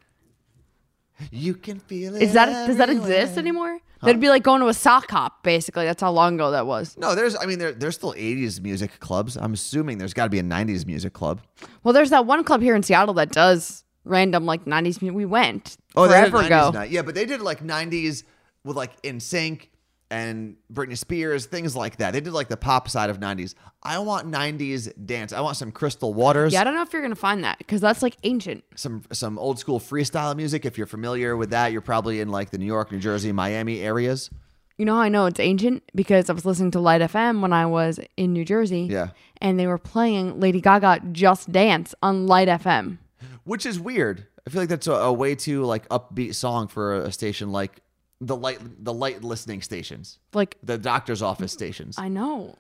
You 1.32 1.54
can 1.56 1.80
feel 1.80 2.16
it. 2.16 2.22
Is 2.22 2.34
that 2.34 2.68
does 2.68 2.78
that 2.78 2.90
exist 2.90 3.38
anymore? 3.38 3.80
That'd 4.02 4.20
be 4.20 4.28
like 4.28 4.44
going 4.44 4.60
to 4.60 4.68
a 4.68 4.74
sock 4.74 5.10
hop, 5.10 5.44
basically. 5.44 5.86
That's 5.86 6.02
how 6.02 6.12
long 6.12 6.36
ago 6.36 6.52
that 6.52 6.66
was. 6.68 6.98
No, 6.98 7.16
there's. 7.16 7.38
I 7.38 7.46
mean, 7.46 7.58
there, 7.60 7.72
there's 7.72 7.96
still 7.96 8.14
'80s 8.14 8.60
music 8.62 9.00
clubs. 9.00 9.38
I'm 9.38 9.54
assuming 9.54 9.98
there's 9.98 10.14
got 10.14 10.26
to 10.26 10.30
be 10.30 10.40
a 10.40 10.44
'90s 10.44 10.86
music 10.86 11.14
club. 11.14 11.40
Well, 11.84 11.94
there's 11.94 12.10
that 12.10 12.26
one 12.26 12.44
club 12.44 12.62
here 12.62 12.76
in 12.76 12.84
Seattle 12.84 13.14
that 13.16 13.32
does 13.32 13.86
random 14.04 14.46
like 14.46 14.66
90s 14.66 15.02
music. 15.02 15.14
We 15.16 15.24
went 15.26 15.78
Oh, 15.96 16.08
forever 16.10 16.40
90s 16.40 16.46
ago. 16.48 16.72
night. 16.72 16.90
Yeah, 16.92 17.02
but 17.04 17.16
they 17.16 17.26
did 17.26 17.42
like 17.42 17.64
'90s 17.64 18.24
with 18.66 18.76
like 18.76 19.02
NSYNC 19.04 19.68
and 20.14 20.56
Britney 20.72 20.96
Spears, 20.98 21.48
things 21.48 21.76
like 21.76 21.98
that. 21.98 22.12
They 22.12 22.22
did 22.22 22.34
like 22.34 22.48
the 22.48 22.58
pop 22.58 22.88
side 22.88 23.10
of 23.10 23.20
'90s. 23.20 23.56
I 23.82 23.98
want 24.00 24.30
'90s 24.30 24.92
dance. 25.06 25.34
I 25.34 25.42
want 25.42 25.58
some 25.58 25.72
Crystal 25.72 26.14
Waters. 26.14 26.54
Yeah, 26.54 26.62
I 26.62 26.64
don't 26.64 26.76
know 26.76 26.84
if 26.84 26.94
you're 26.94 27.02
gonna 27.02 27.16
find 27.16 27.44
that 27.44 27.58
because 27.58 27.82
that's 27.82 28.04
like 28.04 28.16
ancient. 28.24 28.64
some 28.76 29.04
some 29.12 29.40
old 29.40 29.58
school 29.58 29.80
freestyle 29.80 30.36
music. 30.36 30.66
If 30.66 30.78
you're 30.78 30.88
familiar 30.88 31.36
with 31.36 31.50
that, 31.50 31.72
you're 31.72 31.82
probably 31.82 32.20
in 32.20 32.30
like 32.30 32.52
the 32.52 32.60
New 32.60 32.66
York, 32.68 32.92
New 32.92 33.00
Jersey, 33.00 33.32
Miami 33.32 33.82
areas. 33.82 34.30
You 34.78 34.86
know 34.86 34.96
how 34.96 35.02
I 35.02 35.10
know 35.10 35.26
it's 35.26 35.40
ancient 35.40 35.84
because 35.96 36.30
I 36.30 36.34
was 36.34 36.46
listening 36.46 36.72
to 36.72 36.80
Light 36.80 37.02
FM 37.02 37.42
when 37.42 37.54
I 37.54 37.66
was 37.66 38.00
in 38.18 38.34
New 38.34 38.46
Jersey. 38.46 38.88
Yeah. 38.90 39.10
and 39.42 39.60
they 39.60 39.68
were 39.68 39.78
playing 39.78 40.40
Lady 40.40 40.62
Gaga 40.62 41.02
"Just 41.12 41.52
Dance" 41.52 41.96
on 42.04 42.28
Light 42.28 42.48
FM. 42.48 42.98
which 43.44 43.66
is 43.66 43.80
weird. 43.80 44.28
I 44.46 44.50
feel 44.50 44.62
like 44.62 44.70
that's 44.70 44.88
a, 44.88 44.94
a 44.94 45.14
way 45.14 45.36
too 45.36 45.64
like 45.64 45.88
upbeat 45.90 46.36
song 46.36 46.68
for 46.68 46.96
a 46.96 47.12
station 47.12 47.52
like 47.52 47.82
the 48.28 48.36
light 48.36 48.60
the 48.84 48.94
light 48.94 49.24
listening 49.24 49.62
stations, 49.62 50.20
Like 50.34 50.58
the 50.64 50.78
doctor's 50.78 51.22
office 51.22 51.52
stations. 51.52 51.96
I 51.98 52.08
know. 52.08 52.56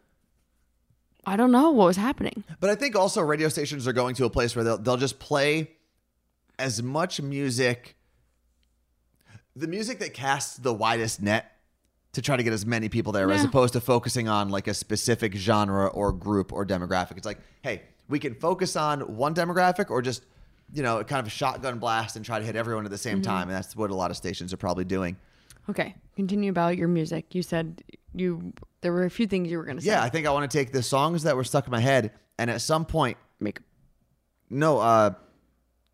I 1.26 1.38
don't 1.38 1.52
know 1.52 1.72
what 1.72 1.86
was 1.86 1.98
happening. 1.98 2.44
But 2.60 2.70
I 2.70 2.76
think 2.76 2.96
also 2.96 3.22
radio 3.22 3.48
stations 3.48 3.88
are 3.88 3.94
going 3.94 4.16
to 4.16 4.26
a 4.26 4.30
place 4.30 4.56
where 4.56 4.66
they'll 4.66 4.78
they'll 4.78 4.98
just 4.98 5.20
play 5.20 5.72
as 6.60 6.84
much 6.84 7.22
music, 7.22 7.96
the 9.56 9.68
music 9.68 10.00
that 10.00 10.14
casts 10.14 10.58
the 10.58 10.74
widest 10.74 11.22
net 11.22 11.52
to 12.14 12.22
try 12.22 12.38
to 12.38 12.44
get 12.44 12.54
as 12.54 12.66
many 12.66 12.90
people 12.90 13.12
there, 13.12 13.32
as 13.32 13.44
opposed 13.44 13.74
to 13.74 13.82
focusing 13.82 14.28
on 14.28 14.50
like 14.50 14.68
a 14.68 14.74
specific 14.74 15.34
genre 15.34 15.88
or 15.88 16.12
group 16.12 16.54
or 16.54 16.66
demographic. 16.66 17.18
It's 17.18 17.26
like, 17.26 17.40
hey, 17.62 17.82
we 18.08 18.20
can 18.20 18.36
focus 18.36 18.76
on 18.76 19.02
one 19.16 19.34
demographic 19.34 19.90
or 19.90 20.02
just 20.02 20.24
you 20.74 20.84
know 20.84 21.04
kind 21.04 21.20
of 21.20 21.28
a 21.28 21.32
shotgun 21.32 21.80
blast 21.80 22.16
and 22.16 22.26
try 22.26 22.40
to 22.40 22.46
hit 22.46 22.56
everyone 22.56 22.86
at 22.86 22.92
the 22.92 22.98
same 22.98 23.22
mm-hmm. 23.22 23.32
time, 23.32 23.48
and 23.48 23.56
that's 23.56 23.76
what 23.76 23.90
a 23.90 23.96
lot 23.96 24.12
of 24.12 24.18
stations 24.18 24.54
are 24.54 24.58
probably 24.58 24.86
doing. 24.86 25.16
Okay, 25.70 25.96
continue 26.16 26.50
about 26.50 26.78
your 26.78 26.88
music. 26.88 27.34
You 27.36 27.42
said 27.42 27.84
you 28.14 28.54
there 28.82 28.92
were 28.92 29.06
a 29.06 29.10
few 29.10 29.28
things 29.28 29.50
you 29.50 29.58
were 29.58 29.64
gonna 29.66 29.82
say. 29.82 29.88
Yeah, 29.88 30.04
I 30.04 30.10
think 30.10 30.28
I 30.28 30.32
want 30.32 30.50
to 30.50 30.58
take 30.58 30.72
the 30.72 30.84
songs 30.84 31.24
that 31.24 31.36
were 31.36 31.44
stuck 31.44 31.66
in 31.68 31.72
my 31.72 31.80
head 31.80 32.12
and 32.38 32.50
at 32.52 32.62
some 32.62 32.86
point 32.86 33.18
make 33.40 33.60
no 34.50 34.80
uh 34.80 35.12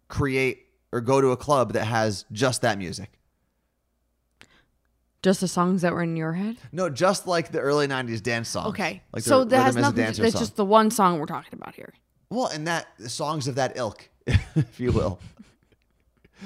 create 0.07 0.65
or 0.91 1.01
go 1.01 1.21
to 1.21 1.27
a 1.29 1.37
club 1.37 1.73
that 1.73 1.85
has 1.85 2.25
just 2.31 2.61
that 2.63 2.77
music 2.77 3.11
just 5.21 5.41
the 5.41 5.47
songs 5.47 5.81
that 5.81 5.93
were 5.93 6.01
in 6.01 6.15
your 6.15 6.33
head. 6.33 6.57
no 6.71 6.89
just 6.89 7.27
like 7.27 7.51
the 7.51 7.59
early 7.59 7.87
90s 7.87 8.23
dance 8.23 8.49
songs 8.49 8.69
Okay, 8.69 9.01
like 9.13 9.23
so 9.23 9.43
that 9.43 9.63
has 9.63 9.75
Rhythm 9.75 9.91
is 9.93 9.99
a 9.99 10.01
nothing. 10.01 10.21
That's 10.23 10.33
song. 10.33 10.41
just 10.41 10.55
the 10.55 10.65
one 10.65 10.89
song 10.91 11.19
we're 11.19 11.25
talking 11.25 11.53
about 11.53 11.75
here. 11.75 11.93
well 12.29 12.47
and 12.47 12.65
that 12.67 12.87
the 12.97 13.09
songs 13.09 13.47
of 13.47 13.55
that 13.55 13.73
ilk 13.75 14.09
if 14.27 14.79
you 14.79 14.91
will 14.91 15.19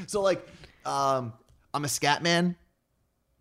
so 0.07 0.21
like 0.21 0.45
um 0.85 1.31
i'm 1.73 1.85
a 1.85 1.89
scat 1.89 2.21
man 2.23 2.55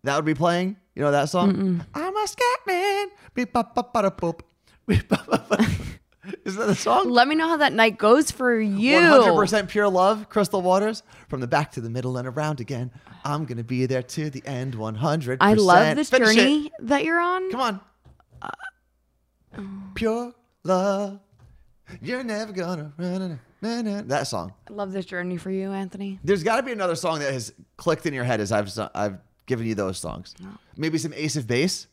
that 0.03 0.15
would 0.15 0.25
be 0.25 0.33
playing 0.33 0.75
you 0.95 1.01
know 1.01 1.11
that 1.11 1.29
song 1.29 1.83
i'm 1.93 2.15
a 2.17 2.27
scat 2.27 2.59
man 2.67 3.07
Beep, 3.35 3.51
bop, 3.51 3.73
bop, 3.73 3.93
bada, 3.93 4.15
boop. 4.15 4.41
Beep, 4.87 5.07
bop, 5.09 5.25
bop, 5.25 5.49
bada. 5.49 5.97
isn't 6.45 6.59
that 6.59 6.67
the 6.67 6.75
song 6.75 7.09
Let 7.09 7.27
me 7.27 7.33
know 7.35 7.47
how 7.47 7.57
that 7.57 7.73
night 7.73 7.97
goes 7.97 8.29
for 8.29 8.59
you. 8.59 8.95
100% 8.99 9.69
pure 9.69 9.89
love, 9.89 10.29
Crystal 10.29 10.61
Waters. 10.61 11.01
From 11.29 11.39
the 11.41 11.47
back 11.47 11.71
to 11.71 11.81
the 11.81 11.89
middle 11.89 12.15
and 12.17 12.27
around 12.27 12.59
again. 12.59 12.91
I'm 13.25 13.45
going 13.45 13.57
to 13.57 13.63
be 13.63 13.87
there 13.87 14.03
to 14.03 14.29
the 14.29 14.43
end 14.45 14.75
100%. 14.75 15.37
I 15.41 15.53
love 15.53 15.95
this 15.95 16.11
Finish 16.11 16.29
it. 16.29 16.35
journey 16.35 16.71
that 16.81 17.03
you're 17.03 17.19
on. 17.19 17.49
Come 17.51 17.61
on. 17.61 17.79
Uh, 18.41 18.49
oh. 19.57 19.83
Pure 19.95 20.35
love. 20.63 21.19
You're 22.01 22.23
never 22.23 22.51
going 22.53 22.77
to 22.77 22.91
run. 22.97 23.39
Na, 23.63 23.81
na. 23.81 24.01
That 24.05 24.27
song. 24.27 24.53
I 24.69 24.73
love 24.73 24.91
this 24.91 25.05
journey 25.05 25.37
for 25.37 25.49
you, 25.49 25.71
Anthony. 25.71 26.19
There's 26.23 26.43
got 26.43 26.57
to 26.57 26.63
be 26.63 26.71
another 26.71 26.95
song 26.95 27.19
that 27.19 27.33
has 27.33 27.51
clicked 27.77 28.05
in 28.05 28.13
your 28.13 28.25
head 28.25 28.41
as 28.41 28.51
I've 28.51 28.69
I've 28.93 29.17
given 29.45 29.65
you 29.67 29.75
those 29.75 29.97
songs. 29.97 30.33
Maybe 30.77 30.97
some 30.97 31.13
Ace 31.13 31.35
of 31.35 31.47
Base. 31.47 31.87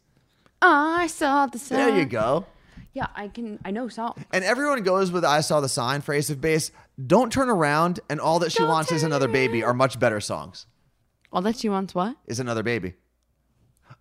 Ah, 0.63 0.99
I 1.01 1.07
saw 1.07 1.47
the 1.47 1.59
sign. 1.59 1.79
There 1.79 1.99
you 1.99 2.05
go. 2.07 2.47
Yeah, 2.93 3.07
I 3.15 3.29
can. 3.29 3.59
I 3.65 3.71
know 3.71 3.89
songs. 3.89 4.23
And 4.33 4.43
everyone 4.45 4.83
goes 4.83 5.13
with 5.13 5.25
I 5.25 5.41
Saw 5.43 5.61
the 5.61 5.69
Sign 5.69 6.01
for 6.01 6.13
Ace 6.13 6.29
of 6.29 6.41
Base. 6.41 6.73
Don't 7.07 7.33
Turn 7.33 7.49
Around 7.49 8.01
and 8.11 8.21
All 8.21 8.41
That 8.41 8.51
She 8.53 8.59
Don't 8.59 8.69
Wants 8.69 8.91
Is 8.93 9.03
Another 9.05 9.29
Baby 9.29 9.63
are 9.63 9.73
much 9.73 9.99
better 10.01 10.21
songs. 10.21 10.67
All 11.33 11.41
that 11.43 11.57
she 11.57 11.69
wants. 11.69 11.95
What? 11.95 12.17
is 12.27 12.41
another 12.41 12.63
baby. 12.65 12.95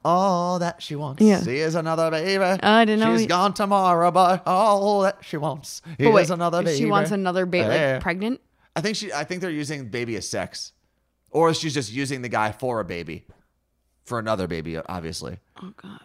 All 0.04 0.60
that 0.60 0.82
she 0.82 0.96
wants 0.96 1.22
Yeah. 1.22 1.42
is 1.46 1.76
another 1.76 2.10
baby. 2.10 2.44
I 2.44 2.86
didn't 2.86 3.02
know 3.02 3.14
She's 3.14 3.22
he- 3.22 3.28
gone 3.28 3.54
tomorrow, 3.54 4.10
but 4.12 4.44
all 4.48 5.02
that 5.02 5.18
she 5.22 5.38
wants 5.38 5.82
But 5.98 6.08
is 6.08 6.14
wait, 6.14 6.30
another 6.30 6.64
baby. 6.64 6.78
she 6.78 6.86
wants 6.86 7.12
another 7.12 7.46
baby, 7.46 7.68
Yeah. 7.68 7.94
like 7.94 8.02
pregnant. 8.02 8.40
I 8.76 8.82
think 8.82 8.96
she. 8.96 9.12
I 9.12 9.24
think 9.26 9.42
they're 9.42 9.50
using 9.50 9.90
baby 9.90 10.16
as 10.16 10.28
sex, 10.30 10.72
or 11.32 11.54
she's 11.54 11.74
just 11.74 11.92
using 11.92 12.22
the 12.22 12.30
guy 12.30 12.52
for 12.54 12.80
a 12.80 12.86
baby, 12.86 13.26
for 14.10 14.20
another 14.20 14.48
baby. 14.48 14.78
Obviously, 14.78 15.40
Oh 15.62 15.74
God. 15.82 16.02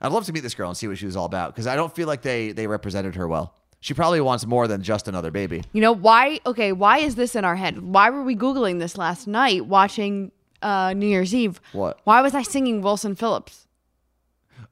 I'd 0.00 0.12
love 0.12 0.24
to 0.26 0.32
meet 0.32 0.40
this 0.40 0.54
girl 0.54 0.68
and 0.68 0.76
see 0.76 0.88
what 0.88 0.98
she 0.98 1.06
was 1.06 1.16
all 1.16 1.26
about 1.26 1.54
because 1.54 1.66
I 1.66 1.76
don't 1.76 1.94
feel 1.94 2.08
like 2.08 2.22
they 2.22 2.52
they 2.52 2.66
represented 2.66 3.14
her 3.14 3.28
well. 3.28 3.54
She 3.80 3.94
probably 3.94 4.20
wants 4.20 4.44
more 4.44 4.66
than 4.66 4.82
just 4.82 5.06
another 5.06 5.30
baby. 5.30 5.62
You 5.72 5.80
know 5.80 5.92
why? 5.92 6.40
Okay, 6.44 6.72
why 6.72 6.98
is 6.98 7.14
this 7.14 7.36
in 7.36 7.44
our 7.44 7.54
head? 7.54 7.80
Why 7.80 8.10
were 8.10 8.24
we 8.24 8.34
googling 8.34 8.80
this 8.80 8.98
last 8.98 9.28
night 9.28 9.66
watching 9.66 10.32
uh, 10.62 10.94
New 10.94 11.06
Year's 11.06 11.32
Eve? 11.32 11.60
What? 11.72 12.00
Why 12.02 12.20
was 12.20 12.34
I 12.34 12.42
singing 12.42 12.82
Wilson 12.82 13.14
Phillips? 13.14 13.68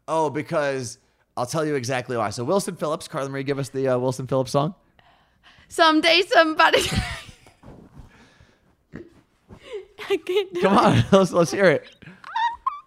Oh, 0.09 0.29
because 0.29 0.99
I'll 1.37 1.47
tell 1.47 1.65
you 1.65 1.77
exactly 1.77 2.17
why. 2.17 2.31
So 2.31 2.43
Wilson 2.43 2.75
Phillips, 2.75 3.07
Carla 3.07 3.29
Marie, 3.29 3.45
give 3.45 3.61
us 3.61 3.69
the 3.69 3.87
uh, 3.89 3.99
Wilson 3.99 4.27
Phillips 4.27 4.51
song. 4.51 4.75
Someday 5.69 6.23
somebody. 6.23 6.83
I 10.11 10.17
can't 10.17 10.55
do 10.55 10.61
Come 10.61 10.79
on, 10.79 11.05
let's, 11.13 11.33
let's 11.33 11.51
hear 11.51 11.67
it. 11.67 11.87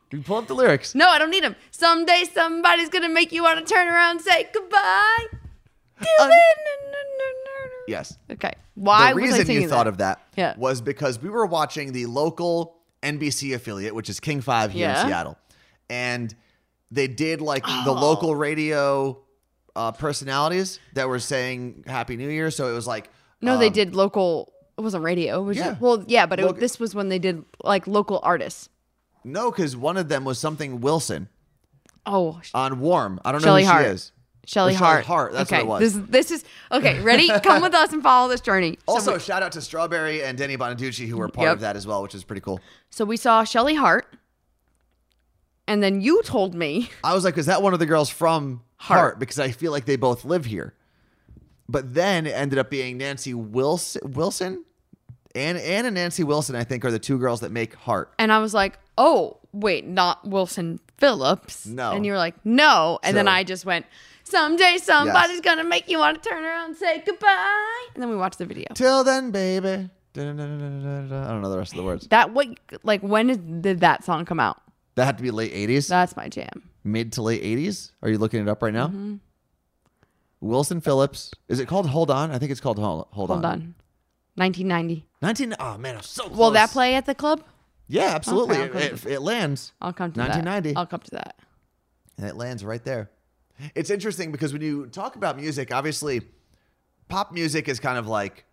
Do 0.09 0.17
you 0.17 0.23
pull 0.23 0.37
up 0.37 0.47
the 0.47 0.55
lyrics. 0.55 0.95
No, 0.95 1.07
I 1.07 1.19
don't 1.19 1.29
need 1.29 1.43
them. 1.43 1.55
Someday 1.71 2.23
somebody's 2.33 2.89
gonna 2.89 3.09
make 3.09 3.31
you 3.31 3.43
want 3.43 3.65
to 3.65 3.73
turn 3.73 3.87
around 3.87 4.17
and 4.17 4.21
say 4.21 4.49
goodbye. 4.53 5.25
Till 6.01 6.25
Um. 6.25 6.31
Yes. 7.87 8.17
Okay. 8.31 8.53
Why 8.75 9.13
the 9.13 9.21
was 9.21 9.33
I 9.33 9.37
reason 9.39 9.55
you 9.55 9.67
thought 9.67 9.85
that? 9.85 9.87
of 9.87 9.97
that 9.97 10.21
Yeah. 10.35 10.53
was 10.57 10.81
because 10.81 11.19
we 11.21 11.29
were 11.29 11.45
watching 11.45 11.91
the 11.91 12.05
local 12.05 12.77
NBC 13.03 13.53
affiliate, 13.53 13.95
which 13.95 14.09
is 14.09 14.19
King 14.19 14.41
5 14.41 14.71
here 14.71 14.87
Yeah. 14.87 15.01
in 15.01 15.07
Seattle. 15.07 15.37
And 15.89 16.33
they 16.91 17.07
did 17.07 17.41
like 17.41 17.63
the 17.85 17.89
Oh. 17.91 17.93
local 17.93 18.35
radio 18.35 19.19
uh, 19.75 19.91
personalities 19.91 20.79
that 20.93 21.07
were 21.07 21.19
saying 21.19 21.83
Happy 21.87 22.15
New 22.17 22.29
Year. 22.29 22.51
So 22.51 22.69
it 22.69 22.73
was 22.73 22.85
like, 22.87 23.09
No, 23.41 23.57
they 23.57 23.67
um, 23.67 23.73
did 23.73 23.95
local. 23.95 24.53
It 24.77 24.81
wasn't 24.81 25.03
radio. 25.03 25.41
It 25.41 25.45
was 25.45 25.57
Yeah. 25.57 25.75
well, 25.79 26.03
yeah, 26.07 26.25
but 26.25 26.39
it, 26.39 26.55
this 26.59 26.79
was 26.79 26.93
when 26.95 27.09
they 27.09 27.19
did 27.19 27.43
like 27.63 27.87
local 27.87 28.19
artists. 28.23 28.69
No, 29.23 29.51
because 29.51 29.75
one 29.75 29.97
of 29.97 30.09
them 30.09 30.23
was 30.25 30.39
something 30.39 30.81
Wilson 30.81 31.29
Oh, 32.05 32.41
on 32.53 32.79
Warm. 32.79 33.19
I 33.25 33.31
don't 33.31 33.41
Shelley 33.41 33.63
know 33.63 33.67
who 33.67 33.73
Hart. 33.73 33.85
she 33.85 33.91
is. 33.91 34.11
Shelly 34.45 34.71
oh, 34.73 34.75
Or 34.75 34.77
Shelley 34.79 34.87
Hart. 34.93 35.05
Hart, 35.05 35.33
that's 35.33 35.51
okay. 35.53 35.63
what 35.63 35.81
it 35.81 35.85
was. 35.85 35.93
This 36.09 36.09
this 36.29 36.31
is 36.31 36.45
okay. 36.71 36.99
Ready? 37.01 37.29
Come 37.43 37.61
with 37.61 37.75
us 37.75 37.93
and 37.93 38.01
follow 38.01 38.27
this 38.29 38.41
journey. 38.41 38.77
So 38.87 38.93
Also, 38.93 39.13
we, 39.13 39.19
shout 39.19 39.43
out 39.43 39.51
to 39.51 39.61
Strawberry 39.61 40.23
and 40.23 40.37
Danny 40.37 40.57
Bonaduce, 40.57 41.07
who 41.07 41.17
were 41.17 41.27
part 41.29 41.45
Yep. 41.45 41.53
of 41.55 41.59
that 41.61 41.75
as 41.75 41.85
well, 41.85 42.01
which 42.01 42.15
is 42.15 42.23
pretty 42.23 42.41
cool. 42.41 42.59
so 42.89 43.05
we 43.05 43.17
saw 43.17 43.43
Shelly 43.43 43.75
Hart, 43.75 44.07
and 45.67 45.83
then 45.83 46.01
you 46.01 46.23
told 46.23 46.55
me 46.55 46.89
I 47.03 47.13
was 47.13 47.23
like, 47.23 47.37
is 47.37 47.45
that 47.45 47.61
one 47.61 47.73
of 47.73 47.79
the 47.79 47.85
girls 47.85 48.09
from 48.09 48.61
Heart. 48.77 48.99
Heart? 48.99 49.19
Because 49.19 49.39
I 49.39 49.51
feel 49.51 49.71
like 49.71 49.85
they 49.85 49.97
both 49.97 50.25
live 50.25 50.45
here. 50.45 50.73
But 51.67 51.93
then 51.93 52.25
it 52.25 52.31
ended 52.31 52.57
up 52.57 52.71
being 52.71 52.97
Nancy 52.97 53.33
Wilson. 53.35 54.13
Wilson? 54.13 54.65
Ann 55.35 55.57
and 55.57 55.93
Nancy 55.93 56.23
Wilson, 56.23 56.55
I 56.55 56.63
think, 56.63 56.83
are 56.83 56.89
the 56.91 56.97
two 56.97 57.19
girls 57.19 57.41
that 57.41 57.51
make 57.51 57.75
Heart. 57.75 58.11
And 58.17 58.31
I 58.33 58.39
was 58.39 58.55
like, 58.55 58.79
oh, 58.99 59.37
wait, 59.53 59.87
not 59.87 60.27
Wilson 60.27 60.79
Phillips. 60.99 61.65
No. 61.65 61.91
And 61.93 62.05
you 62.05 62.11
were 62.11 62.17
like, 62.19 62.35
no. 62.45 62.99
And 63.01 63.17
then 63.17 63.27
I 63.27 63.43
just 63.43 63.65
went, 63.65 63.87
someday 64.23 64.77
somebody's 64.77 65.41
going 65.41 65.57
to 65.57 65.63
make 65.63 65.89
you 65.89 65.97
want 65.97 66.21
to 66.21 66.29
turn 66.29 66.43
around 66.43 66.67
and 66.71 66.77
say 66.77 67.01
goodbye. 67.03 67.87
And 67.95 68.03
then 68.03 68.09
we 68.09 68.15
watched 68.17 68.37
the 68.37 68.45
video. 68.45 68.67
Till 68.75 69.03
then, 69.03 69.31
baby. 69.31 69.89
I 70.15 70.19
don't 70.19 70.35
know 71.41 71.49
the 71.49 71.57
rest 71.57 71.71
of 71.71 71.77
the 71.77 71.83
words. 71.83 72.07
That, 72.09 72.33
what, 72.33 72.47
like, 72.83 73.01
when 73.01 73.61
did 73.61 73.79
that 73.79 74.03
song 74.03 74.25
come 74.25 74.39
out? 74.39 74.61
That 74.95 75.05
had 75.05 75.17
to 75.17 75.23
be 75.23 75.31
late 75.31 75.53
80s, 75.53 75.87
That's 75.87 76.15
my 76.17 76.27
jam. 76.27 76.69
mid 76.83 77.13
to 77.13 77.21
late 77.21 77.41
80s. 77.41 77.91
Are 78.01 78.09
you 78.09 78.17
looking 78.17 78.41
it 78.41 78.49
up 78.49 78.61
right 78.61 78.73
now? 78.73 78.87
Mm-hmm. 78.87 79.15
Wilson 80.41 80.81
Phillips. 80.81 81.31
Is 81.47 81.59
it 81.59 81.67
called 81.67 81.87
Hold 81.87 82.11
On? 82.11 82.31
I 82.31 82.37
think 82.37 82.51
it's 82.51 82.59
called 82.59 82.79
Hold, 82.79 83.07
Hold, 83.11 83.29
Hold 83.29 83.45
On. 83.45 83.51
on. 83.51 83.75
1990. 84.35 85.05
19. 85.21 85.55
Oh, 85.59 85.77
man, 85.77 85.95
I'm 85.95 86.01
so 86.01 86.25
close. 86.25 86.37
Will 86.37 86.51
that 86.51 86.71
play 86.71 86.95
at 86.95 87.05
the 87.05 87.15
club? 87.15 87.43
Yeah, 87.91 88.13
absolutely. 88.15 88.57
Okay, 88.57 88.83
it, 88.85 89.05
it, 89.05 89.11
it 89.13 89.19
lands. 89.21 89.73
I'll 89.81 89.91
come 89.93 90.11
to 90.13 90.19
1990. 90.19 90.73
that. 90.73 90.79
I'll 90.79 90.85
come 90.85 90.99
to 91.01 91.11
that. 91.11 91.35
And 92.17 92.27
it 92.27 92.35
lands 92.37 92.63
right 92.63 92.83
there. 92.85 93.09
It's 93.75 93.89
interesting 93.89 94.31
because 94.31 94.53
when 94.53 94.61
you 94.61 94.85
talk 94.87 95.15
about 95.15 95.35
music, 95.37 95.73
obviously, 95.73 96.21
pop 97.09 97.31
music 97.33 97.67
is 97.67 97.79
kind 97.79 97.97
of 97.97 98.07
like 98.07 98.45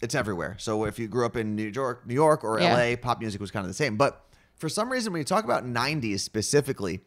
it's 0.00 0.14
everywhere. 0.14 0.56
So 0.58 0.84
if 0.84 0.98
you 0.98 1.08
grew 1.08 1.26
up 1.26 1.36
in 1.36 1.54
New 1.56 1.68
York, 1.74 2.06
New 2.06 2.14
York 2.14 2.44
or 2.44 2.60
Yeah. 2.60 2.74
LA, 2.76 2.96
pop 2.96 3.20
music 3.20 3.40
was 3.40 3.50
kind 3.50 3.64
of 3.64 3.68
the 3.68 3.74
same. 3.74 3.96
But 3.96 4.24
for 4.56 4.68
some 4.68 4.90
reason, 4.90 5.12
when 5.12 5.20
you 5.20 5.24
talk 5.24 5.44
about 5.44 5.64
'90s 5.66 6.20
specifically, 6.20 7.00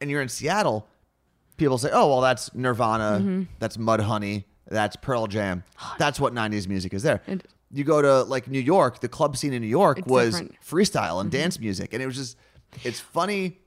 and 0.00 0.08
you're 0.10 0.22
in 0.22 0.28
Seattle, 0.28 0.86
people 1.56 1.78
say, 1.78 1.90
"Oh, 1.92 2.08
well, 2.08 2.20
that's 2.20 2.54
Nirvana, 2.54 3.18
Mm-hmm. 3.20 3.42
that's 3.58 3.76
Mudhoney, 3.76 4.44
that's 4.68 4.96
Pearl 4.96 5.26
Jam. 5.26 5.64
That's 5.98 6.18
what 6.20 6.32
'90s 6.32 6.68
music 6.68 6.94
is 6.94 7.02
there." 7.02 7.22
It- 7.26 7.44
you 7.72 7.84
go 7.84 8.02
to 8.02 8.22
like 8.24 8.48
New 8.48 8.60
York, 8.60 9.00
the 9.00 9.08
club 9.08 9.36
scene 9.36 9.52
in 9.52 9.62
New 9.62 9.68
York 9.68 9.98
It's 9.98 10.06
was 10.08 10.30
different. 10.34 10.52
Mm-hmm. 10.60 10.76
freestyle 10.76 11.20
and 11.20 11.30
dance 11.30 11.58
music, 11.60 11.92
and 11.92 12.02
it 12.02 12.06
was 12.06 12.16
just 12.16 12.36
it's 12.84 13.00
funny 13.00 13.58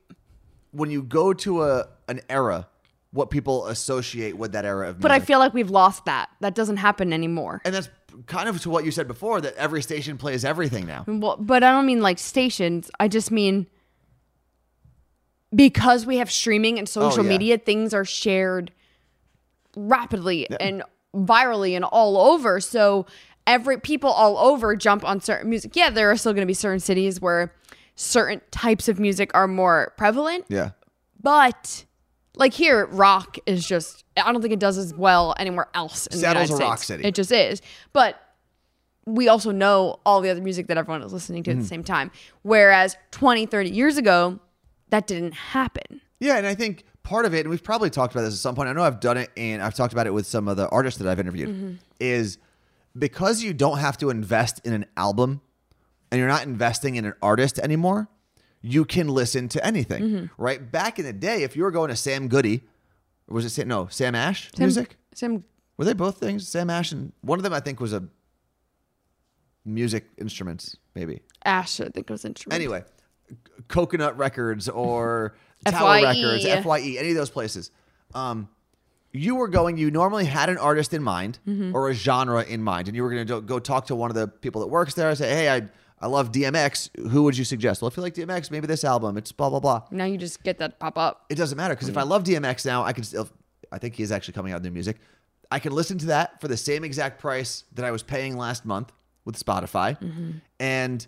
when 0.72 0.90
you 0.90 1.02
go 1.02 1.32
to 1.32 1.62
a 1.64 1.88
an 2.08 2.20
era 2.28 2.66
what 3.12 3.30
people 3.30 3.66
associate 3.68 4.36
with 4.36 4.52
that 4.52 4.64
era 4.64 4.88
of 4.88 4.96
music. 4.96 5.02
But 5.02 5.10
I 5.12 5.20
feel 5.20 5.38
like 5.38 5.54
we've 5.54 5.70
lost 5.70 6.04
that. 6.06 6.28
That 6.40 6.54
doesn't 6.56 6.78
happen 6.78 7.12
anymore. 7.12 7.60
and 7.64 7.72
that's 7.74 7.88
kind 8.26 8.48
of 8.48 8.60
to 8.62 8.70
what 8.70 8.84
you 8.84 8.90
said 8.90 9.06
before 9.08 9.40
that 9.40 9.54
every 9.56 9.82
station 9.82 10.18
plays 10.18 10.44
everything 10.44 10.86
now. 10.86 11.04
Well, 11.06 11.36
but 11.38 11.62
I 11.64 11.70
don't 11.72 11.86
mean 11.86 12.00
like 12.02 12.18
stations. 12.18 12.90
I 13.00 13.08
just 13.08 13.30
mean 13.30 13.66
because 15.54 16.04
we 16.06 16.16
have 16.18 16.30
streaming 16.30 16.78
and 16.78 16.88
social 16.88 17.20
Oh, 17.20 17.22
yeah. 17.22 17.28
media, 17.28 17.58
things 17.58 17.94
are 17.94 18.04
shared 18.04 18.72
rapidly 19.76 20.48
and 20.60 20.82
virally 21.14 21.74
and 21.76 21.84
all 21.84 22.16
over. 22.18 22.60
So 22.60 23.06
every 23.46 23.78
people 23.80 24.10
all 24.10 24.38
over 24.38 24.74
jump 24.76 25.04
on 25.04 25.20
certain 25.20 25.50
music. 25.50 25.76
Yeah, 25.76 25.90
there 25.90 26.10
are 26.10 26.16
still 26.16 26.32
going 26.32 26.42
to 26.42 26.46
be 26.46 26.54
certain 26.54 26.80
cities 26.80 27.20
where 27.20 27.52
certain 27.94 28.40
types 28.50 28.88
of 28.88 28.98
music 28.98 29.30
are 29.34 29.46
more 29.46 29.92
prevalent, 29.96 30.44
Yeah. 30.48 30.70
but 31.22 31.84
like 32.36 32.52
here, 32.52 32.86
rock 32.86 33.36
is 33.46 33.66
just 33.66 34.04
I 34.16 34.32
don't 34.32 34.40
think 34.42 34.52
it 34.54 34.58
does 34.60 34.78
as 34.78 34.94
well 34.94 35.34
anywhere 35.38 35.68
else 35.74 36.06
in 36.08 36.18
Seattle's 36.18 36.48
the 36.48 36.54
United 36.54 36.64
a 36.64 36.68
rock 36.68 36.78
States. 36.78 36.86
city. 36.86 37.04
It 37.04 37.14
just 37.14 37.30
is. 37.32 37.62
But 37.92 38.20
we 39.06 39.28
also 39.28 39.50
know 39.50 40.00
all 40.06 40.20
the 40.20 40.30
other 40.30 40.40
music 40.40 40.66
that 40.68 40.78
everyone 40.78 41.02
is 41.02 41.12
listening 41.12 41.42
to 41.44 41.50
at 41.50 41.58
the 41.58 41.64
same 41.66 41.84
time. 41.84 42.10
Whereas 42.42 42.96
20, 43.10 43.46
30 43.46 43.70
years 43.70 43.96
ago, 43.98 44.38
that 44.88 45.06
didn't 45.06 45.32
happen. 45.32 46.00
Yeah, 46.20 46.36
and 46.38 46.46
I 46.46 46.54
think 46.54 46.84
part 47.02 47.26
of 47.26 47.34
it, 47.34 47.40
and 47.40 47.50
we've 47.50 47.62
probably 47.62 47.90
talked 47.90 48.14
about 48.14 48.22
this 48.22 48.32
at 48.34 48.38
some 48.40 48.54
point. 48.54 48.68
I 48.70 48.72
know 48.72 48.82
I've 48.82 49.00
done 49.00 49.18
it, 49.18 49.30
and 49.36 49.60
I've 49.62 49.74
talked 49.74 49.92
about 49.92 50.06
it 50.06 50.14
with 50.14 50.26
some 50.26 50.48
of 50.48 50.56
the 50.56 50.68
artists 50.70 50.98
that 51.00 51.08
I've 51.08 51.20
interviewed. 51.20 51.50
Mm-hmm. 51.50 51.74
Is 52.00 52.38
because 52.96 53.42
you 53.42 53.52
don't 53.54 53.78
have 53.78 53.98
to 53.98 54.10
invest 54.10 54.60
in 54.64 54.72
an 54.72 54.86
album, 54.96 55.40
and 56.10 56.18
you're 56.18 56.28
not 56.28 56.44
investing 56.44 56.96
in 56.96 57.04
an 57.04 57.14
artist 57.22 57.58
anymore. 57.58 58.08
You 58.62 58.84
can 58.84 59.08
listen 59.08 59.48
to 59.50 59.66
anything, 59.66 60.02
Mm-hmm. 60.02 60.42
right? 60.42 60.70
Back 60.72 60.98
in 60.98 61.04
the 61.04 61.12
day, 61.12 61.42
if 61.42 61.54
you 61.56 61.64
were 61.64 61.70
going 61.70 61.90
to 61.90 61.96
Sam 61.96 62.28
Goody, 62.28 62.62
was 63.28 63.44
it 63.44 63.50
Sam, 63.50 63.68
no 63.68 63.88
Sam 63.90 64.14
Ash 64.14 64.50
Sam- 64.54 64.64
music? 64.66 64.96
Sam, 65.14 65.44
Were 65.76 65.84
they 65.84 65.92
both 65.92 66.18
things? 66.18 66.48
Sam 66.48 66.70
Ash 66.70 66.92
and 66.92 67.12
one 67.20 67.38
of 67.38 67.42
them, 67.42 67.52
I 67.52 67.60
think, 67.60 67.80
was 67.80 67.92
a 67.92 68.04
music 69.64 70.06
instruments, 70.18 70.76
maybe. 70.94 71.20
Ash, 71.44 71.80
I 71.80 71.88
think 71.88 72.08
was 72.10 72.24
instrumental. 72.24 72.62
Anyway, 72.62 72.84
Coconut 73.68 74.16
Records 74.16 74.68
or 74.68 75.34
Tower. 75.66 76.02
Records, 76.02 76.44
FYE, 76.46 76.96
any 76.98 77.10
of 77.10 77.16
those 77.16 77.30
places. 77.30 77.70
Um, 78.14 78.48
you 79.14 79.36
were 79.36 79.48
going, 79.48 79.76
you 79.78 79.90
normally 79.90 80.24
had 80.26 80.48
an 80.50 80.58
artist 80.58 80.92
in 80.92 81.02
mind 81.02 81.38
Mm-hmm. 81.46 81.74
or 81.74 81.88
a 81.88 81.94
genre 81.94 82.42
in 82.42 82.62
mind, 82.62 82.88
and 82.88 82.96
you 82.96 83.02
were 83.02 83.10
going 83.10 83.26
to 83.26 83.40
go 83.40 83.58
talk 83.58 83.86
to 83.86 83.94
one 83.94 84.10
of 84.10 84.16
the 84.16 84.26
people 84.28 84.60
that 84.60 84.66
works 84.66 84.94
there 84.94 85.08
and 85.08 85.16
say, 85.16 85.30
hey, 85.30 85.48
I, 85.48 85.68
I 86.00 86.08
love 86.08 86.32
DMX. 86.32 86.90
Who 87.10 87.22
would 87.22 87.38
you 87.38 87.44
suggest? 87.44 87.80
Well, 87.80 87.88
if 87.88 87.96
you 87.96 88.02
like 88.02 88.14
DMX, 88.14 88.50
maybe 88.50 88.66
this 88.66 88.82
album. 88.84 89.16
It's 89.16 89.30
blah, 89.32 89.48
blah, 89.50 89.60
blah. 89.60 89.82
Now 89.90 90.04
you 90.04 90.18
just 90.18 90.42
get 90.42 90.58
that 90.58 90.78
pop 90.80 90.98
up. 90.98 91.24
It 91.30 91.36
doesn't 91.36 91.56
matter 91.56 91.74
because 91.74 91.88
if 91.88 91.96
I 91.96 92.02
love 92.02 92.24
DMX 92.24 92.66
now, 92.66 92.82
I 92.82 92.92
can 92.92 93.04
still, 93.04 93.28
I 93.72 93.78
think 93.78 93.94
he 93.94 94.02
is 94.02 94.10
actually 94.12 94.34
coming 94.34 94.52
out 94.52 94.56
with 94.56 94.64
new 94.64 94.70
music. 94.72 94.98
I 95.50 95.60
can 95.60 95.72
listen 95.72 95.96
to 95.98 96.06
that 96.06 96.40
for 96.40 96.48
the 96.48 96.56
same 96.56 96.82
exact 96.84 97.20
price 97.20 97.64
that 97.74 97.84
I 97.84 97.92
was 97.92 98.02
paying 98.02 98.36
last 98.36 98.64
month 98.66 98.90
with 99.24 99.38
Spotify. 99.38 99.96
And 100.58 101.06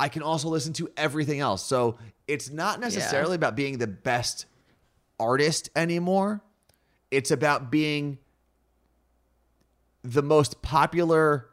I 0.00 0.08
can 0.08 0.22
also 0.22 0.48
listen 0.48 0.72
to 0.74 0.90
everything 0.96 1.38
else. 1.40 1.64
So 1.64 1.98
it's 2.26 2.50
not 2.50 2.80
necessarily 2.80 3.36
about 3.36 3.54
being 3.56 3.78
the 3.78 3.86
best 3.86 4.46
artist 5.20 5.70
anymore. 5.76 6.42
It's 7.10 7.30
about 7.30 7.70
being 7.70 8.18
the 10.02 10.22
most 10.22 10.62
popular 10.62 11.48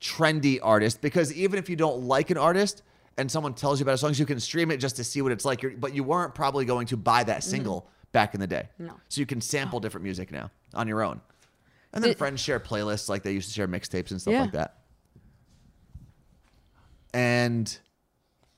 trendy 0.00 0.58
artist 0.62 1.00
because 1.00 1.32
even 1.32 1.58
if 1.58 1.68
you 1.68 1.76
don't 1.76 2.02
like 2.02 2.30
an 2.30 2.36
artist 2.36 2.82
and 3.16 3.30
someone 3.30 3.54
tells 3.54 3.80
you 3.80 3.84
about 3.84 3.92
as 3.92 4.02
long 4.02 4.10
as 4.10 4.18
you 4.18 4.26
can 4.26 4.40
stream 4.40 4.70
it 4.70 4.78
just 4.78 4.96
to 4.96 5.04
see 5.04 5.22
what 5.22 5.32
it's 5.32 5.44
like. 5.44 5.64
But 5.80 5.94
you 5.94 6.04
weren't 6.04 6.34
probably 6.34 6.64
going 6.64 6.86
to 6.88 6.96
buy 6.96 7.24
that 7.24 7.44
single 7.44 7.82
mm-hmm. 7.82 8.08
back 8.12 8.34
in 8.34 8.40
the 8.40 8.46
day. 8.46 8.68
No. 8.78 8.94
So 9.08 9.20
you 9.20 9.26
can 9.26 9.40
sample 9.40 9.78
oh. 9.78 9.80
different 9.80 10.04
music 10.04 10.32
now 10.32 10.50
on 10.74 10.88
your 10.88 11.02
own. 11.02 11.20
And 11.92 12.02
then 12.02 12.10
It- 12.10 12.18
friends 12.18 12.40
share 12.40 12.60
playlists 12.60 13.08
like 13.08 13.22
they 13.22 13.32
used 13.32 13.48
to 13.48 13.54
share 13.54 13.68
mixtapes 13.68 14.10
and 14.10 14.20
stuff 14.20 14.32
Yeah. 14.32 14.42
like 14.42 14.52
that. 14.52 14.78
And 17.12 17.78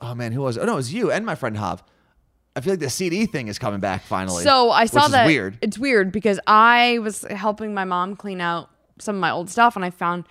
oh 0.01 0.15
man, 0.15 0.33
who 0.33 0.41
was 0.41 0.57
it? 0.57 0.61
Oh 0.61 0.65
no, 0.65 0.73
it 0.73 0.77
was 0.77 0.95
you 0.95 1.13
and 1.13 1.27
my 1.27 1.35
friend 1.35 1.57
Hav. 1.59 1.85
I 2.57 2.61
feel 2.63 2.73
like 2.73 2.81
the 2.81 2.91
CD 2.91 3.27
thing 3.27 3.49
is 3.49 3.59
coming 3.59 3.81
back 3.81 4.03
finally. 4.03 4.43
So 4.43 4.71
I 4.71 4.87
saw 4.87 5.09
that. 5.09 5.27
weird. 5.27 5.59
It's 5.61 5.79
weird 5.79 6.11
because 6.11 6.41
I 6.47 6.99
was 7.01 7.23
helping 7.23 7.75
my 7.75 7.85
mom 7.85 8.17
clean 8.17 8.41
out 8.41 8.71
some 8.99 9.15
of 9.17 9.21
my 9.21 9.31
old 9.31 9.51
stuff, 9.51 9.77
and 9.77 9.85
I 9.85 9.91
found 9.91 10.25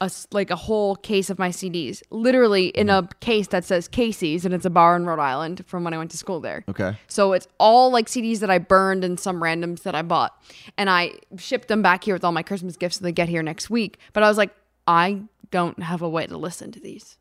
a 0.00 0.10
like 0.32 0.50
a 0.50 0.56
whole 0.56 0.96
case 0.96 1.28
of 1.28 1.38
my 1.38 1.50
CDs, 1.50 2.02
literally 2.08 2.68
in 2.68 2.86
mm-hmm. 2.86 3.04
a 3.04 3.14
case 3.20 3.48
that 3.48 3.66
says 3.66 3.88
Casey's, 3.88 4.46
and 4.46 4.54
it's 4.54 4.64
a 4.64 4.70
bar 4.70 4.96
in 4.96 5.04
Rhode 5.04 5.20
Island 5.20 5.62
from 5.66 5.84
when 5.84 5.92
I 5.92 5.98
went 5.98 6.10
to 6.12 6.16
school 6.16 6.40
there. 6.40 6.64
Okay. 6.66 6.96
So 7.08 7.34
it's 7.34 7.46
all 7.58 7.90
like 7.90 8.06
CDs 8.06 8.38
that 8.38 8.50
I 8.50 8.56
burned 8.56 9.04
and 9.04 9.20
some 9.20 9.42
randoms 9.42 9.82
that 9.82 9.94
I 9.94 10.00
bought, 10.00 10.42
and 10.78 10.88
I 10.88 11.12
shipped 11.36 11.68
them 11.68 11.82
back 11.82 12.04
here 12.04 12.14
with 12.14 12.24
all 12.24 12.32
my 12.32 12.42
Christmas 12.42 12.78
gifts, 12.78 12.96
and 12.96 13.04
they 13.04 13.12
get 13.12 13.28
here 13.28 13.42
next 13.42 13.68
week. 13.68 13.98
But 14.14 14.22
I 14.22 14.28
was 14.28 14.38
like, 14.38 14.54
I 14.86 15.24
don't 15.50 15.82
have 15.82 16.00
a 16.00 16.08
way 16.08 16.26
to 16.26 16.38
listen 16.38 16.72
to 16.72 16.80
these. 16.80 17.18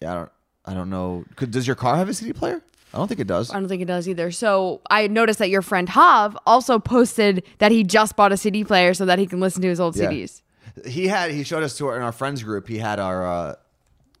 Yeah, 0.00 0.12
I 0.12 0.14
don't. 0.14 0.30
I 0.64 0.74
don't 0.74 0.90
know. 0.90 1.24
Could, 1.34 1.50
does 1.50 1.66
your 1.66 1.74
car 1.74 1.96
have 1.96 2.08
a 2.08 2.14
CD 2.14 2.32
player? 2.32 2.62
I 2.94 2.98
don't 2.98 3.08
think 3.08 3.20
it 3.20 3.26
does. 3.26 3.50
I 3.50 3.54
don't 3.58 3.68
think 3.68 3.82
it 3.82 3.86
does 3.86 4.08
either. 4.08 4.30
So 4.30 4.82
I 4.90 5.06
noticed 5.08 5.38
that 5.38 5.48
your 5.50 5.62
friend 5.62 5.88
Hav 5.88 6.36
also 6.46 6.78
posted 6.78 7.42
that 7.58 7.72
he 7.72 7.84
just 7.84 8.16
bought 8.16 8.32
a 8.32 8.36
CD 8.36 8.64
player 8.64 8.92
so 8.94 9.06
that 9.06 9.18
he 9.18 9.26
can 9.26 9.40
listen 9.40 9.62
to 9.62 9.68
his 9.68 9.80
old 9.80 9.96
Yeah. 9.96 10.10
CDs. 10.10 10.42
He 10.86 11.08
had. 11.08 11.30
He 11.30 11.42
showed 11.44 11.62
us 11.62 11.76
to 11.78 11.86
our, 11.88 11.96
in 11.96 12.02
our 12.02 12.12
friends 12.12 12.42
group. 12.42 12.66
He 12.68 12.78
had 12.78 12.98
our. 12.98 13.26
uh 13.26 13.54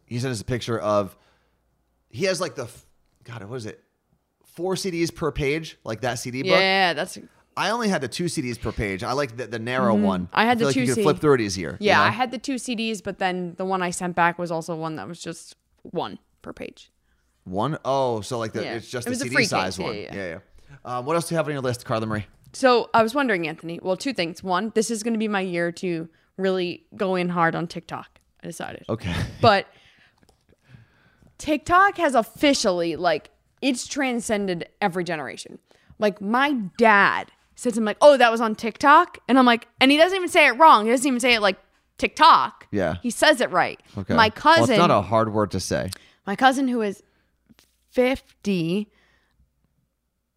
He 0.06 0.18
sent 0.18 0.32
us 0.32 0.40
a 0.40 0.44
picture 0.44 0.78
of. 0.78 1.16
He 2.10 2.24
has 2.26 2.40
like 2.40 2.54
the. 2.54 2.68
God, 3.24 3.44
what 3.44 3.56
is 3.56 3.66
it? 3.66 3.82
Four 4.44 4.74
CDs 4.74 5.14
per 5.14 5.32
page, 5.32 5.78
like 5.84 6.02
that 6.02 6.18
CD 6.18 6.42
book. 6.42 6.50
Yeah, 6.50 6.92
that's 6.92 7.18
I 7.56 7.70
only 7.70 7.88
had 7.88 8.00
the 8.00 8.08
two 8.08 8.24
CDs 8.24 8.60
per 8.60 8.72
page. 8.72 9.02
I 9.02 9.12
like 9.12 9.36
the, 9.36 9.46
the 9.46 9.58
narrow 9.58 9.94
one. 9.94 10.22
Mm-hmm. 10.26 10.34
I 10.38 10.44
had 10.44 10.58
feel 10.58 10.66
the 10.68 10.70
like 10.70 10.76
you 10.76 10.82
two 10.82 10.86
could 10.88 10.94
C- 10.96 11.02
flip 11.02 11.18
through 11.20 11.34
it 11.34 11.40
easier. 11.42 11.76
you 11.80 11.88
yeah. 11.88 11.98
know? 11.98 12.04
I 12.04 12.10
had 12.10 12.30
the 12.30 12.38
two 12.38 12.54
CDs, 12.54 13.02
but 13.02 13.18
then 13.18 13.54
the 13.56 13.64
one 13.64 13.82
I 13.82 13.90
sent 13.90 14.16
back 14.16 14.38
was 14.38 14.50
also 14.50 14.74
one 14.74 14.96
that 14.96 15.06
was 15.06 15.20
just 15.22 15.56
one 15.82 16.18
per 16.40 16.52
page. 16.52 16.90
One. 17.44 17.78
Oh, 17.84 18.20
so 18.20 18.38
like 18.38 18.52
the 18.52 18.62
Yeah. 18.62 18.74
it's 18.74 18.88
just 18.88 19.06
It 19.06 19.12
a 19.12 19.16
CD 19.16 19.44
size 19.44 19.76
case. 19.76 19.78
Yeah, 19.78 19.86
one. 19.86 19.96
yeah, 19.96 20.14
yeah. 20.14 20.38
yeah. 20.84 20.98
Um, 20.98 21.06
what 21.06 21.14
else 21.16 21.28
do 21.28 21.34
you 21.34 21.36
have 21.36 21.46
on 21.46 21.52
your 21.52 21.62
list, 21.62 21.84
Carla 21.84 22.06
Marie? 22.06 22.26
So 22.52 22.90
I 22.92 23.02
was 23.02 23.14
wondering, 23.14 23.46
Anthony. 23.48 23.78
Well, 23.82 23.96
two 23.96 24.12
things. 24.12 24.42
One, 24.42 24.72
this 24.74 24.90
is 24.90 25.02
going 25.02 25.14
to 25.14 25.18
be 25.18 25.28
my 25.28 25.40
year 25.40 25.72
to 25.72 26.08
really 26.36 26.84
go 26.96 27.14
in 27.14 27.28
hard 27.28 27.54
on 27.54 27.66
TikTok. 27.66 28.20
I 28.42 28.46
decided. 28.46 28.84
Okay. 28.88 29.14
but 29.40 29.66
TikTok 31.38 31.96
has 31.98 32.14
officially 32.14 32.96
like 32.96 33.30
it's 33.60 33.86
transcended 33.86 34.68
every 34.80 35.04
generation. 35.04 35.58
Like 35.98 36.20
my 36.20 36.52
dad 36.78 37.30
says, 37.54 37.76
"I'm 37.78 37.84
like, 37.84 37.98
oh, 38.00 38.16
that 38.16 38.30
was 38.30 38.40
on 38.40 38.54
TikTok," 38.54 39.18
and 39.28 39.38
I'm 39.38 39.46
like, 39.46 39.68
and 39.80 39.90
he 39.90 39.96
doesn't 39.96 40.16
even 40.16 40.28
say 40.28 40.46
it 40.46 40.52
wrong. 40.52 40.84
He 40.84 40.90
doesn't 40.90 41.06
even 41.06 41.20
say 41.20 41.34
it 41.34 41.40
like 41.40 41.56
TikTok. 41.98 42.66
Yeah. 42.72 42.96
he 43.02 43.10
says 43.10 43.40
it 43.40 43.50
right. 43.50 43.80
Okay. 43.96 44.14
My 44.14 44.30
cousin, 44.30 44.62
Well, 44.62 44.70
it's 44.70 44.78
not 44.78 44.90
a 44.90 45.02
hard 45.02 45.32
word 45.32 45.50
to 45.52 45.60
say. 45.60 45.90
my 46.26 46.34
cousin 46.34 46.66
who 46.68 46.80
is 46.82 47.02
50 47.92 48.88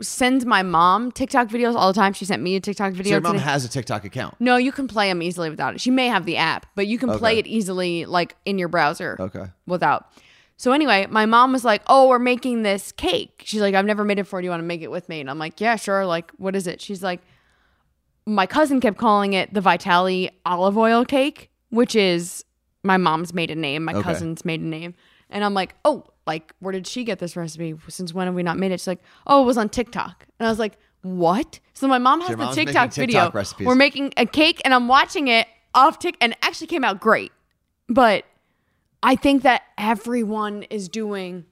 sends 0.01 0.45
my 0.45 0.61
mom 0.61 1.11
TikTok 1.11 1.47
videos 1.47 1.73
all 1.75 1.87
the 1.91 1.97
time. 1.97 2.11
She 2.13 2.25
sent 2.25 2.41
me 2.43 2.55
a 2.57 2.59
TikTok 2.59 2.91
video. 2.93 3.11
So 3.11 3.15
your 3.15 3.21
mom 3.21 3.33
today. 3.33 3.45
has 3.45 3.63
a 3.63 3.69
TikTok 3.69 4.03
account. 4.03 4.35
no, 4.39 4.57
you 4.57 4.71
can 4.73 4.87
play 4.87 5.07
them 5.07 5.21
easily 5.21 5.49
without 5.49 5.73
it. 5.75 5.81
She 5.81 5.89
may 5.91 6.07
have 6.07 6.25
the 6.25 6.35
app, 6.37 6.65
but 6.75 6.87
you 6.87 6.97
can 6.97 7.17
play 7.17 7.37
it 7.37 7.47
easily 7.47 8.05
like 8.05 8.35
in 8.45 8.59
your 8.59 8.67
browser. 8.67 9.15
Okay. 9.19 9.45
Without. 9.65 10.05
So 10.57 10.71
anyway, 10.73 11.07
my 11.09 11.25
mom 11.25 11.51
was 11.53 11.63
like, 11.65 11.81
"Oh, 11.87 12.07
we're 12.09 12.19
making 12.19 12.63
this 12.63 12.91
cake." 12.91 13.43
She's 13.45 13.61
like, 13.61 13.73
"I've 13.75 13.85
never 13.85 14.03
made 14.03 14.19
it 14.19 14.23
before. 14.23 14.41
Do 14.41 14.45
you 14.45 14.51
want 14.51 14.61
to 14.61 14.65
make 14.65 14.81
it 14.81 14.91
with 14.91 15.07
me?" 15.09 15.19
And 15.21 15.29
I'm 15.29 15.39
like, 15.39 15.59
"Yeah, 15.61 15.75
sure." 15.75 16.05
Like, 16.05 16.31
what 16.37 16.55
is 16.55 16.65
it? 16.67 16.81
She's 16.81 17.03
like, 17.03 17.21
"My 18.25 18.45
cousin 18.45 18.79
kept 18.81 18.97
calling 18.97 19.33
it 19.33 19.53
the 19.53 19.61
Vitali 19.61 20.29
olive 20.45 20.77
oil 20.77 21.03
cake, 21.05 21.51
which 21.69 21.95
is 21.95 22.43
my 22.83 22.95
mom's 22.97 23.33
maiden 23.33 23.59
name, 23.61 23.83
my 23.83 23.93
Okay. 23.93 24.03
cousin's 24.03 24.43
maiden 24.45 24.69
name." 24.69 24.93
And 25.29 25.43
I'm 25.43 25.53
like, 25.53 25.75
"Oh, 25.83 26.05
like 26.27 26.53
where 26.59 26.71
did 26.71 26.87
she 26.87 27.03
get 27.03 27.19
this 27.19 27.35
recipe? 27.35 27.75
Since 27.87 28.13
when 28.13 28.27
have 28.27 28.35
we 28.35 28.43
not 28.43 28.57
made 28.57 28.71
it?" 28.71 28.79
She's 28.79 28.87
like, 28.87 29.01
"Oh, 29.27 29.43
it 29.43 29.45
was 29.45 29.57
on 29.57 29.69
TikTok." 29.69 30.25
And 30.39 30.47
I 30.47 30.49
was 30.49 30.59
like, 30.59 30.77
"What?" 31.01 31.59
So 31.73 31.87
my 31.87 31.97
mom 31.97 32.21
has 32.21 32.31
the 32.31 32.37
making 32.37 32.65
TikTok, 32.65 32.93
video. 32.93 33.31
Recipes. 33.31 33.67
We're 33.67 33.75
making 33.75 34.13
a 34.17 34.25
cake, 34.25 34.61
and 34.65 34.73
I'm 34.73 34.87
watching 34.87 35.27
it 35.27 35.47
off 35.73 35.99
Tik, 35.99 36.17
and 36.21 36.31
it 36.33 36.37
actually 36.41 36.67
came 36.67 36.83
out 36.83 36.99
great. 36.99 37.31
But 37.87 38.25
I 39.03 39.15
think 39.15 39.43
that 39.43 39.61
everyone 39.77 40.63
is 40.63 40.89
doing, 40.89 41.45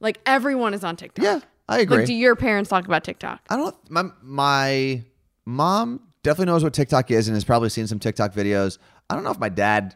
like 0.00 0.20
everyone 0.26 0.74
is 0.74 0.84
on 0.84 0.96
TikTok. 0.96 1.24
Yeah. 1.24 1.40
I 1.68 1.78
agree. 1.80 1.98
Like, 1.98 2.06
do 2.06 2.14
your 2.14 2.34
parents 2.34 2.68
talk 2.68 2.84
about 2.86 3.04
TikTok? 3.04 3.40
I 3.48 3.56
don't. 3.56 3.76
My 3.90 4.04
my 4.22 5.04
mom 5.44 6.00
definitely 6.22 6.52
knows 6.52 6.64
what 6.64 6.74
TikTok 6.74 7.10
is 7.10 7.28
and 7.28 7.36
has 7.36 7.44
probably 7.44 7.68
seen 7.68 7.86
some 7.86 7.98
TikTok 8.00 8.34
videos. 8.34 8.78
I 9.08 9.14
don't 9.14 9.24
know 9.24 9.30
if 9.30 9.38
my 9.38 9.48
dad. 9.48 9.94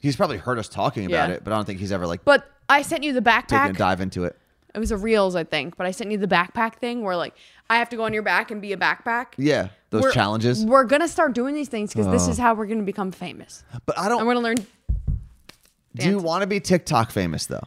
He's 0.00 0.16
probably 0.16 0.36
heard 0.38 0.58
us 0.58 0.68
talking 0.68 1.06
about 1.06 1.28
Yeah. 1.28 1.36
it, 1.36 1.44
but 1.44 1.52
I 1.52 1.56
don't 1.56 1.64
think 1.64 1.80
he's 1.80 1.90
ever 1.92 2.06
like 2.06 2.24
But 2.24 2.48
I 2.68 2.82
sent 2.82 3.02
you 3.04 3.12
the 3.12 3.20
taken 3.20 3.38
a 3.38 3.42
backpack. 3.72 3.76
dive 3.76 4.00
into 4.00 4.24
it. 4.24 4.36
It 4.74 4.78
was 4.78 4.90
a 4.92 4.96
reels, 4.96 5.34
I 5.34 5.44
think. 5.44 5.76
But 5.76 5.86
I 5.86 5.90
sent 5.90 6.10
you 6.10 6.18
the 6.18 6.26
backpack 6.28 6.76
thing 6.76 7.02
where 7.02 7.16
like 7.16 7.34
I 7.70 7.78
have 7.78 7.88
to 7.90 7.96
go 7.96 8.04
on 8.04 8.12
your 8.12 8.22
back 8.22 8.50
and 8.50 8.60
be 8.60 8.72
a 8.72 8.76
backpack. 8.76 9.28
Yeah, 9.36 9.68
those 9.90 10.02
We're- 10.02 10.14
challenges. 10.14 10.64
We're 10.64 10.84
gonna 10.84 11.08
start 11.08 11.34
doing 11.34 11.54
these 11.54 11.68
things 11.68 11.92
because 11.92 12.06
this 12.08 12.28
Oh. 12.28 12.30
is 12.30 12.38
how 12.38 12.54
we're 12.54 12.66
gonna 12.66 12.82
become 12.82 13.10
famous. 13.12 13.64
But 13.86 13.98
I 13.98 14.08
don't. 14.08 14.20
I'm 14.20 14.26
gonna 14.26 14.40
learn. 14.40 14.56
Do 14.56 16.04
you 16.04 16.12
dance. 16.12 16.22
want 16.22 16.42
to 16.42 16.46
be 16.46 16.60
TikTok 16.60 17.10
famous 17.10 17.46
though? 17.46 17.64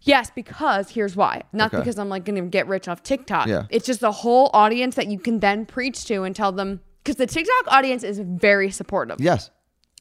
Yes, 0.00 0.32
because 0.34 0.90
here's 0.90 1.14
why. 1.14 1.42
Not 1.52 1.68
Okay. 1.72 1.78
because 1.78 1.98
I'm 1.98 2.08
like 2.08 2.24
gonna 2.24 2.42
get 2.42 2.66
rich 2.66 2.88
off 2.88 3.02
TikTok. 3.02 3.46
Yeah. 3.46 3.66
It's 3.70 3.86
just 3.86 4.02
a 4.02 4.10
whole 4.10 4.50
audience 4.52 4.96
that 4.96 5.06
you 5.06 5.18
can 5.18 5.38
then 5.40 5.64
preach 5.66 6.04
to 6.06 6.24
and 6.24 6.34
tell 6.34 6.50
them 6.50 6.80
because 7.04 7.16
the 7.16 7.26
TikTok 7.26 7.68
audience 7.68 8.02
is 8.02 8.18
very 8.18 8.70
supportive. 8.70 9.20
Yes. 9.20 9.50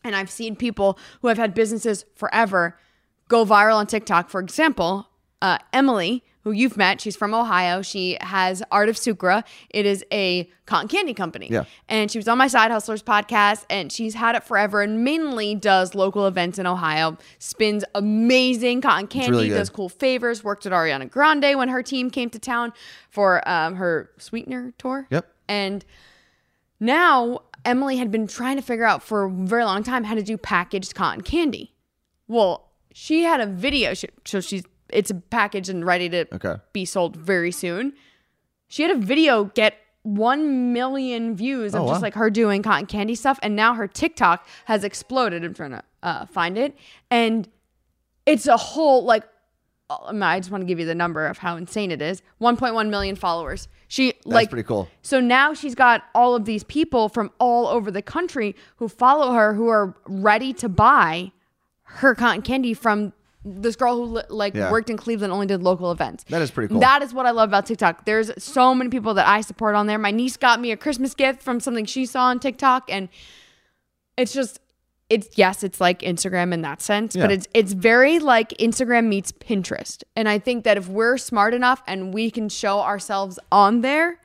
And 0.03 0.15
I've 0.15 0.31
seen 0.31 0.55
people 0.55 0.97
who 1.21 1.27
have 1.27 1.37
had 1.37 1.53
businesses 1.53 2.05
forever 2.15 2.77
go 3.31 3.45
viral 3.45 3.77
on 3.77 3.87
TikTok. 3.87 4.29
For 4.29 4.41
example, 4.41 5.07
uh, 5.41 5.57
Emily, 5.71 6.21
who 6.43 6.51
you've 6.51 6.75
met, 6.75 6.99
she's 6.99 7.15
from 7.15 7.33
Ohio. 7.33 7.81
She 7.81 8.17
has 8.19 8.61
Art 8.71 8.89
of 8.89 8.97
Sucre. 8.97 9.43
It 9.69 9.85
is 9.85 10.03
a 10.11 10.49
cotton 10.65 10.89
candy 10.89 11.13
company. 11.13 11.47
Yeah. 11.49 11.63
And 11.87 12.11
she 12.11 12.17
was 12.17 12.27
on 12.27 12.37
my 12.37 12.47
Side 12.47 12.71
Hustlers 12.71 13.01
podcast, 13.01 13.65
and 13.69 13.89
she's 13.89 14.15
had 14.15 14.35
it 14.35 14.43
forever 14.43 14.81
and 14.81 15.05
mainly 15.05 15.55
does 15.55 15.95
local 15.95 16.27
events 16.27 16.59
in 16.59 16.67
Ohio, 16.67 17.17
spins 17.39 17.85
amazing 17.95 18.81
cotton 18.81 19.07
candy, 19.07 19.31
really 19.31 19.49
does 19.49 19.69
cool 19.69 19.87
favors, 19.87 20.43
worked 20.43 20.65
at 20.65 20.73
Ariana 20.73 21.09
Grande 21.09 21.57
when 21.57 21.69
her 21.69 21.81
team 21.81 22.09
came 22.09 22.29
to 22.31 22.39
town 22.39 22.73
for 23.09 23.47
um, 23.47 23.75
her 23.75 24.09
sweetener 24.17 24.73
tour. 24.77 25.07
Yep. 25.09 25.25
And 25.47 25.85
now 26.81 27.43
Emily 27.63 27.95
had 27.95 28.11
been 28.11 28.27
trying 28.27 28.57
to 28.57 28.61
figure 28.61 28.85
out 28.85 29.01
for 29.01 29.23
a 29.23 29.29
very 29.29 29.63
long 29.63 29.83
time 29.83 30.03
how 30.03 30.15
to 30.15 30.23
do 30.23 30.37
packaged 30.37 30.95
cotton 30.95 31.21
candy. 31.21 31.73
Well, 32.27 32.70
she 32.93 33.23
had 33.23 33.39
a 33.41 33.45
video, 33.45 33.93
she- 33.93 34.09
so 34.25 34.39
she's 34.41 34.63
it's 34.89 35.09
a 35.09 35.15
package 35.15 35.69
and 35.69 35.85
ready 35.85 36.09
to 36.09 36.25
Okay. 36.35 36.55
be 36.73 36.83
sold 36.83 37.15
very 37.15 37.51
soon. 37.51 37.93
She 38.67 38.83
had 38.83 38.91
a 38.91 38.97
video 38.99 39.45
get 39.45 39.75
one 40.03 40.73
million 40.73 41.35
views 41.35 41.73
of 41.73 41.81
Oh, 41.83 41.87
just 41.87 42.01
wow. 42.01 42.07
like 42.07 42.15
her 42.15 42.29
doing 42.29 42.61
cotton 42.63 42.87
candy 42.87 43.15
stuff, 43.15 43.39
and 43.41 43.55
now 43.55 43.73
her 43.75 43.87
TikTok 43.87 44.45
has 44.65 44.83
exploded. 44.83 45.45
I'm 45.45 45.53
trying 45.53 45.71
to 45.71 45.83
uh, 46.03 46.25
find 46.25 46.57
it, 46.57 46.75
and 47.09 47.47
it's 48.25 48.47
a 48.47 48.57
whole 48.57 49.03
like 49.05 49.23
uh, 49.89 50.11
I 50.21 50.39
just 50.39 50.51
want 50.51 50.61
to 50.61 50.65
give 50.65 50.79
you 50.79 50.85
the 50.85 50.95
number 50.95 51.25
of 51.27 51.37
how 51.37 51.55
insane 51.57 51.91
it 51.91 52.01
is. 52.01 52.21
1.1 52.41 52.89
million 52.89 53.15
followers. 53.15 53.67
She 53.87 54.11
That's 54.13 54.25
like 54.27 54.49
pretty 54.49 54.63
cool. 54.67 54.87
so 55.01 55.19
now 55.19 55.53
she's 55.53 55.75
got 55.75 56.03
all 56.15 56.33
of 56.35 56.45
these 56.45 56.63
people 56.63 57.07
from 57.09 57.29
all 57.39 57.67
over 57.67 57.91
the 57.91 58.01
country 58.01 58.55
who 58.77 58.87
follow 58.87 59.33
her 59.33 59.53
who 59.53 59.67
are 59.67 59.95
ready 60.07 60.53
to 60.53 60.67
buy 60.69 61.31
her 61.95 62.15
cotton 62.15 62.41
candy 62.41 62.73
from 62.73 63.13
this 63.43 63.75
girl 63.75 63.95
who 64.05 64.21
like 64.29 64.53
Yeah. 64.53 64.71
worked 64.71 64.89
in 64.89 64.97
Cleveland 64.97 65.33
only 65.33 65.47
did 65.47 65.63
local 65.63 65.91
events. 65.91 66.23
That 66.25 66.41
is 66.43 66.51
pretty 66.51 66.67
cool. 66.71 66.79
That 66.79 67.01
is 67.01 67.11
what 67.13 67.25
I 67.25 67.31
love 67.31 67.49
about 67.49 67.65
TikTok. 67.65 68.05
There's 68.05 68.31
so 68.41 68.75
many 68.75 68.89
people 68.91 69.15
that 69.15 69.27
I 69.27 69.41
support 69.41 69.75
on 69.75 69.87
there. 69.87 69.97
My 69.97 70.11
niece 70.11 70.37
got 70.37 70.59
me 70.59 70.71
a 70.71 70.77
Christmas 70.77 71.15
gift 71.15 71.41
from 71.41 71.59
something 71.59 71.85
she 71.85 72.05
saw 72.05 72.25
on 72.25 72.39
TikTok 72.39 72.83
and 72.91 73.09
it's 74.17 74.31
just 74.33 74.59
it's 75.09 75.27
yes, 75.37 75.61
it's 75.63 75.81
like 75.81 75.99
Instagram 76.01 76.53
in 76.53 76.61
that 76.61 76.81
sense, 76.81 77.17
but 77.17 77.31
it's 77.31 77.45
it's 77.53 77.73
very 77.73 78.19
like 78.19 78.49
Instagram 78.59 79.07
meets 79.07 79.31
Pinterest. 79.33 80.03
And 80.15 80.29
I 80.29 80.39
think 80.39 80.63
that 80.63 80.77
if 80.77 80.87
we're 80.87 81.17
smart 81.17 81.53
enough 81.53 81.81
and 81.85 82.13
we 82.13 82.31
can 82.31 82.47
show 82.47 82.79
ourselves 82.79 83.37
on 83.51 83.81
there, 83.81 84.19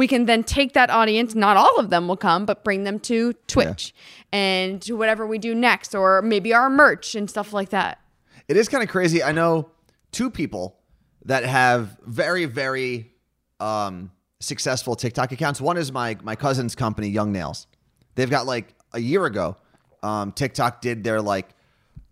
we 0.00 0.08
can 0.08 0.24
then 0.24 0.42
take 0.42 0.72
that 0.72 0.88
audience, 0.88 1.34
not 1.34 1.58
all 1.58 1.78
of 1.78 1.90
them 1.90 2.08
will 2.08 2.16
come, 2.16 2.46
but 2.46 2.64
bring 2.64 2.84
them 2.84 2.98
to 2.98 3.34
Twitch 3.46 3.94
and 4.32 4.80
to 4.80 4.94
whatever 4.94 5.26
we 5.26 5.36
do 5.36 5.54
next 5.54 5.94
or 5.94 6.22
maybe 6.22 6.54
our 6.54 6.70
merch 6.70 7.14
and 7.14 7.28
stuff 7.28 7.52
like 7.52 7.68
that. 7.68 8.00
It 8.48 8.56
is 8.56 8.66
kind 8.66 8.82
of 8.82 8.88
crazy. 8.88 9.22
I 9.22 9.32
know 9.32 9.70
two 10.10 10.30
people 10.30 10.78
that 11.26 11.44
have 11.44 11.98
very, 12.06 12.46
very 12.46 13.12
um, 13.60 14.10
successful 14.40 14.96
TikTok 14.96 15.32
accounts. 15.32 15.60
One 15.60 15.76
is 15.76 15.92
my 15.92 16.16
my 16.22 16.34
cousin's 16.34 16.74
company, 16.74 17.10
Young 17.10 17.30
Nails. 17.30 17.66
They've 18.14 18.30
got 18.30 18.46
like 18.46 18.74
a 18.94 19.00
year 19.00 19.26
ago, 19.26 19.58
um, 20.02 20.32
TikTok 20.32 20.80
did 20.80 21.04
their 21.04 21.20
like 21.20 21.50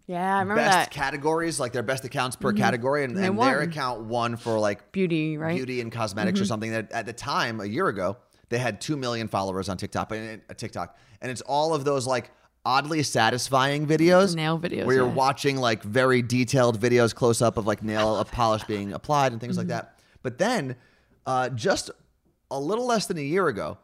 Yeah, 0.09 0.37
I 0.37 0.41
remember 0.41 0.63
that. 0.63 0.69
best 0.69 0.91
that. 0.91 0.91
categories, 0.91 1.61
like 1.61 1.73
their 1.73 1.83
best 1.83 2.05
accounts 2.05 2.35
per 2.35 2.53
category, 2.55 3.05
and, 3.05 3.15
they 3.17 3.27
and 3.27 3.39
their 3.39 3.61
account 3.61 4.01
won 4.07 4.37
for 4.37 4.59
like 4.59 4.91
Beauty, 4.91 5.37
right? 5.37 5.55
beauty 5.55 5.83
and 5.83 5.93
cosmetics 5.93 6.41
or 6.41 6.47
something. 6.47 6.71
That 6.73 6.91
at 6.93 7.05
the 7.07 7.13
time, 7.13 7.61
a 7.61 7.67
year 7.67 7.89
ago, 7.89 8.17
they 8.49 8.59
had 8.59 8.81
two 8.81 8.97
million 8.97 9.29
followers 9.29 9.69
on 9.69 9.77
TikTok. 9.77 10.11
And 10.13 10.41
uh, 10.49 10.55
TikTok, 10.55 10.97
and 11.21 11.31
it's 11.31 11.43
all 11.43 11.75
of 11.75 11.85
those 11.85 12.07
like 12.07 12.31
oddly 12.65 13.03
satisfying 13.03 13.87
videos, 13.87 14.35
Nail 14.35 14.59
videos, 14.59 14.87
where 14.87 14.97
you're 14.97 15.07
yeah. 15.07 15.13
watching 15.13 15.59
like 15.59 15.83
very 15.83 16.23
detailed 16.23 16.81
videos, 16.81 17.15
close 17.15 17.43
up 17.43 17.59
of 17.59 17.67
like 17.67 17.83
nail 17.83 18.17
of 18.17 18.31
polish 18.33 18.65
being 18.65 18.95
applied 18.95 19.33
and 19.33 19.41
things 19.43 19.59
Mm-hmm. 19.59 19.69
like 19.71 19.83
that. 19.85 19.99
But 20.23 20.39
then, 20.39 20.77
uh, 21.27 21.51
just 21.51 21.91
a 22.51 22.59
little 22.59 22.87
less 22.87 23.05
than 23.07 23.19
a 23.19 23.23
year 23.23 23.47
ago, 23.49 23.77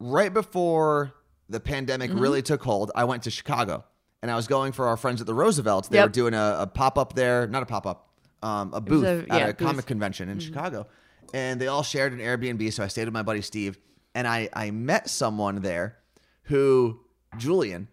right 0.00 0.34
before 0.34 1.12
the 1.48 1.60
pandemic 1.60 2.10
Mm-hmm. 2.10 2.18
really 2.20 2.42
took 2.42 2.62
hold, 2.62 2.90
I 2.96 3.04
went 3.04 3.22
to 3.22 3.30
Chicago 3.30 3.84
and 4.22 4.30
I 4.30 4.36
was 4.36 4.46
going 4.46 4.72
for 4.72 4.88
our 4.88 4.96
friends 4.96 5.20
at 5.20 5.26
the 5.26 5.34
Roosevelts. 5.34 5.88
They 5.88 5.98
Yep. 5.98 6.06
were 6.06 6.12
doing 6.12 6.34
a, 6.34 6.56
a 6.60 6.66
pop 6.66 6.98
up 6.98 7.14
there, 7.14 7.46
not 7.46 7.62
a 7.62 7.66
pop 7.66 7.86
up, 7.86 8.08
um, 8.42 8.72
a 8.74 8.80
booth 8.80 9.04
a- 9.04 9.26
at 9.32 9.38
yeah, 9.40 9.46
a 9.48 9.54
booth. 9.54 9.66
comic 9.66 9.86
convention 9.86 10.28
in 10.28 10.38
Chicago. 10.40 10.86
And 11.34 11.60
they 11.60 11.66
all 11.66 11.82
shared 11.82 12.12
an 12.12 12.18
Airbnb. 12.20 12.72
So 12.72 12.82
I 12.82 12.88
stayed 12.88 13.04
with 13.04 13.14
my 13.14 13.22
buddy 13.22 13.42
Steve 13.42 13.78
and 14.14 14.26
I, 14.26 14.48
I 14.52 14.70
met 14.70 15.08
someone 15.10 15.60
there 15.62 15.98
who, 16.44 17.00
Julian, 17.36 17.88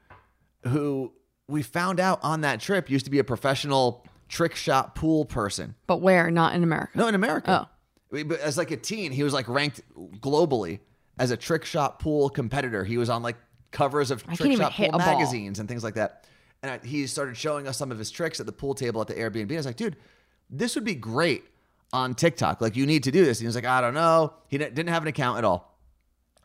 who 0.63 1.11
we 1.47 1.61
found 1.61 1.99
out 1.99 2.19
on 2.23 2.41
that 2.41 2.59
trip 2.59 2.89
used 2.89 3.05
to 3.05 3.11
be 3.11 3.19
a 3.19 3.23
professional 3.23 4.05
trick 4.29 4.55
shot 4.55 4.95
pool 4.95 5.25
person. 5.25 5.75
But 5.85 5.97
where? 6.01 6.31
Not 6.31 6.55
in 6.55 6.63
America. 6.63 6.97
No, 6.97 7.07
in 7.07 7.13
America. 7.15 7.67
Oh. 8.11 8.23
But 8.23 8.39
as 8.39 8.57
like 8.57 8.71
a 8.71 8.77
teen, 8.77 9.11
he 9.11 9.21
was 9.23 9.33
like 9.33 9.47
ranked 9.49 9.81
globally 10.21 10.79
as 11.19 11.31
a 11.31 11.37
trick 11.37 11.65
shot 11.65 11.99
pool 11.99 12.29
competitor. 12.29 12.83
He 12.85 12.97
was 12.97 13.09
on 13.09 13.21
like 13.21 13.35
covers 13.75 14.09
of 14.09 14.25
can't 14.25 14.37
trick 14.37 14.57
shot 14.57 14.73
pool 14.73 14.87
a 14.87 14.91
ball. 14.91 14.99
magazines 14.99 15.59
and 15.59 15.69
things 15.69 15.83
like 15.83 15.93
that. 15.95 16.25
And 16.63 16.71
I, 16.71 16.85
he 16.87 17.05
started 17.05 17.37
showing 17.37 17.67
us 17.67 17.77
some 17.77 17.91
of 17.91 17.99
his 17.99 18.09
tricks 18.09 18.39
at 18.39 18.45
the 18.47 18.51
pool 18.51 18.73
table 18.73 19.01
at 19.01 19.07
the 19.07 19.13
Airbnb. 19.13 19.51
I 19.51 19.57
was 19.57 19.65
like, 19.65 19.75
dude, 19.75 19.97
this 20.49 20.73
would 20.75 20.83
be 20.85 20.95
great 20.95 21.43
on 21.93 22.15
TikTok. 22.15 22.61
Like, 22.61 22.75
you 22.75 22.85
need 22.85 23.03
to 23.03 23.11
do 23.11 23.23
this. 23.23 23.37
And 23.39 23.43
he 23.43 23.47
was 23.47 23.55
like, 23.55 23.65
I 23.65 23.81
don't 23.81 23.93
know. 23.93 24.33
He 24.47 24.57
didn't 24.57 24.87
have 24.87 25.03
an 25.03 25.07
account 25.07 25.37
at 25.37 25.43
all. 25.43 25.77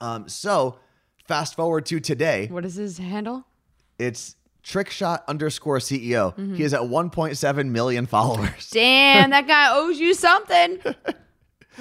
Um, 0.01 0.29
so 0.29 0.79
fast 1.27 1.55
forward 1.55 1.87
to 1.87 2.01
today, 2.01 2.49
What 2.51 2.65
is 2.65 2.75
his 2.75 2.99
handle? 2.99 3.45
it's 3.99 4.37
trickshot 4.63 5.21
underscore 5.27 5.79
CEO. 5.79 6.35
Mm-hmm. 6.37 6.55
He 6.57 6.65
is 6.65 6.75
at 6.75 6.81
1.7 6.83 7.71
million 7.71 8.05
followers. 8.07 8.69
Damn, 8.73 9.31
that 9.31 9.47
guy 9.47 9.69
owes 9.73 9.99
you 9.99 10.13
something. 10.15 10.79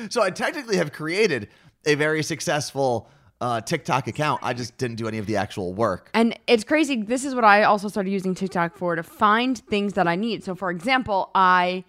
So 0.10 0.22
I 0.22 0.30
technically 0.30 0.78
have 0.78 0.94
created 0.94 1.50
a 1.86 1.96
very 1.96 2.24
successful 2.24 3.10
uh, 3.42 3.62
TikTok 3.62 4.08
account. 4.08 4.42
I 4.44 4.54
just 4.54 4.78
didn't 4.78 4.98
do 4.98 5.08
any 5.08 5.18
of 5.18 5.26
the 5.26 5.38
actual 5.38 5.74
work. 5.74 6.10
And 6.14 6.38
it's 6.48 6.64
crazy. 6.64 7.02
This 7.02 7.24
is 7.24 7.34
what 7.34 7.44
I 7.44 7.64
also 7.64 7.88
started 7.88 8.12
using 8.12 8.36
TikTok 8.36 8.76
for 8.76 8.96
to 8.96 9.04
find 9.04 9.58
things 9.58 9.94
that 9.94 10.08
I 10.08 10.16
need. 10.16 10.44
So, 10.44 10.56
for 10.56 10.70
example, 10.70 11.32
I 11.34 11.86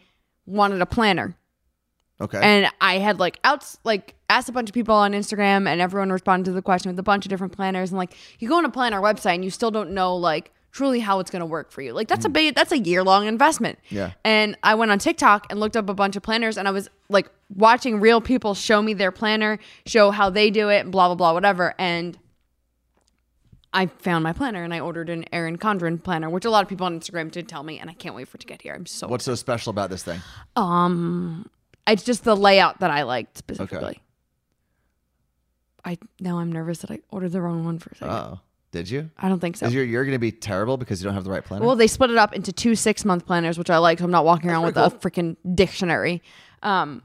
wanted 0.47 0.81
a 0.81 0.87
planner. 0.87 1.37
Okay. 2.21 2.39
And 2.43 2.71
I 2.81 2.99
had 2.99 3.19
like 3.19 3.39
outs 3.45 3.79
like 3.83 4.15
asked 4.29 4.49
a 4.49 4.53
bunch 4.53 4.69
of 4.69 4.75
people 4.75 4.95
on 4.95 5.13
Instagram 5.13 5.67
and 5.67 5.81
everyone 5.81 6.13
responded 6.13 6.45
to 6.45 6.53
the 6.53 6.61
question 6.61 6.91
with 6.91 6.99
a 6.99 7.03
bunch 7.03 7.25
of 7.25 7.31
different 7.31 7.55
planners 7.55 7.91
and 7.91 7.99
like 7.99 8.13
you 8.39 8.49
go 8.49 8.59
on 8.59 8.65
a 8.67 8.71
planner 8.71 9.01
website 9.01 9.37
and 9.37 9.45
you 9.45 9.51
still 9.51 9.71
don't 9.71 9.91
know 9.93 10.15
like 10.15 10.53
truly 10.73 11.01
how 11.01 11.21
it's 11.21 11.31
gonna 11.31 11.47
work 11.47 11.71
for 11.73 11.83
you. 11.83 11.93
Like 11.93 12.09
that's 12.09 12.25
a 12.25 12.29
big 12.29 12.55
that's 12.55 12.73
a 12.73 12.79
year 12.79 13.03
long 13.03 13.27
investment. 13.27 13.79
Yeah. 13.89 14.13
And 14.25 14.57
I 14.63 14.75
went 14.75 14.91
on 14.91 14.99
TikTok 14.99 15.47
and 15.51 15.61
looked 15.61 15.77
up 15.77 15.89
a 15.89 15.95
bunch 15.95 16.17
of 16.17 16.23
planners 16.23 16.57
and 16.57 16.69
I 16.69 16.71
was 16.71 16.89
like 17.09 17.31
watching 17.55 18.01
real 18.01 18.21
people 18.21 18.55
show 18.55 18.81
me 18.81 18.95
their 18.95 19.11
planner, 19.11 19.59
show 19.87 20.11
how 20.11 20.31
they 20.31 20.51
do 20.51 20.69
it, 20.69 20.91
blah 20.91 21.09
blah 21.09 21.15
blah, 21.17 21.33
whatever. 21.33 21.75
And 21.79 22.19
I 23.73 23.87
found 23.87 24.25
my 24.25 24.33
planner 24.33 24.65
and 24.65 24.75
I 24.75 24.81
ordered 24.81 25.11
an 25.11 25.25
Erin 25.33 25.57
Condren 25.57 26.03
planner, 26.03 26.29
which 26.29 26.45
a 26.45 26.51
lot 26.51 26.63
of 26.63 26.69
people 26.69 26.87
on 26.87 26.99
Instagram 26.99 27.31
did 27.31 27.49
tell 27.49 27.63
me, 27.63 27.79
and 27.79 27.89
I 27.89 27.93
can't 27.93 28.17
wait 28.17 28.27
for 28.27 28.37
it 28.37 28.41
to 28.41 28.47
get 28.47 28.63
here. 28.63 28.75
I'm 28.75 28.87
so 28.87 29.07
What's 29.07 29.25
so 29.25 29.35
special 29.35 29.71
about 29.71 29.91
this 29.91 30.03
thing? 30.03 30.21
Um 30.57 31.49
it's 31.87 32.05
just 32.05 32.25
the 32.25 32.37
layout 32.37 32.81
that 32.81 32.91
I 32.91 33.03
liked 33.03 33.39
specifically. 33.39 34.01
I 35.85 35.99
now 36.21 36.39
I'm 36.39 36.53
nervous 36.53 36.79
that 36.79 36.91
I 36.91 37.01
ordered 37.11 37.33
the 37.33 37.41
wrong 37.41 37.65
one 37.65 37.79
for 37.79 37.91
a 37.91 37.95
second. 37.97 38.15
Oh, 38.15 38.41
did 38.73 38.89
you? 38.89 39.11
I 39.19 39.29
don't 39.29 39.41
think 39.41 39.57
so. 39.57 39.67
Is 39.67 39.75
your 39.75 39.85
you're 39.85 40.05
going 40.05 40.15
to 40.15 40.19
be 40.19 40.33
terrible 40.33 40.77
because 40.77 41.01
you 41.03 41.07
don't 41.07 41.15
have 41.15 41.25
the 41.25 41.31
right 41.31 41.45
planner? 41.45 41.65
well, 41.67 41.77
they 41.77 41.87
split 41.87 42.11
it 42.11 42.17
up 42.19 42.33
into 42.35 42.53
two 42.53 42.75
six 42.75 43.05
month 43.05 43.27
planners, 43.27 43.59
which 43.59 43.71
I 43.71 43.79
like. 43.79 43.99
So 43.99 44.05
I'm 44.05 44.11
not 44.11 44.25
walking 44.25 44.51
around 44.51 44.63
with 44.65 44.75
pretty 44.75 44.95
a 44.95 44.99
freaking 44.99 45.37
dictionary. 45.55 46.23
Um, 46.63 47.03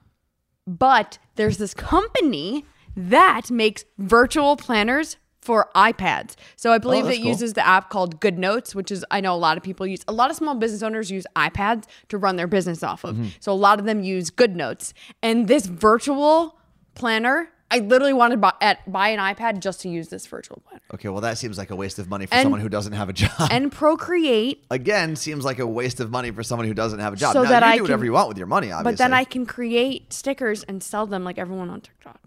but 0.67 1.17
there's 1.35 1.57
this 1.57 1.73
company 1.73 2.65
that 2.95 3.51
makes 3.51 3.83
virtual 3.97 4.55
planners 4.55 5.17
for 5.41 5.69
iPads. 5.75 6.35
So 6.55 6.71
I 6.71 6.79
believe 6.79 7.05
Oh, 7.05 7.09
it 7.09 7.17
cool. 7.17 7.25
uses 7.27 7.53
the 7.53 7.65
app 7.65 7.89
called 7.91 8.19
Good 8.19 8.39
Notes, 8.39 8.73
which 8.73 8.89
is 8.89 9.05
I 9.11 9.21
know 9.21 9.35
a 9.35 9.37
lot 9.37 9.57
of 9.57 9.63
people 9.63 9.85
use. 9.85 10.03
A 10.07 10.11
lot 10.13 10.31
of 10.31 10.35
small 10.35 10.55
business 10.55 10.81
owners 10.81 11.11
use 11.11 11.27
iPads 11.35 11.85
to 12.09 12.17
run 12.17 12.35
their 12.35 12.47
business 12.47 12.81
off 12.81 13.03
of. 13.03 13.15
Mm-hmm. 13.15 13.27
So 13.39 13.51
a 13.51 13.53
lot 13.53 13.79
of 13.79 13.85
them 13.85 14.03
use 14.03 14.31
Good 14.31 14.55
Notes. 14.55 14.93
And 15.21 15.47
this 15.47 15.67
virtual 15.67 16.57
planner, 16.95 17.49
I 17.75 17.79
literally 17.79 18.13
wanted 18.13 18.35
to 18.35 18.41
buy, 18.41 18.53
at, 18.61 18.89
buy 18.91 19.09
an 19.09 19.19
iPad 19.19 19.59
just 19.59 19.81
to 19.81 19.89
use 19.89 20.07
this 20.07 20.25
virtual 20.27 20.61
planner. 20.65 20.81
Okay, 20.93 21.09
well 21.09 21.21
that 21.21 21.37
seems 21.37 21.57
like 21.57 21.71
a 21.71 21.75
waste 21.75 21.99
of 21.99 22.07
money 22.09 22.25
for 22.25 22.33
And- 22.33 22.43
someone 22.45 22.61
who 22.61 22.69
doesn't 22.69 22.93
have 22.93 23.09
a 23.09 23.13
job. 23.13 23.49
And 23.51 23.71
Procreate 23.71 24.65
Again, 24.71 25.15
seems 25.15 25.43
like 25.43 25.59
a 25.59 25.67
waste 25.67 25.99
of 25.99 26.09
money 26.11 26.31
for 26.31 26.43
someone 26.43 26.67
who 26.67 26.73
doesn't 26.73 26.99
have 26.99 27.13
a 27.13 27.15
job. 27.17 27.33
So 27.33 27.43
now, 27.43 27.49
that 27.49 27.63
you 27.63 27.69
I 27.69 27.75
do 27.77 27.81
whatever 27.83 27.99
can- 27.99 28.05
you 28.05 28.13
want 28.13 28.27
with 28.29 28.37
your 28.37 28.47
money, 28.47 28.71
obviously. 28.71 28.93
But 28.93 28.97
then 28.97 29.13
I 29.13 29.23
can 29.25 29.45
create 29.45 30.13
stickers 30.13 30.63
and 30.63 30.81
sell 30.81 31.05
them 31.05 31.23
like 31.23 31.37
everyone 31.37 31.69
on 31.69 31.81
TikTok. 31.81 32.19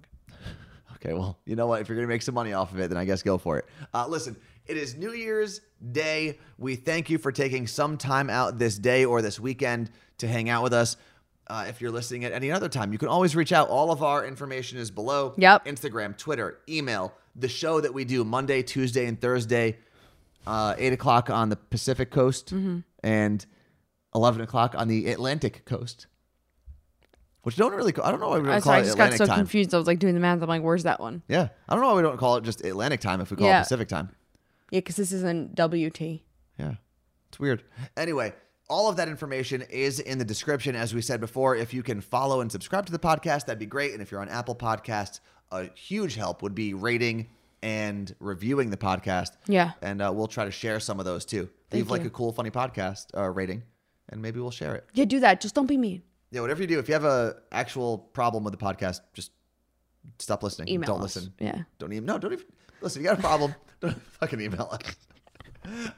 Okay, 0.96 1.12
well, 1.14 1.38
you 1.44 1.54
know 1.54 1.66
what? 1.68 1.80
If 1.80 1.88
you're 1.88 1.96
going 1.96 2.08
to 2.08 2.12
make 2.12 2.22
some 2.22 2.34
money 2.34 2.52
off 2.52 2.72
of 2.72 2.80
it, 2.80 2.88
then 2.88 2.98
I 2.98 3.04
guess 3.04 3.22
go 3.22 3.38
for 3.38 3.56
it. 3.58 3.66
Uh, 3.94 4.06
listen, 4.08 4.36
it 4.66 4.76
is 4.76 4.96
New 4.96 5.12
Year's 5.12 5.60
Day. 5.92 6.38
We 6.58 6.74
thank 6.74 7.08
you 7.08 7.18
for 7.18 7.30
taking 7.30 7.66
some 7.68 7.96
time 7.96 8.28
out 8.28 8.58
this 8.58 8.76
day 8.76 9.04
or 9.04 9.22
this 9.22 9.38
weekend 9.38 9.90
to 10.18 10.26
hang 10.26 10.50
out 10.50 10.64
with 10.64 10.72
us. 10.72 10.96
Uh, 11.50 11.64
if 11.68 11.80
you're 11.80 11.90
listening 11.90 12.24
at 12.24 12.32
any 12.32 12.50
other 12.50 12.68
time, 12.68 12.92
you 12.92 12.98
can 12.98 13.08
always 13.08 13.34
reach 13.34 13.52
out. 13.52 13.68
All 13.68 13.90
of 13.90 14.02
our 14.02 14.26
information 14.26 14.78
is 14.78 14.90
below. 14.90 15.32
Yep. 15.38 15.64
Instagram, 15.64 16.16
Twitter, 16.16 16.58
email, 16.68 17.14
the 17.34 17.48
show 17.48 17.80
that 17.80 17.94
we 17.94 18.04
do 18.04 18.22
Monday, 18.24 18.62
Tuesday, 18.62 19.06
and 19.06 19.18
Thursday, 19.20 19.78
uh, 20.46 20.74
8 20.76 20.92
o'clock 20.92 21.30
on 21.30 21.48
the 21.48 21.56
Pacific 21.56 22.10
coast 22.10 22.54
Mm-hmm. 22.54 22.80
and 23.02 23.46
11 24.14 24.42
o'clock 24.42 24.74
on 24.76 24.88
the 24.88 25.08
Atlantic 25.10 25.64
coast. 25.64 26.06
Which 27.44 27.56
don't 27.56 27.72
really, 27.72 27.94
I 28.02 28.10
don't 28.10 28.20
know 28.20 28.28
why 28.28 28.38
we 28.38 28.44
don't 28.44 28.52
call 28.54 28.60
sorry, 28.62 28.78
I 28.78 28.80
it 28.80 28.84
just 28.84 28.98
got 28.98 29.12
so 29.14 29.24
time. 29.24 29.38
confused. 29.38 29.72
I 29.72 29.78
was 29.78 29.86
like 29.86 30.00
doing 30.00 30.12
the 30.14 30.20
math. 30.20 30.42
I'm 30.42 30.48
like, 30.48 30.62
where's 30.62 30.82
that 30.82 31.00
one? 31.00 31.22
Yeah. 31.28 31.48
I 31.68 31.74
don't 31.74 31.82
know 31.82 31.88
why 31.88 31.94
we 31.94 32.02
don't 32.02 32.18
call 32.18 32.36
it 32.36 32.44
just 32.44 32.62
Atlantic 32.64 33.00
time 33.00 33.20
if 33.22 33.30
we 33.30 33.36
call 33.38 33.46
Yeah. 33.46 33.60
it 33.60 33.62
Pacific 33.62 33.88
time. 33.88 34.10
Yeah, 34.70 34.80
because 34.80 34.96
this 34.96 35.12
isn't 35.12 35.54
WT. 35.54 36.20
Yeah. 36.58 36.74
It's 37.28 37.38
weird. 37.40 37.62
Anyway, 37.96 38.34
all 38.68 38.88
of 38.88 38.96
that 38.96 39.08
information 39.08 39.62
is 39.70 39.98
in 40.00 40.18
the 40.18 40.24
description. 40.24 40.76
As 40.76 40.94
we 40.94 41.00
said 41.00 41.20
before, 41.20 41.56
if 41.56 41.72
you 41.72 41.82
can 41.82 42.00
follow 42.00 42.40
and 42.40 42.52
subscribe 42.52 42.86
to 42.86 42.92
the 42.92 42.98
podcast, 42.98 43.46
that'd 43.46 43.58
be 43.58 43.66
great. 43.66 43.92
And 43.92 44.02
if 44.02 44.10
you're 44.10 44.20
on 44.20 44.28
Apple 44.28 44.54
Podcasts, 44.54 45.20
a 45.50 45.70
huge 45.74 46.14
help 46.14 46.42
would 46.42 46.54
be 46.54 46.74
rating 46.74 47.28
and 47.62 48.14
reviewing 48.20 48.70
the 48.70 48.76
podcast. 48.76 49.30
Yeah. 49.46 49.72
And 49.82 50.02
uh, 50.02 50.12
we'll 50.14 50.26
try 50.26 50.44
to 50.44 50.50
share 50.50 50.80
some 50.80 50.98
of 50.98 51.06
those 51.06 51.24
too. 51.24 51.48
Thank 51.70 51.82
Leave 51.84 51.90
like 51.90 52.02
you. 52.02 52.08
a 52.08 52.10
cool, 52.10 52.32
funny 52.32 52.50
podcast 52.50 53.06
uh, 53.16 53.28
rating, 53.30 53.62
and 54.10 54.22
maybe 54.22 54.40
we'll 54.40 54.50
share 54.50 54.74
it. 54.74 54.84
Yeah, 54.94 55.04
do 55.04 55.20
that. 55.20 55.40
Just 55.40 55.54
don't 55.54 55.66
be 55.66 55.76
mean. 55.76 56.02
Yeah, 56.30 56.42
whatever 56.42 56.60
you 56.60 56.66
do, 56.66 56.78
if 56.78 56.88
you 56.88 56.94
have 56.94 57.04
a 57.04 57.36
actual 57.52 57.98
problem 57.98 58.44
with 58.44 58.58
the 58.58 58.64
podcast, 58.64 59.00
just 59.14 59.32
stop 60.18 60.42
listening. 60.42 60.68
Email 60.68 60.86
don't 60.88 60.98
us. 61.02 61.16
listen. 61.16 61.32
Yeah. 61.38 61.62
Don't 61.78 61.92
even. 61.92 62.04
No, 62.06 62.18
don't 62.18 62.32
even. 62.32 62.44
Listen, 62.80 63.02
you 63.02 63.08
got 63.08 63.18
a 63.18 63.22
problem. 63.22 63.54
don't 63.80 64.00
fucking 64.20 64.40
email 64.40 64.68
us. 64.70 64.80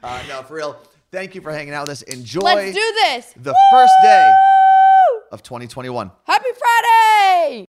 Uh, 0.03 0.21
no, 0.27 0.41
for 0.41 0.55
real. 0.55 0.77
Thank 1.11 1.35
you 1.35 1.41
for 1.41 1.51
hanging 1.51 1.73
out 1.73 1.89
with 1.89 1.91
us. 1.91 2.01
Enjoy. 2.03 2.39
Let's 2.39 2.73
do 2.73 2.93
this. 3.03 3.33
The 3.35 3.51
Woo! 3.51 3.77
first 3.77 3.93
day 4.01 4.33
of 5.33 5.43
2021. 5.43 6.09
Happy 6.25 6.45
Friday. 6.57 7.65